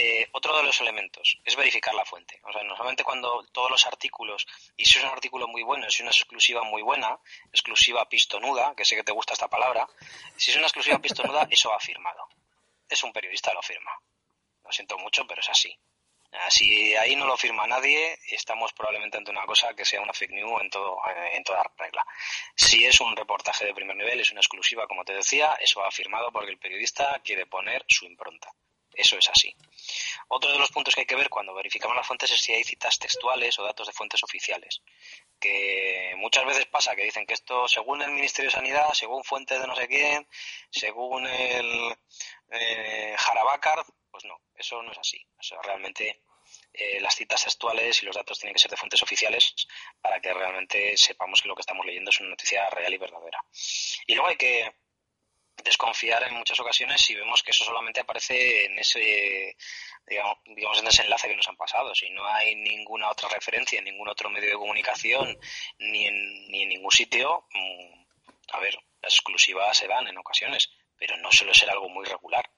Eh, 0.00 0.28
otro 0.30 0.56
de 0.56 0.62
los 0.62 0.80
elementos 0.80 1.40
es 1.44 1.56
verificar 1.56 1.92
la 1.92 2.04
fuente. 2.04 2.40
O 2.44 2.52
sea, 2.52 2.62
normalmente 2.62 3.02
cuando 3.02 3.44
todos 3.50 3.68
los 3.68 3.84
artículos, 3.84 4.46
y 4.76 4.84
si 4.84 4.98
es 4.98 5.04
un 5.04 5.10
artículo 5.10 5.48
muy 5.48 5.64
bueno, 5.64 5.90
si 5.90 5.96
es 5.96 6.00
una 6.02 6.10
exclusiva 6.10 6.62
muy 6.62 6.82
buena, 6.82 7.18
exclusiva 7.50 8.08
pistonuda, 8.08 8.74
que 8.76 8.84
sé 8.84 8.94
que 8.94 9.02
te 9.02 9.10
gusta 9.10 9.32
esta 9.32 9.48
palabra, 9.48 9.88
si 10.36 10.52
es 10.52 10.56
una 10.56 10.66
exclusiva 10.66 11.00
pistonuda, 11.00 11.48
eso 11.50 11.72
ha 11.72 11.80
firmado. 11.80 12.28
Es 12.88 13.02
un 13.02 13.12
periodista, 13.12 13.52
lo 13.52 13.60
firma. 13.60 13.90
Lo 14.62 14.70
siento 14.70 14.96
mucho, 14.98 15.26
pero 15.26 15.40
es 15.40 15.48
así. 15.48 15.76
Si 16.50 16.94
ahí 16.96 17.16
no 17.16 17.26
lo 17.26 17.36
firma 17.36 17.66
nadie, 17.66 18.18
estamos 18.30 18.72
probablemente 18.72 19.16
ante 19.16 19.30
una 19.30 19.46
cosa 19.46 19.74
que 19.74 19.84
sea 19.84 20.00
una 20.00 20.12
fake 20.12 20.32
news 20.32 20.60
en, 20.62 20.70
todo, 20.70 20.98
en 21.32 21.42
toda 21.44 21.62
regla. 21.76 22.04
Si 22.54 22.84
es 22.84 23.00
un 23.00 23.16
reportaje 23.16 23.64
de 23.64 23.74
primer 23.74 23.96
nivel, 23.96 24.20
es 24.20 24.30
una 24.30 24.40
exclusiva, 24.40 24.86
como 24.86 25.04
te 25.04 25.14
decía, 25.14 25.56
eso 25.60 25.84
ha 25.84 25.90
firmado 25.90 26.30
porque 26.30 26.50
el 26.50 26.58
periodista 26.58 27.20
quiere 27.24 27.46
poner 27.46 27.84
su 27.88 28.06
impronta 28.06 28.52
eso 28.98 29.16
es 29.16 29.28
así. 29.28 29.54
Otro 30.26 30.50
de 30.50 30.58
los 30.58 30.72
puntos 30.72 30.94
que 30.94 31.02
hay 31.02 31.06
que 31.06 31.14
ver 31.14 31.30
cuando 31.30 31.54
verificamos 31.54 31.96
las 31.96 32.06
fuentes 32.06 32.32
es 32.32 32.40
si 32.40 32.52
hay 32.52 32.64
citas 32.64 32.98
textuales 32.98 33.56
o 33.58 33.62
datos 33.62 33.86
de 33.86 33.92
fuentes 33.92 34.22
oficiales. 34.24 34.82
Que 35.38 36.14
muchas 36.16 36.44
veces 36.44 36.66
pasa 36.66 36.96
que 36.96 37.04
dicen 37.04 37.24
que 37.24 37.34
esto, 37.34 37.68
según 37.68 38.02
el 38.02 38.10
Ministerio 38.10 38.50
de 38.50 38.56
Sanidad, 38.56 38.92
según 38.92 39.22
fuentes 39.22 39.60
de 39.60 39.66
no 39.68 39.76
sé 39.76 39.86
quién, 39.86 40.26
según 40.70 41.26
el 41.28 41.96
eh, 42.50 43.16
pues 44.10 44.24
no, 44.24 44.40
eso 44.56 44.82
no 44.82 44.90
es 44.90 44.98
así. 44.98 45.24
O 45.38 45.42
sea, 45.42 45.62
realmente 45.62 46.22
eh, 46.80 47.00
las 47.00 47.16
citas 47.16 47.42
textuales 47.42 48.00
y 48.02 48.06
los 48.06 48.14
datos 48.14 48.38
tienen 48.38 48.54
que 48.54 48.60
ser 48.60 48.70
de 48.70 48.76
fuentes 48.76 49.02
oficiales 49.02 49.52
para 50.00 50.20
que 50.20 50.32
realmente 50.32 50.96
sepamos 50.96 51.42
que 51.42 51.48
lo 51.48 51.56
que 51.56 51.62
estamos 51.62 51.84
leyendo 51.84 52.10
es 52.10 52.20
una 52.20 52.30
noticia 52.30 52.70
real 52.70 52.94
y 52.94 52.98
verdadera. 52.98 53.42
Y 54.06 54.14
luego 54.14 54.28
hay 54.28 54.36
que 54.36 54.72
desconfiar 55.64 56.22
en 56.22 56.34
muchas 56.34 56.60
ocasiones 56.60 57.00
si 57.00 57.16
vemos 57.16 57.42
que 57.42 57.50
eso 57.50 57.64
solamente 57.64 58.00
aparece 58.00 58.66
en 58.66 58.78
ese 58.78 59.56
digamos, 60.06 60.38
digamos 60.44 60.78
en 60.78 60.86
ese 60.86 61.02
enlace 61.02 61.28
que 61.28 61.34
nos 61.34 61.48
han 61.48 61.56
pasado 61.56 61.92
si 61.96 62.08
no 62.10 62.24
hay 62.26 62.54
ninguna 62.54 63.10
otra 63.10 63.28
referencia 63.28 63.80
en 63.80 63.86
ningún 63.86 64.08
otro 64.08 64.30
medio 64.30 64.50
de 64.50 64.54
comunicación 64.54 65.36
ni 65.78 66.06
en, 66.06 66.48
ni 66.48 66.62
en 66.62 66.68
ningún 66.68 66.92
sitio 66.92 67.44
mm, 67.52 68.04
a 68.52 68.60
ver 68.60 68.78
las 69.02 69.14
exclusivas 69.14 69.76
se 69.76 69.88
dan 69.88 70.06
en 70.06 70.16
ocasiones 70.16 70.70
pero 70.96 71.16
no 71.16 71.32
suele 71.32 71.52
ser 71.54 71.70
algo 71.70 71.88
muy 71.88 72.06
regular 72.06 72.48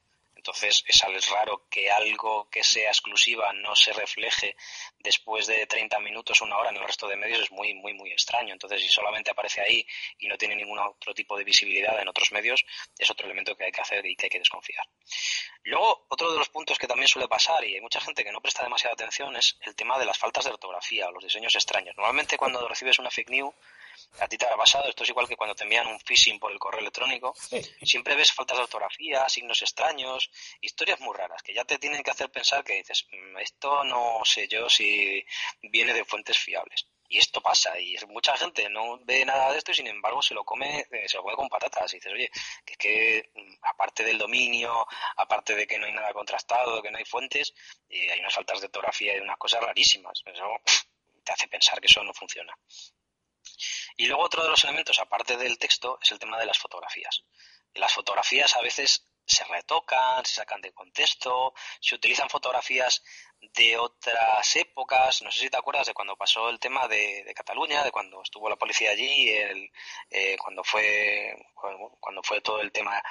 entonces 0.41 0.83
es 0.87 1.29
raro 1.29 1.67
que 1.69 1.91
algo 1.91 2.49
que 2.49 2.65
sea 2.65 2.89
exclusiva 2.89 3.53
no 3.53 3.77
se 3.77 3.93
refleje 3.93 4.57
después 4.99 5.47
de 5.47 5.67
30 5.67 5.99
minutos, 6.01 6.41
una 6.41 6.57
hora 6.57 6.71
en 6.71 6.77
el 6.77 6.85
resto 6.85 7.07
de 7.07 7.17
medios, 7.17 7.41
es 7.41 7.53
muy, 7.53 7.75
muy, 7.75 7.93
muy 7.93 8.11
extraño. 8.11 8.55
Entonces, 8.55 8.81
si 8.81 8.89
solamente 8.89 9.31
aparece 9.31 9.61
ahí 9.61 9.87
y 10.19 10.29
no 10.29 10.39
tiene 10.39 10.57
ningún 10.57 10.79
otro 10.79 11.13
tipo 11.13 11.37
de 11.37 11.45
visibilidad 11.45 12.01
en 12.01 12.09
otros 12.09 12.33
medios, 12.33 12.65
es 12.99 13.11
otro 13.11 13.27
elemento 13.27 13.55
que 13.55 13.65
hay 13.65 13.73
que 13.73 13.83
hacer 13.83 14.05
y 14.07 14.17
que 14.17 14.27
hay 14.27 14.31
que 14.31 14.39
desconfiar. 14.39 14.87
Luego, 15.65 16.07
otro 16.09 16.33
de 16.33 16.39
los 16.39 16.49
puntos 16.49 16.79
que 16.79 16.87
también 16.87 17.09
suele 17.09 17.29
pasar, 17.29 17.63
y 17.65 17.75
hay 17.75 17.81
mucha 17.83 18.01
gente 18.01 18.25
que 18.25 18.33
no 18.33 18.41
presta 18.41 18.63
demasiada 18.63 18.95
atención, 18.95 19.37
es 19.37 19.59
el 19.61 19.75
tema 19.75 19.99
de 19.99 20.07
las 20.07 20.17
faltas 20.17 20.47
de 20.47 20.53
ortografía 20.53 21.07
o 21.09 21.13
los 21.13 21.23
diseños 21.23 21.55
extraños. 21.55 21.95
Normalmente 21.97 22.39
cuando 22.39 22.67
recibes 22.67 22.99
una 22.99 23.11
fake 23.11 23.29
news, 23.29 23.55
a 24.19 24.29
ti 24.29 24.37
te 24.37 24.47
ha 24.47 24.57
pasado, 24.57 24.89
esto 24.89 25.05
es 25.05 25.11
igual 25.11 25.29
que 25.29 25.37
cuando 25.37 25.55
te 25.55 25.65
envían 25.65 25.87
un 25.87 26.01
phishing 26.01 26.39
por 26.39 26.53
el 26.53 26.59
correo 26.59 26.81
electrónico, 26.81 27.35
siempre 27.83 28.17
ves 28.17 28.33
faltas 28.33 28.57
de 28.59 28.65
ortografía, 28.65 29.29
signos 29.29 29.63
extraños, 29.63 30.31
historias 30.61 31.01
muy 31.01 31.17
raras, 31.17 31.43
que 31.43 31.55
ya 31.55 31.65
te 31.65 31.79
tienen 31.79 32.03
que 32.03 32.11
hacer 32.11 32.31
pensar 32.31 32.65
que 32.65 32.75
dices, 32.75 33.07
mm, 33.11 33.39
esto 33.39 33.85
no 33.85 34.21
sé 34.25 34.49
yo 34.49 34.69
si 34.69 35.25
viene 35.63 35.95
de 35.95 36.05
fuentes 36.05 36.39
fiables. 36.39 36.87
Y 37.13 37.19
esto 37.19 37.41
pasa, 37.41 37.77
y 37.81 37.97
mucha 38.07 38.37
gente 38.37 38.69
no 38.69 39.01
ve 39.05 39.25
nada 39.25 39.51
de 39.51 39.59
esto 39.59 39.73
y 39.73 39.75
sin 39.75 39.89
embargo 39.89 40.23
se 40.23 40.33
lo 40.33 40.45
come, 40.45 40.87
eh, 40.93 41.09
se 41.09 41.17
lo 41.17 41.25
come 41.25 41.35
con 41.35 41.49
patatas. 41.49 41.93
Y 41.93 41.97
dices, 41.97 42.13
oye, 42.13 42.31
que 42.65 42.73
es 42.75 42.79
que 42.79 43.31
mm, 43.35 43.55
aparte 43.63 44.05
del 44.05 44.17
dominio, 44.17 44.87
aparte 45.17 45.57
de 45.57 45.67
que 45.67 45.77
no 45.77 45.87
hay 45.87 45.93
nada 45.93 46.13
contrastado, 46.13 46.81
que 46.81 46.91
no 46.91 46.99
hay 46.99 47.05
fuentes, 47.05 47.53
eh, 47.89 48.13
hay 48.13 48.21
unas 48.21 48.33
faltas 48.33 48.61
de 48.61 48.67
ortografía 48.67 49.17
y 49.17 49.21
unas 49.21 49.39
cosas 49.39 49.61
rarísimas. 49.61 50.23
Eso 50.25 50.47
te 51.25 51.33
hace 51.33 51.49
pensar 51.49 51.81
que 51.81 51.89
eso 51.89 52.05
no 52.05 52.15
funciona. 52.15 52.55
Y 53.97 54.07
luego 54.07 54.23
otro 54.23 54.43
de 54.43 54.51
los 54.51 54.63
elementos, 54.65 54.99
aparte 54.99 55.37
del 55.37 55.59
texto, 55.59 55.99
es 56.03 56.13
el 56.13 56.19
tema 56.19 56.39
de 56.39 56.47
las 56.47 56.59
fotografías. 56.59 57.25
Las 57.75 57.93
fotografías 57.93 58.57
a 58.57 58.63
veces 58.63 59.05
se 59.31 59.45
retocan, 59.45 60.25
se 60.25 60.37
sacan 60.37 60.61
de 60.61 60.73
contexto, 60.73 61.55
se 61.81 61.95
utilizan 61.95 62.29
fotografías 62.29 63.03
de 63.41 63.79
otras 63.79 64.57
épocas. 64.57 65.23
No 65.23 65.31
sé 65.31 65.41
si 65.41 65.51
te 65.51 65.57
acuerdas 65.57 65.87
de 65.87 65.95
cuando 65.95 66.17
pasó 66.17 66.49
el 66.49 66.59
tema 66.59 66.89
de, 66.89 67.33
Cataluña, 67.35 67.85
de 67.85 67.93
cuando 67.93 68.21
estuvo 68.23 68.49
la 68.49 68.57
policía 68.57 68.91
allí, 68.91 69.29
el, 69.29 69.71
eh, 70.11 70.37
cuando 70.37 70.65
fue 70.65 71.35
cuando 72.01 72.23
fue 72.23 72.41
todo 72.41 72.61
el 72.61 72.73
tema 72.73 73.03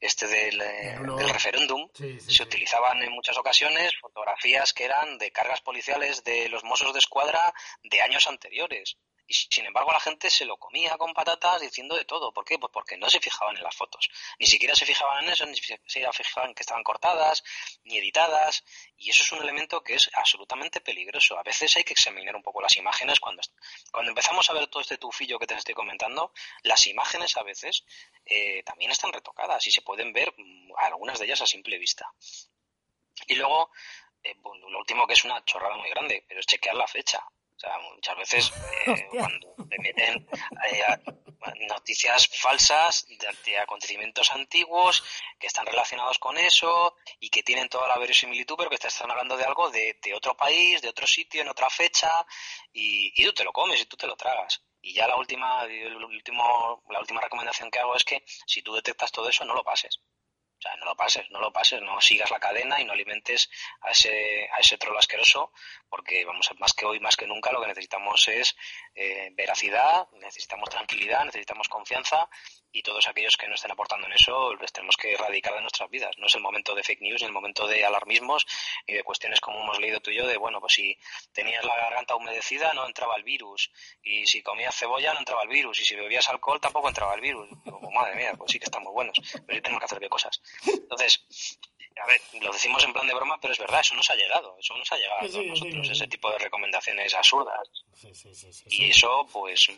este 0.00 0.26
del, 0.26 0.60
eh, 0.60 0.98
referéndum. 1.32 1.88
se 1.94 2.42
utilizaban 2.42 3.02
en 3.02 3.12
muchas 3.12 3.36
ocasiones 3.38 3.92
fotografías 4.00 4.72
que 4.72 4.84
eran 4.84 5.18
de 5.18 5.30
cargas 5.30 5.60
policiales 5.60 6.24
de 6.24 6.48
los 6.48 6.64
Mossos 6.64 6.92
de 6.92 6.98
Escuadra 6.98 7.54
de 7.82 8.02
años 8.02 8.26
anteriores. 8.26 8.96
Y 9.30 9.32
sin 9.32 9.64
embargo 9.64 9.92
la 9.92 10.00
gente 10.00 10.28
se 10.28 10.44
lo 10.44 10.56
comía 10.56 10.98
con 10.98 11.14
patatas 11.14 11.60
diciendo 11.60 11.94
de 11.94 12.04
todo. 12.04 12.32
¿Por 12.32 12.44
qué? 12.44 12.58
Pues 12.58 12.72
porque 12.72 12.96
no 12.96 13.08
se 13.08 13.20
fijaban 13.20 13.56
en 13.56 13.62
las 13.62 13.76
fotos. 13.76 14.10
Ni 14.40 14.46
siquiera 14.46 14.74
se 14.74 14.84
fijaban 14.84 15.22
en 15.22 15.30
eso, 15.30 15.46
ni 15.46 15.54
se 15.54 15.78
fijaban 16.12 16.52
que 16.52 16.64
estaban 16.64 16.82
cortadas, 16.82 17.44
ni 17.84 17.98
editadas. 17.98 18.64
Y 18.96 19.08
eso 19.08 19.22
es 19.22 19.30
un 19.30 19.38
elemento 19.38 19.84
que 19.84 19.94
es 19.94 20.10
absolutamente 20.14 20.80
peligroso. 20.80 21.38
A 21.38 21.44
veces 21.44 21.76
hay 21.76 21.84
que 21.84 21.92
examinar 21.92 22.34
un 22.34 22.42
poco 22.42 22.60
las 22.60 22.76
imágenes. 22.76 23.20
Cuando, 23.20 23.40
cuando 23.92 24.10
empezamos 24.10 24.50
a 24.50 24.52
ver 24.52 24.66
todo 24.66 24.82
este 24.82 24.98
tufillo 24.98 25.38
que 25.38 25.46
te 25.46 25.54
estoy 25.54 25.76
comentando, 25.76 26.32
las 26.64 26.84
imágenes 26.88 27.36
a 27.36 27.44
veces 27.44 27.84
eh, 28.24 28.64
también 28.64 28.90
están 28.90 29.12
retocadas 29.12 29.64
y 29.64 29.70
se 29.70 29.82
pueden 29.82 30.12
ver 30.12 30.34
mm, 30.36 30.72
algunas 30.76 31.20
de 31.20 31.26
ellas 31.26 31.40
a 31.40 31.46
simple 31.46 31.78
vista. 31.78 32.12
Y 33.28 33.36
luego, 33.36 33.70
eh, 34.24 34.34
lo 34.42 34.78
último 34.80 35.06
que 35.06 35.12
es 35.12 35.24
una 35.24 35.44
chorrada 35.44 35.76
muy 35.76 35.88
grande, 35.88 36.24
pero 36.26 36.40
es 36.40 36.46
chequear 36.46 36.74
la 36.74 36.88
fecha. 36.88 37.24
O 37.60 37.66
sea, 37.66 37.78
muchas 37.94 38.16
veces 38.16 38.52
eh, 38.86 39.06
cuando 39.10 39.54
te 39.68 39.78
meten 39.80 40.26
eh, 40.72 41.66
noticias 41.68 42.26
falsas 42.26 43.06
de, 43.44 43.58
acontecimientos 43.58 44.32
antiguos 44.32 45.04
que 45.38 45.46
están 45.46 45.66
relacionados 45.66 46.18
con 46.18 46.38
eso 46.38 46.96
y 47.18 47.28
que 47.28 47.42
tienen 47.42 47.68
toda 47.68 47.86
la 47.86 47.98
verosimilitud, 47.98 48.56
pero 48.56 48.70
que 48.70 48.78
te 48.78 48.88
están 48.88 49.10
hablando 49.10 49.36
de 49.36 49.44
algo 49.44 49.68
de, 49.68 49.94
otro 50.14 50.34
país, 50.34 50.80
de 50.80 50.88
otro 50.88 51.06
sitio, 51.06 51.42
en 51.42 51.48
otra 51.48 51.68
fecha, 51.68 52.10
y, 52.72 53.12
y, 53.14 53.26
tú 53.26 53.34
te 53.34 53.44
lo 53.44 53.52
comes 53.52 53.78
y 53.78 53.84
tú 53.84 53.98
te 53.98 54.06
lo 54.06 54.16
tragas. 54.16 54.62
Y 54.80 54.94
ya 54.94 55.06
la 55.06 55.16
última, 55.16 55.64
el 55.64 56.02
último, 56.02 56.82
la 56.88 57.00
última 57.00 57.20
recomendación 57.20 57.70
que 57.70 57.78
hago 57.78 57.94
es 57.94 58.04
que 58.04 58.24
si 58.46 58.62
tú 58.62 58.72
detectas 58.72 59.12
todo 59.12 59.28
eso, 59.28 59.44
no 59.44 59.52
lo 59.52 59.62
pases. 59.62 60.00
O 60.60 60.62
sea, 60.62 60.76
no 60.76 60.84
lo 60.84 60.94
pases, 60.94 61.30
no 61.30 61.40
lo 61.40 61.50
pases, 61.50 61.80
no 61.80 61.98
sigas 62.02 62.30
la 62.30 62.38
cadena 62.38 62.78
y 62.78 62.84
no 62.84 62.92
alimentes 62.92 63.48
a 63.80 63.92
ese, 63.92 64.46
a 64.52 64.60
ese 64.60 64.76
troll 64.76 64.98
asqueroso, 64.98 65.52
porque 65.88 66.22
vamos, 66.26 66.50
más 66.58 66.74
que 66.74 66.84
hoy, 66.84 67.00
más 67.00 67.16
que 67.16 67.26
nunca, 67.26 67.50
lo 67.50 67.62
que 67.62 67.68
necesitamos 67.68 68.28
es 68.28 68.54
eh, 68.94 69.30
veracidad, 69.32 70.06
necesitamos 70.12 70.68
tranquilidad, 70.68 71.24
necesitamos 71.24 71.66
confianza 71.66 72.28
y 72.72 72.82
todos 72.82 73.06
aquellos 73.08 73.36
que 73.36 73.48
no 73.48 73.54
estén 73.54 73.70
aportando 73.70 74.06
en 74.06 74.12
eso 74.12 74.54
los 74.54 74.72
tenemos 74.72 74.96
que 74.96 75.12
erradicar 75.12 75.54
de 75.54 75.60
nuestras 75.60 75.90
vidas. 75.90 76.16
No 76.18 76.26
es 76.26 76.34
el 76.34 76.40
momento 76.40 76.74
de 76.74 76.82
fake 76.82 77.02
news, 77.02 77.20
ni 77.22 77.26
el 77.26 77.32
momento 77.32 77.66
de 77.66 77.84
alarmismos 77.84 78.46
y 78.86 78.94
de 78.94 79.02
cuestiones 79.02 79.40
como 79.40 79.60
hemos 79.62 79.78
leído 79.78 80.00
tú 80.00 80.10
y 80.10 80.16
yo 80.16 80.26
de, 80.26 80.36
bueno, 80.36 80.60
pues 80.60 80.74
si 80.74 80.96
tenías 81.32 81.64
la 81.64 81.76
garganta 81.76 82.14
humedecida 82.16 82.72
no 82.74 82.86
entraba 82.86 83.16
el 83.16 83.24
virus 83.24 83.70
y 84.02 84.26
si 84.26 84.42
comías 84.42 84.74
cebolla 84.76 85.12
no 85.12 85.20
entraba 85.20 85.42
el 85.42 85.48
virus 85.48 85.80
y 85.80 85.84
si 85.84 85.94
bebías 85.94 86.28
alcohol 86.28 86.60
tampoco 86.60 86.88
entraba 86.88 87.14
el 87.14 87.20
virus. 87.20 87.48
Madre 87.92 88.14
mía, 88.14 88.34
pues 88.36 88.52
sí 88.52 88.58
que 88.58 88.66
están 88.66 88.82
muy 88.82 88.92
buenos, 88.92 89.16
pero 89.32 89.56
sí 89.56 89.60
tenemos 89.60 89.80
que 89.80 89.86
hacer 89.86 90.00
de 90.00 90.08
cosas. 90.08 90.40
Entonces, 90.66 91.26
a 92.02 92.06
ver, 92.06 92.20
lo 92.40 92.52
decimos 92.52 92.82
en 92.84 92.92
plan 92.92 93.06
de 93.06 93.14
broma, 93.14 93.38
pero 93.40 93.52
es 93.52 93.58
verdad, 93.58 93.80
eso 93.80 93.94
nos 93.94 94.08
ha 94.10 94.14
llegado, 94.14 94.56
eso 94.58 94.76
nos 94.76 94.90
ha 94.92 94.96
llegado 94.96 95.20
a 95.20 95.42
nosotros, 95.42 95.88
ese 95.90 96.06
tipo 96.06 96.30
de 96.30 96.38
recomendaciones 96.38 97.14
absurdas. 97.14 97.68
y 98.66 98.90
eso, 98.90 99.26
pues, 99.32 99.68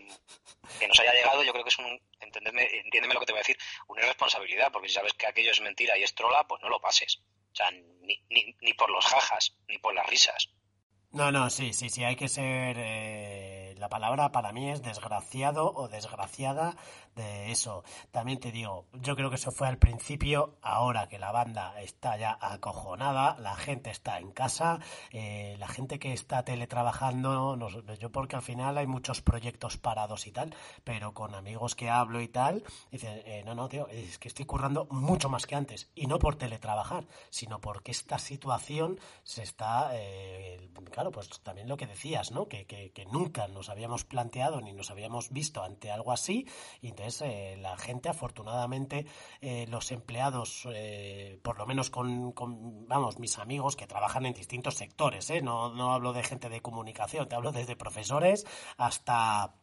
que 0.78 0.88
nos 0.88 1.00
haya 1.00 1.12
llegado, 1.12 1.42
yo 1.42 1.52
creo 1.52 1.64
que 1.64 1.70
es 1.70 1.78
un, 1.78 2.00
entiéndeme 2.20 3.14
lo 3.14 3.20
que 3.20 3.26
te 3.26 3.32
voy 3.32 3.38
a 3.38 3.46
decir, 3.46 3.58
una 3.88 4.02
irresponsabilidad, 4.02 4.70
porque 4.72 4.88
si 4.88 4.94
sabes 4.94 5.12
que 5.14 5.26
aquello 5.26 5.50
es 5.50 5.60
mentira 5.60 5.98
y 5.98 6.02
es 6.02 6.14
trola, 6.14 6.46
pues 6.46 6.62
no 6.62 6.68
lo 6.68 6.80
pases. 6.80 7.20
O 7.52 7.54
sea, 7.54 7.70
ni, 7.70 8.24
ni, 8.30 8.56
ni 8.60 8.72
por 8.74 8.90
los 8.90 9.04
jajas, 9.04 9.54
ni 9.68 9.78
por 9.78 9.94
las 9.94 10.06
risas. 10.06 10.48
No, 11.10 11.30
no, 11.30 11.50
sí, 11.50 11.74
sí, 11.74 11.90
sí, 11.90 12.04
hay 12.04 12.16
que 12.16 12.28
ser... 12.28 12.76
Eh, 12.78 13.51
la 13.82 13.88
palabra 13.88 14.30
para 14.30 14.52
mí 14.52 14.70
es 14.70 14.80
desgraciado 14.80 15.72
o 15.74 15.88
desgraciada 15.88 16.76
de 17.16 17.50
eso. 17.50 17.82
También 18.12 18.38
te 18.38 18.52
digo, 18.52 18.86
yo 18.92 19.16
creo 19.16 19.28
que 19.28 19.34
eso 19.34 19.50
fue 19.50 19.66
al 19.66 19.76
principio, 19.76 20.56
ahora 20.62 21.08
que 21.08 21.18
la 21.18 21.32
banda 21.32 21.80
está 21.80 22.16
ya 22.16 22.38
acojonada, 22.40 23.36
la 23.40 23.56
gente 23.56 23.90
está 23.90 24.20
en 24.20 24.30
casa, 24.30 24.78
eh, 25.10 25.56
la 25.58 25.66
gente 25.66 25.98
que 25.98 26.12
está 26.12 26.44
teletrabajando, 26.44 27.56
yo 27.98 28.12
porque 28.12 28.36
al 28.36 28.42
final 28.42 28.78
hay 28.78 28.86
muchos 28.86 29.20
proyectos 29.20 29.78
parados 29.78 30.28
y 30.28 30.30
tal, 30.30 30.54
pero 30.84 31.12
con 31.12 31.34
amigos 31.34 31.74
que 31.74 31.90
hablo 31.90 32.20
y 32.20 32.28
tal, 32.28 32.62
dicen, 32.92 33.20
eh, 33.24 33.42
no, 33.44 33.56
no, 33.56 33.68
tío, 33.68 33.88
es 33.88 34.18
que 34.18 34.28
estoy 34.28 34.46
currando 34.46 34.86
mucho 34.90 35.28
más 35.28 35.46
que 35.46 35.56
antes, 35.56 35.90
y 35.96 36.06
no 36.06 36.20
por 36.20 36.36
teletrabajar, 36.36 37.04
sino 37.30 37.60
porque 37.60 37.90
esta 37.90 38.20
situación 38.20 39.00
se 39.24 39.42
está, 39.42 39.90
eh, 39.94 40.70
claro, 40.92 41.10
pues 41.10 41.28
también 41.40 41.68
lo 41.68 41.76
que 41.76 41.88
decías, 41.88 42.30
¿no? 42.30 42.46
Que, 42.46 42.64
que, 42.64 42.92
que, 42.92 43.06
nunca 43.06 43.48
nos 43.48 43.68
habíamos 43.72 44.04
planteado 44.04 44.60
ni 44.60 44.72
nos 44.72 44.90
habíamos 44.90 45.30
visto 45.30 45.62
ante 45.62 45.90
algo 45.90 46.12
así, 46.12 46.46
y 46.80 46.92
eh, 47.20 47.56
la 47.58 47.76
gente, 47.76 48.08
afortunadamente, 48.08 49.06
eh, 49.40 49.66
los 49.68 49.90
empleados, 49.90 50.68
eh, 50.72 51.40
por 51.42 51.58
lo 51.58 51.66
menos 51.66 51.90
con, 51.90 52.34
vamos, 52.86 53.18
mis 53.18 53.38
amigos 53.38 53.76
que 53.76 53.86
trabajan 53.86 54.26
en 54.26 54.34
distintos 54.34 54.74
sectores, 54.74 55.30
no, 55.42 55.74
no 55.74 55.92
hablo 55.92 56.12
de 56.12 56.22
gente 56.22 56.48
de 56.48 56.60
comunicación, 56.60 57.28
te 57.28 57.34
hablo 57.34 57.52
desde 57.52 57.76
profesores 57.76 58.46
hasta 58.76 59.56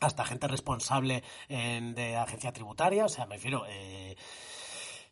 hasta 0.00 0.24
gente 0.24 0.46
responsable 0.46 1.24
de 1.48 2.16
agencia 2.16 2.52
tributaria, 2.52 3.04
o 3.04 3.08
sea, 3.08 3.26
me 3.26 3.34
refiero, 3.34 3.64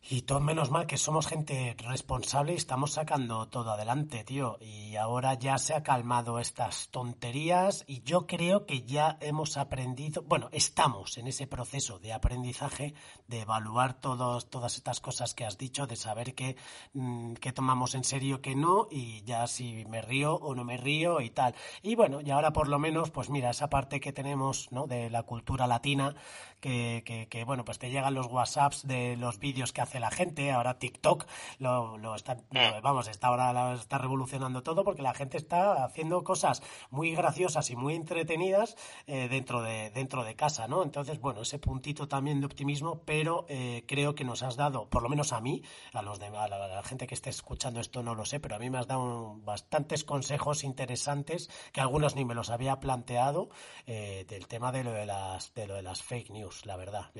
Y 0.09 0.21
todo 0.21 0.39
menos 0.39 0.71
mal 0.71 0.87
que 0.87 0.97
somos 0.97 1.27
gente 1.27 1.75
responsable 1.79 2.53
y 2.53 2.55
estamos 2.55 2.93
sacando 2.93 3.49
todo 3.49 3.71
adelante, 3.71 4.23
tío. 4.23 4.57
Y 4.61 4.95
ahora 4.95 5.33
ya 5.33 5.57
se 5.57 5.73
ha 5.73 5.83
calmado 5.83 6.39
estas 6.39 6.87
tonterías 6.91 7.83
y 7.87 8.03
yo 8.03 8.25
creo 8.25 8.65
que 8.65 8.83
ya 8.83 9.17
hemos 9.19 9.57
aprendido, 9.57 10.21
bueno, 10.21 10.47
estamos 10.53 11.17
en 11.17 11.27
ese 11.27 11.45
proceso 11.45 11.99
de 11.99 12.13
aprendizaje, 12.13 12.93
de 13.27 13.41
evaluar 13.41 13.99
todos, 13.99 14.49
todas 14.49 14.77
estas 14.77 15.01
cosas 15.01 15.33
que 15.33 15.43
has 15.43 15.57
dicho, 15.57 15.87
de 15.87 15.97
saber 15.97 16.35
qué, 16.35 16.55
mm, 16.93 17.33
tomamos 17.53 17.93
en 17.93 18.05
serio, 18.05 18.41
qué 18.41 18.55
no, 18.55 18.87
y 18.89 19.23
ya 19.23 19.45
si 19.45 19.83
me 19.89 20.01
río 20.01 20.35
o 20.35 20.55
no 20.55 20.63
me 20.63 20.77
río 20.77 21.19
y 21.19 21.31
tal. 21.31 21.53
Y 21.81 21.95
bueno, 21.95 22.21
y 22.21 22.31
ahora 22.31 22.53
por 22.53 22.69
lo 22.69 22.79
menos, 22.79 23.11
pues 23.11 23.29
mira, 23.29 23.49
esa 23.49 23.69
parte 23.69 23.99
que 23.99 24.13
tenemos, 24.13 24.71
¿no? 24.71 24.87
De 24.87 25.09
la 25.09 25.23
cultura 25.23 25.67
latina, 25.67 26.15
que, 26.61 27.03
que, 27.05 27.27
que 27.27 27.43
bueno, 27.43 27.65
pues 27.65 27.77
te 27.77 27.89
llegan 27.89 28.13
los 28.13 28.27
WhatsApps 28.27 28.87
de 28.87 29.17
los 29.17 29.39
vídeos 29.39 29.73
que 29.73 29.81
hace 29.97 29.99
la 29.99 30.11
gente. 30.11 30.51
Ahora 30.51 30.79
TikTok 30.79 31.25
lo, 31.59 31.97
lo 31.97 32.15
está, 32.15 32.35
mm. 32.35 32.81
vamos, 32.81 33.07
está 33.07 33.27
ahora 33.27 33.73
está 33.73 33.97
revolucionando 33.97 34.63
todo 34.63 34.83
porque 34.83 35.01
la 35.01 35.13
gente 35.13 35.37
está 35.37 35.83
haciendo 35.83 36.23
cosas 36.23 36.61
muy 36.89 37.13
graciosas 37.13 37.69
y 37.69 37.75
muy 37.75 37.95
entretenidas 37.95 38.77
eh, 39.07 39.27
dentro 39.29 39.61
de 39.61 39.89
dentro 39.91 40.23
de 40.23 40.35
casa, 40.35 40.67
¿no? 40.67 40.83
Entonces, 40.83 41.19
bueno, 41.19 41.41
ese 41.41 41.59
puntito 41.59 42.07
también 42.07 42.39
de 42.39 42.45
optimismo, 42.45 43.01
pero 43.05 43.45
eh, 43.49 43.83
creo 43.87 44.15
que 44.15 44.23
nos 44.23 44.43
has 44.43 44.55
dado, 44.55 44.89
por 44.89 45.03
lo 45.03 45.09
menos 45.09 45.33
a 45.33 45.41
mí, 45.41 45.63
a 45.93 46.01
los 46.01 46.19
de 46.19 46.27
a 46.27 46.47
la, 46.47 46.83
gente 46.83 47.07
que 47.07 47.15
esté 47.15 47.29
escuchando 47.29 47.79
esto 47.79 48.03
no 48.03 48.15
lo 48.15 48.25
sé, 48.25 48.39
pero 48.39 48.55
a 48.55 48.59
mí 48.59 48.69
me 48.69 48.77
has 48.77 48.87
dado 48.87 49.35
bastantes 49.39 50.03
consejos 50.03 50.63
interesantes 50.63 51.49
que 51.71 51.81
algunos 51.81 52.15
ni 52.15 52.23
me 52.25 52.35
los 52.35 52.49
había 52.49 52.79
planteado 52.79 53.49
eh, 53.85 54.25
del 54.27 54.47
tema 54.47 54.71
de 54.71 54.83
lo 54.83 54.91
de 54.91 55.05
las 55.05 55.53
de 55.53 55.67
lo 55.67 55.75
de 55.75 55.81
las 55.81 56.03
fake 56.03 56.29
news, 56.29 56.65
la 56.65 56.77
verdad. 56.77 57.11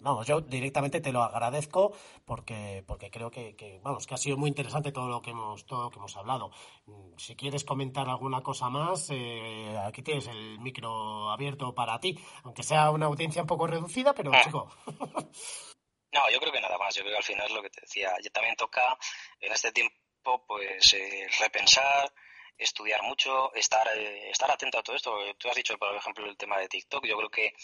vamos, 0.00 0.26
yo 0.26 0.40
directamente 0.40 1.00
te 1.00 1.12
lo 1.12 1.22
agradezco 1.22 1.92
porque, 2.26 2.82
porque 2.86 3.10
creo 3.10 3.30
que, 3.30 3.80
vamos, 3.82 4.06
que 4.06 4.14
ha 4.14 4.18
sido 4.18 4.36
muy 4.36 4.48
interesante 4.48 4.92
todo 4.92 5.08
lo 5.08 5.22
que 5.22 5.30
hemos, 5.30 5.64
todo 5.64 5.84
lo 5.84 5.90
que 5.90 5.98
hemos 5.98 6.16
hablado. 6.16 6.50
Mm, 6.86 7.16
si 7.16 7.36
quieres 7.36 7.64
comentar 7.64 8.08
alguna 8.08 8.42
cosa 8.42 8.68
más, 8.68 9.08
eh, 9.10 9.78
aquí 9.86 10.02
tienes 10.02 10.26
el 10.26 10.58
micro 10.58 11.30
abierto 11.30 11.74
para 11.74 12.00
ti, 12.00 12.18
aunque 12.42 12.64
sea 12.64 12.90
una 12.90 13.06
audiencia 13.06 13.42
un 13.42 13.48
poco 13.48 13.68
reducida, 13.68 14.12
pero 14.12 14.32
ah. 14.34 14.40
chico. 14.42 14.68
no, 16.12 16.30
yo 16.32 16.40
creo 16.40 16.52
que 16.52 16.60
nada 16.60 16.76
más. 16.76 16.94
Yo 16.94 17.02
creo 17.02 17.14
que 17.14 17.18
al 17.18 17.24
final 17.24 17.46
es 17.46 17.52
lo 17.52 17.62
que 17.62 17.70
te 17.70 17.80
decía. 17.82 18.12
Ya 18.22 18.30
también 18.30 18.56
toca 18.56 18.98
en 19.40 19.52
este 19.52 19.70
tiempo, 19.70 20.44
pues, 20.48 20.94
eh, 20.94 21.28
repensar 21.38 22.12
estudiar 22.58 23.02
mucho, 23.02 23.52
estar, 23.54 23.86
eh, 23.96 24.30
estar 24.30 24.50
atento 24.50 24.78
a 24.78 24.82
todo 24.82 24.96
esto. 24.96 25.16
Tú 25.38 25.48
has 25.48 25.54
dicho, 25.54 25.76
por 25.78 25.94
ejemplo, 25.94 26.26
el 26.26 26.36
tema 26.36 26.58
de 26.58 26.68
TikTok. 26.68 27.04
Yo 27.06 27.16
creo 27.16 27.30
que 27.30 27.54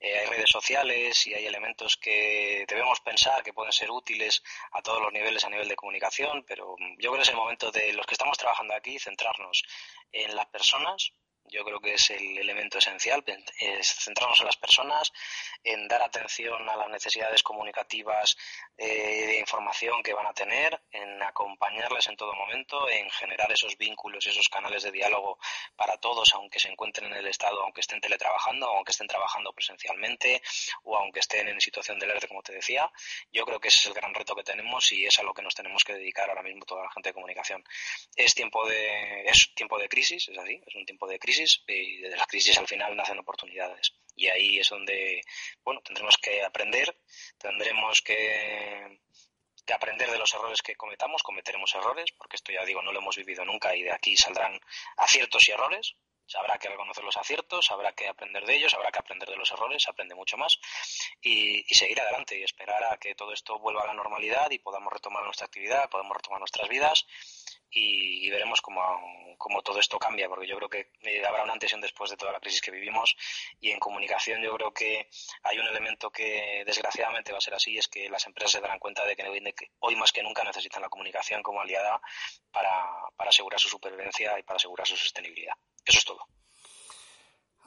eh, 0.00 0.18
hay 0.18 0.26
redes 0.26 0.50
sociales 0.50 1.26
y 1.26 1.34
hay 1.34 1.46
elementos 1.46 1.96
que 1.96 2.64
debemos 2.68 3.00
pensar 3.00 3.42
que 3.42 3.52
pueden 3.52 3.72
ser 3.72 3.90
útiles 3.90 4.42
a 4.72 4.82
todos 4.82 5.02
los 5.02 5.12
niveles 5.12 5.44
a 5.44 5.50
nivel 5.50 5.68
de 5.68 5.76
comunicación, 5.76 6.44
pero 6.46 6.76
yo 6.98 7.10
creo 7.10 7.14
que 7.14 7.22
es 7.22 7.28
el 7.28 7.36
momento 7.36 7.70
de 7.70 7.92
los 7.92 8.06
que 8.06 8.14
estamos 8.14 8.38
trabajando 8.38 8.74
aquí 8.74 8.98
centrarnos 8.98 9.62
en 10.12 10.34
las 10.34 10.46
personas, 10.46 11.12
yo 11.50 11.64
creo 11.64 11.80
que 11.80 11.94
es 11.94 12.10
el 12.10 12.38
elemento 12.38 12.78
esencial, 12.78 13.24
es 13.58 13.94
centrarnos 14.04 14.40
en 14.40 14.46
las 14.46 14.56
personas, 14.56 15.12
en 15.64 15.88
dar 15.88 16.02
atención 16.02 16.68
a 16.68 16.76
las 16.76 16.88
necesidades 16.88 17.42
comunicativas 17.42 18.36
eh, 18.76 19.26
de 19.26 19.38
información 19.38 20.02
que 20.02 20.14
van 20.14 20.26
a 20.26 20.32
tener, 20.32 20.80
en 20.92 21.22
acompañarles 21.22 22.08
en 22.08 22.16
todo 22.16 22.34
momento, 22.34 22.88
en 22.88 23.10
generar 23.10 23.50
esos 23.52 23.76
vínculos 23.76 24.26
y 24.26 24.30
esos 24.30 24.48
canales 24.48 24.82
de 24.82 24.92
diálogo 24.92 25.38
para 25.76 25.96
todos, 25.98 26.32
aunque 26.34 26.58
se 26.58 26.68
encuentren 26.68 27.12
en 27.12 27.18
el 27.18 27.26
Estado, 27.26 27.62
aunque 27.62 27.80
estén 27.80 28.00
teletrabajando, 28.00 28.66
aunque 28.68 28.92
estén 28.92 29.08
trabajando 29.08 29.52
presencialmente 29.52 30.42
o 30.84 30.96
aunque 30.96 31.20
estén 31.20 31.48
en 31.48 31.60
situación 31.60 31.98
de 31.98 32.06
alerta, 32.06 32.28
como 32.28 32.42
te 32.42 32.52
decía. 32.52 32.90
Yo 33.32 33.44
creo 33.44 33.60
que 33.60 33.68
ese 33.68 33.80
es 33.80 33.86
el 33.86 33.94
gran 33.94 34.14
reto 34.14 34.34
que 34.34 34.42
tenemos 34.42 34.90
y 34.92 35.06
es 35.06 35.18
a 35.18 35.22
lo 35.22 35.34
que 35.34 35.42
nos 35.42 35.54
tenemos 35.54 35.84
que 35.84 35.94
dedicar 35.94 36.28
ahora 36.28 36.42
mismo 36.42 36.64
toda 36.64 36.84
la 36.84 36.90
gente 36.90 37.10
de 37.10 37.14
comunicación. 37.14 37.64
Es 38.14 38.34
tiempo 38.34 38.66
de, 38.66 39.24
es 39.26 39.52
tiempo 39.54 39.78
de 39.78 39.88
crisis, 39.88 40.28
es 40.28 40.38
así, 40.38 40.60
es 40.66 40.74
un 40.74 40.84
tiempo 40.84 41.06
de 41.06 41.18
crisis 41.18 41.37
y 41.66 41.98
de 41.98 42.16
las 42.16 42.26
crisis 42.26 42.58
al 42.58 42.66
final 42.66 42.96
nacen 42.96 43.18
oportunidades. 43.18 43.92
Y 44.14 44.26
ahí 44.28 44.58
es 44.58 44.68
donde, 44.68 45.22
bueno, 45.62 45.80
tendremos 45.82 46.16
que 46.18 46.42
aprender, 46.42 46.96
tendremos 47.38 48.02
que, 48.02 48.98
aprender 49.72 50.10
de 50.10 50.18
los 50.18 50.34
errores 50.34 50.62
que 50.62 50.74
cometamos, 50.74 51.22
cometeremos 51.22 51.74
errores, 51.74 52.10
porque 52.12 52.36
esto 52.36 52.52
ya 52.52 52.64
digo, 52.64 52.82
no 52.82 52.90
lo 52.90 53.00
hemos 53.00 53.16
vivido 53.16 53.44
nunca 53.44 53.76
y 53.76 53.82
de 53.82 53.92
aquí 53.92 54.16
saldrán 54.16 54.58
aciertos 54.96 55.46
y 55.48 55.52
errores. 55.52 55.94
Habrá 56.34 56.58
que 56.58 56.68
reconocer 56.68 57.04
los 57.04 57.16
aciertos, 57.16 57.70
habrá 57.70 57.92
que 57.92 58.06
aprender 58.06 58.44
de 58.44 58.56
ellos, 58.56 58.74
habrá 58.74 58.90
que 58.90 58.98
aprender 58.98 59.28
de 59.30 59.36
los 59.36 59.50
errores, 59.50 59.88
aprende 59.88 60.14
mucho 60.14 60.36
más 60.36 60.58
y, 61.22 61.64
y, 61.66 61.74
seguir 61.74 61.98
adelante 62.00 62.38
y 62.38 62.42
esperar 62.42 62.84
a 62.84 62.98
que 62.98 63.14
todo 63.14 63.32
esto 63.32 63.58
vuelva 63.58 63.84
a 63.84 63.86
la 63.86 63.94
normalidad 63.94 64.50
y 64.50 64.58
podamos 64.58 64.92
retomar 64.92 65.24
nuestra 65.24 65.46
actividad, 65.46 65.88
podamos 65.88 66.14
retomar 66.16 66.40
nuestras 66.40 66.68
vidas 66.68 67.06
y, 67.70 68.28
veremos 68.30 68.60
cómo, 68.60 68.80
cómo, 69.36 69.62
todo 69.62 69.78
esto 69.78 69.98
cambia, 69.98 70.28
porque 70.28 70.46
yo 70.46 70.56
creo 70.56 70.68
que 70.68 70.92
eh, 71.02 71.24
habrá 71.26 71.44
un 71.44 71.50
antes 71.50 71.72
y 71.72 71.74
un 71.74 71.80
después 71.80 72.10
de 72.10 72.16
toda 72.16 72.32
la 72.32 72.40
crisis 72.40 72.60
que 72.60 72.70
vivimos 72.70 73.16
y 73.60 73.70
en 73.70 73.78
comunicación 73.78 74.42
yo 74.42 74.54
creo 74.54 74.72
que 74.72 75.08
hay 75.42 75.58
un 75.58 75.66
elemento 75.66 76.10
que 76.10 76.62
desgraciadamente 76.66 77.32
va 77.32 77.38
a 77.38 77.42
ser 77.42 77.54
así, 77.54 77.76
es 77.76 77.88
que 77.88 78.08
las 78.08 78.26
empresas 78.26 78.52
se 78.52 78.60
darán 78.60 78.78
cuenta 78.78 79.04
de 79.04 79.16
que 79.16 79.24
hoy 79.80 79.96
más 79.96 80.12
que 80.12 80.22
nunca 80.22 80.44
necesitan 80.44 80.82
la 80.82 80.88
comunicación 80.88 81.42
como 81.42 81.60
aliada 81.60 82.00
para, 82.50 82.86
para 83.16 83.30
asegurar 83.30 83.60
su 83.60 83.68
supervivencia 83.68 84.38
y 84.38 84.42
para 84.42 84.56
asegurar 84.56 84.86
su 84.86 84.96
sostenibilidad. 84.96 85.54
Eso 85.84 85.98
es 85.98 86.04
todo. 86.04 86.26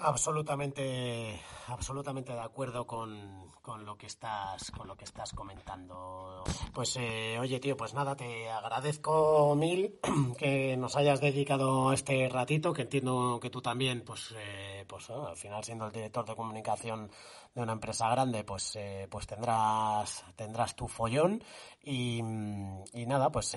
Absolutamente, 0.03 1.39
absolutamente 1.67 2.33
de 2.33 2.39
acuerdo 2.39 2.87
con, 2.87 3.51
con, 3.61 3.85
lo 3.85 3.95
que 3.95 4.07
estás, 4.07 4.71
con 4.71 4.87
lo 4.87 4.95
que 4.97 5.05
estás 5.05 5.31
comentando. 5.33 6.43
Pues 6.73 6.97
eh, 6.97 7.37
oye, 7.39 7.59
tío, 7.59 7.77
pues 7.77 7.93
nada, 7.93 8.15
te 8.15 8.49
agradezco 8.49 9.55
mil 9.55 9.99
que 10.39 10.75
nos 10.75 10.95
hayas 10.95 11.21
dedicado 11.21 11.93
este 11.93 12.27
ratito, 12.29 12.73
que 12.73 12.81
entiendo 12.81 13.39
que 13.39 13.51
tú 13.51 13.61
también, 13.61 14.03
pues, 14.03 14.33
eh, 14.37 14.85
pues 14.87 15.07
al 15.11 15.37
final 15.37 15.63
siendo 15.63 15.85
el 15.85 15.91
director 15.91 16.25
de 16.25 16.35
comunicación 16.35 17.11
de 17.53 17.61
una 17.61 17.73
empresa 17.73 18.09
grande, 18.09 18.43
pues, 18.43 18.75
eh, 18.77 19.07
pues 19.09 19.27
tendrás, 19.27 20.25
tendrás 20.35 20.75
tu 20.75 20.87
follón 20.87 21.43
y, 21.83 22.17
y 22.17 23.05
nada, 23.05 23.31
pues 23.31 23.55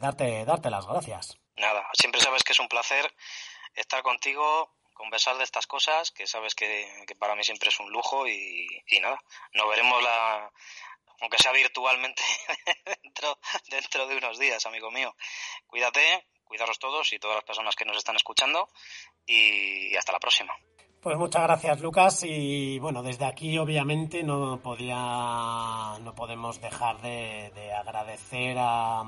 darte, 0.00 0.44
darte 0.44 0.70
las 0.70 0.86
gracias. 0.86 1.38
Nada, 1.56 1.84
siempre 1.92 2.20
sabes 2.20 2.42
que 2.42 2.52
es 2.52 2.58
un 2.58 2.68
placer 2.68 3.14
estar 3.76 4.02
contigo 4.02 4.70
conversar 4.94 5.36
de 5.36 5.44
estas 5.44 5.66
cosas, 5.66 6.10
que 6.10 6.26
sabes 6.26 6.54
que, 6.54 6.88
para 7.18 7.34
mí 7.34 7.44
siempre 7.44 7.68
es 7.68 7.78
un 7.80 7.90
lujo 7.90 8.26
y, 8.26 8.66
nada, 9.00 9.20
nos 9.52 9.68
veremos 9.68 10.02
la, 10.02 10.50
aunque 11.20 11.38
sea 11.38 11.52
virtualmente 11.52 12.22
dentro, 13.02 13.38
dentro 13.68 14.06
de 14.06 14.16
unos 14.16 14.38
días, 14.38 14.64
amigo 14.66 14.90
mío. 14.90 15.14
Cuídate, 15.66 16.26
cuidaros 16.44 16.78
todos 16.78 17.12
y 17.12 17.18
todas 17.18 17.36
las 17.36 17.44
personas 17.44 17.76
que 17.76 17.84
nos 17.84 17.96
están 17.96 18.16
escuchando 18.16 18.68
y 19.26 19.94
hasta 19.96 20.12
la 20.12 20.20
próxima. 20.20 20.54
Pues 21.04 21.18
muchas 21.18 21.42
gracias, 21.42 21.80
Lucas. 21.82 22.22
Y 22.24 22.78
bueno, 22.78 23.02
desde 23.02 23.26
aquí 23.26 23.58
obviamente 23.58 24.22
no 24.22 24.58
podía, 24.62 25.98
no 26.00 26.14
podemos 26.14 26.58
dejar 26.62 27.02
de, 27.02 27.72
agradecer 27.78 28.56
a, 28.58 29.04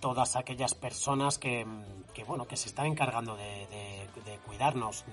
todas 0.00 0.36
aquellas 0.36 0.74
personas 0.74 1.38
que, 1.38 1.66
bueno, 2.26 2.46
que 2.46 2.56
se 2.56 2.68
están 2.68 2.86
encargando 2.86 3.36
de, 3.36 3.68
cuidarnos. 4.46 5.04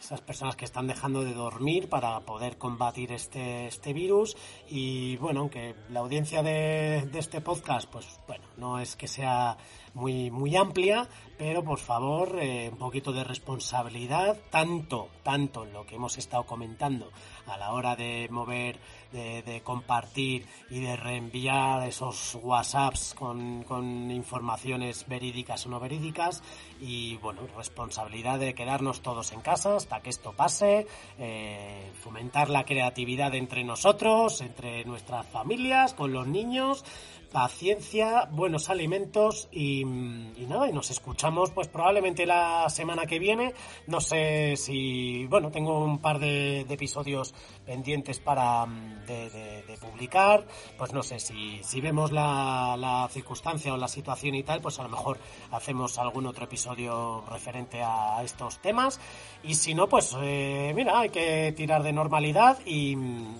Esas 0.00 0.20
personas 0.20 0.54
que 0.54 0.64
están 0.64 0.86
dejando 0.86 1.24
de 1.24 1.34
dormir 1.34 1.88
para 1.88 2.20
poder 2.20 2.58
combatir 2.58 3.12
este, 3.12 3.66
este 3.66 3.92
virus. 3.92 4.36
Y 4.68 5.16
bueno, 5.16 5.40
aunque 5.40 5.74
la 5.90 6.00
audiencia 6.00 6.42
de, 6.42 7.08
de 7.10 7.18
este 7.18 7.40
podcast, 7.40 7.88
pues 7.90 8.06
bueno, 8.26 8.44
no 8.56 8.78
es 8.78 8.94
que 8.94 9.08
sea 9.08 9.56
muy, 9.94 10.30
muy 10.30 10.54
amplia, 10.56 11.08
pero 11.36 11.64
por 11.64 11.78
favor, 11.78 12.38
eh, 12.40 12.68
un 12.70 12.78
poquito 12.78 13.12
de 13.12 13.24
responsabilidad, 13.24 14.38
tanto, 14.50 15.08
tanto 15.22 15.64
en 15.64 15.72
lo 15.72 15.86
que 15.86 15.96
hemos 15.96 16.16
estado 16.18 16.44
comentando 16.44 17.10
a 17.46 17.56
la 17.56 17.72
hora 17.72 17.96
de 17.96 18.28
mover, 18.30 18.78
de, 19.12 19.62
compartir 19.64 20.46
y 20.70 20.80
de 20.80 20.96
reenviar 20.96 21.86
esos 21.88 22.38
WhatsApps 22.42 23.14
con, 23.14 23.62
con, 23.62 24.10
informaciones 24.10 25.06
verídicas 25.06 25.66
o 25.66 25.68
no 25.68 25.80
verídicas, 25.80 26.42
y 26.80 27.16
bueno, 27.16 27.42
responsabilidad 27.56 28.38
de 28.38 28.54
quedarnos 28.54 29.00
todos 29.00 29.32
en 29.32 29.40
casa 29.40 29.76
hasta 29.76 30.00
que 30.00 30.10
esto 30.10 30.32
pase, 30.32 30.86
eh, 31.18 31.90
fomentar 32.02 32.50
la 32.50 32.64
creatividad 32.64 33.34
entre 33.34 33.64
nosotros, 33.64 34.40
entre 34.40 34.84
nuestras 34.84 35.26
familias, 35.26 35.94
con 35.94 36.12
los 36.12 36.26
niños, 36.26 36.84
paciencia, 37.30 38.28
buenos 38.30 38.70
alimentos 38.70 39.48
y, 39.52 39.84
nada, 39.84 40.68
y 40.68 40.72
nos 40.72 40.90
escuchamos 40.90 41.50
pues 41.50 41.68
probablemente 41.68 42.26
la 42.26 42.68
semana 42.68 43.06
que 43.06 43.18
viene. 43.18 43.54
No 43.86 44.00
sé 44.00 44.56
si, 44.56 45.26
bueno, 45.26 45.50
tengo 45.50 45.84
un 45.84 45.98
par 45.98 46.18
de, 46.18 46.60
episodios 46.60 47.34
pendientes 47.66 48.20
para 48.20 48.66
de, 49.06 49.78
publicar, 49.80 50.44
pues 50.76 50.92
no 50.92 51.02
sé 51.02 51.20
si, 51.20 51.62
si 51.62 51.80
vemos 51.80 52.10
la, 52.10 52.76
la, 52.78 53.08
circunstancia 53.10 53.72
o 53.72 53.76
la 53.76 53.88
situación 53.88 54.34
y 54.34 54.42
tal, 54.42 54.60
pues 54.60 54.78
a 54.78 54.82
lo 54.82 54.88
mejor 54.88 55.18
hacemos 55.52 55.98
algún 55.98 56.26
otro 56.26 56.44
episodio 56.44 57.24
referente 57.30 57.82
a 57.82 58.22
estos 58.22 58.58
temas 58.58 59.00
y 59.42 59.54
si 59.54 59.74
no, 59.74 59.88
pues 59.88 60.16
eh, 60.20 60.72
mira, 60.74 61.00
hay 61.00 61.10
que 61.10 61.52
tirar 61.56 61.82
de 61.82 61.92
normalidad 61.92 62.58
y, 62.66 62.96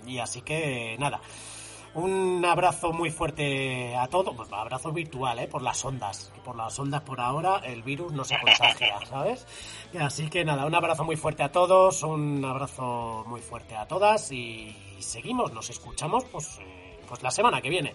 y 0.06 0.18
así 0.18 0.42
que 0.42 0.96
nada. 0.98 1.20
Un 1.98 2.44
abrazo 2.44 2.92
muy 2.92 3.10
fuerte 3.10 3.96
a 3.96 4.06
todos, 4.06 4.32
pues 4.36 4.52
abrazo 4.52 4.92
virtual, 4.92 5.36
¿eh? 5.40 5.48
Por 5.48 5.62
las 5.62 5.84
ondas. 5.84 6.32
Por 6.44 6.54
las 6.54 6.78
ondas 6.78 7.00
por 7.02 7.20
ahora 7.20 7.60
el 7.64 7.82
virus 7.82 8.12
no 8.12 8.22
se 8.22 8.38
contagia, 8.38 9.04
¿sabes? 9.04 9.44
Así 9.98 10.30
que 10.30 10.44
nada, 10.44 10.64
un 10.64 10.76
abrazo 10.76 11.02
muy 11.02 11.16
fuerte 11.16 11.42
a 11.42 11.50
todos, 11.50 12.04
un 12.04 12.44
abrazo 12.44 13.24
muy 13.26 13.40
fuerte 13.40 13.74
a 13.74 13.84
todas 13.88 14.30
y 14.30 14.76
seguimos, 15.00 15.52
nos 15.52 15.70
escuchamos 15.70 16.24
pues, 16.26 16.60
eh, 16.60 17.00
pues 17.08 17.20
la 17.20 17.32
semana 17.32 17.60
que 17.60 17.68
viene. 17.68 17.94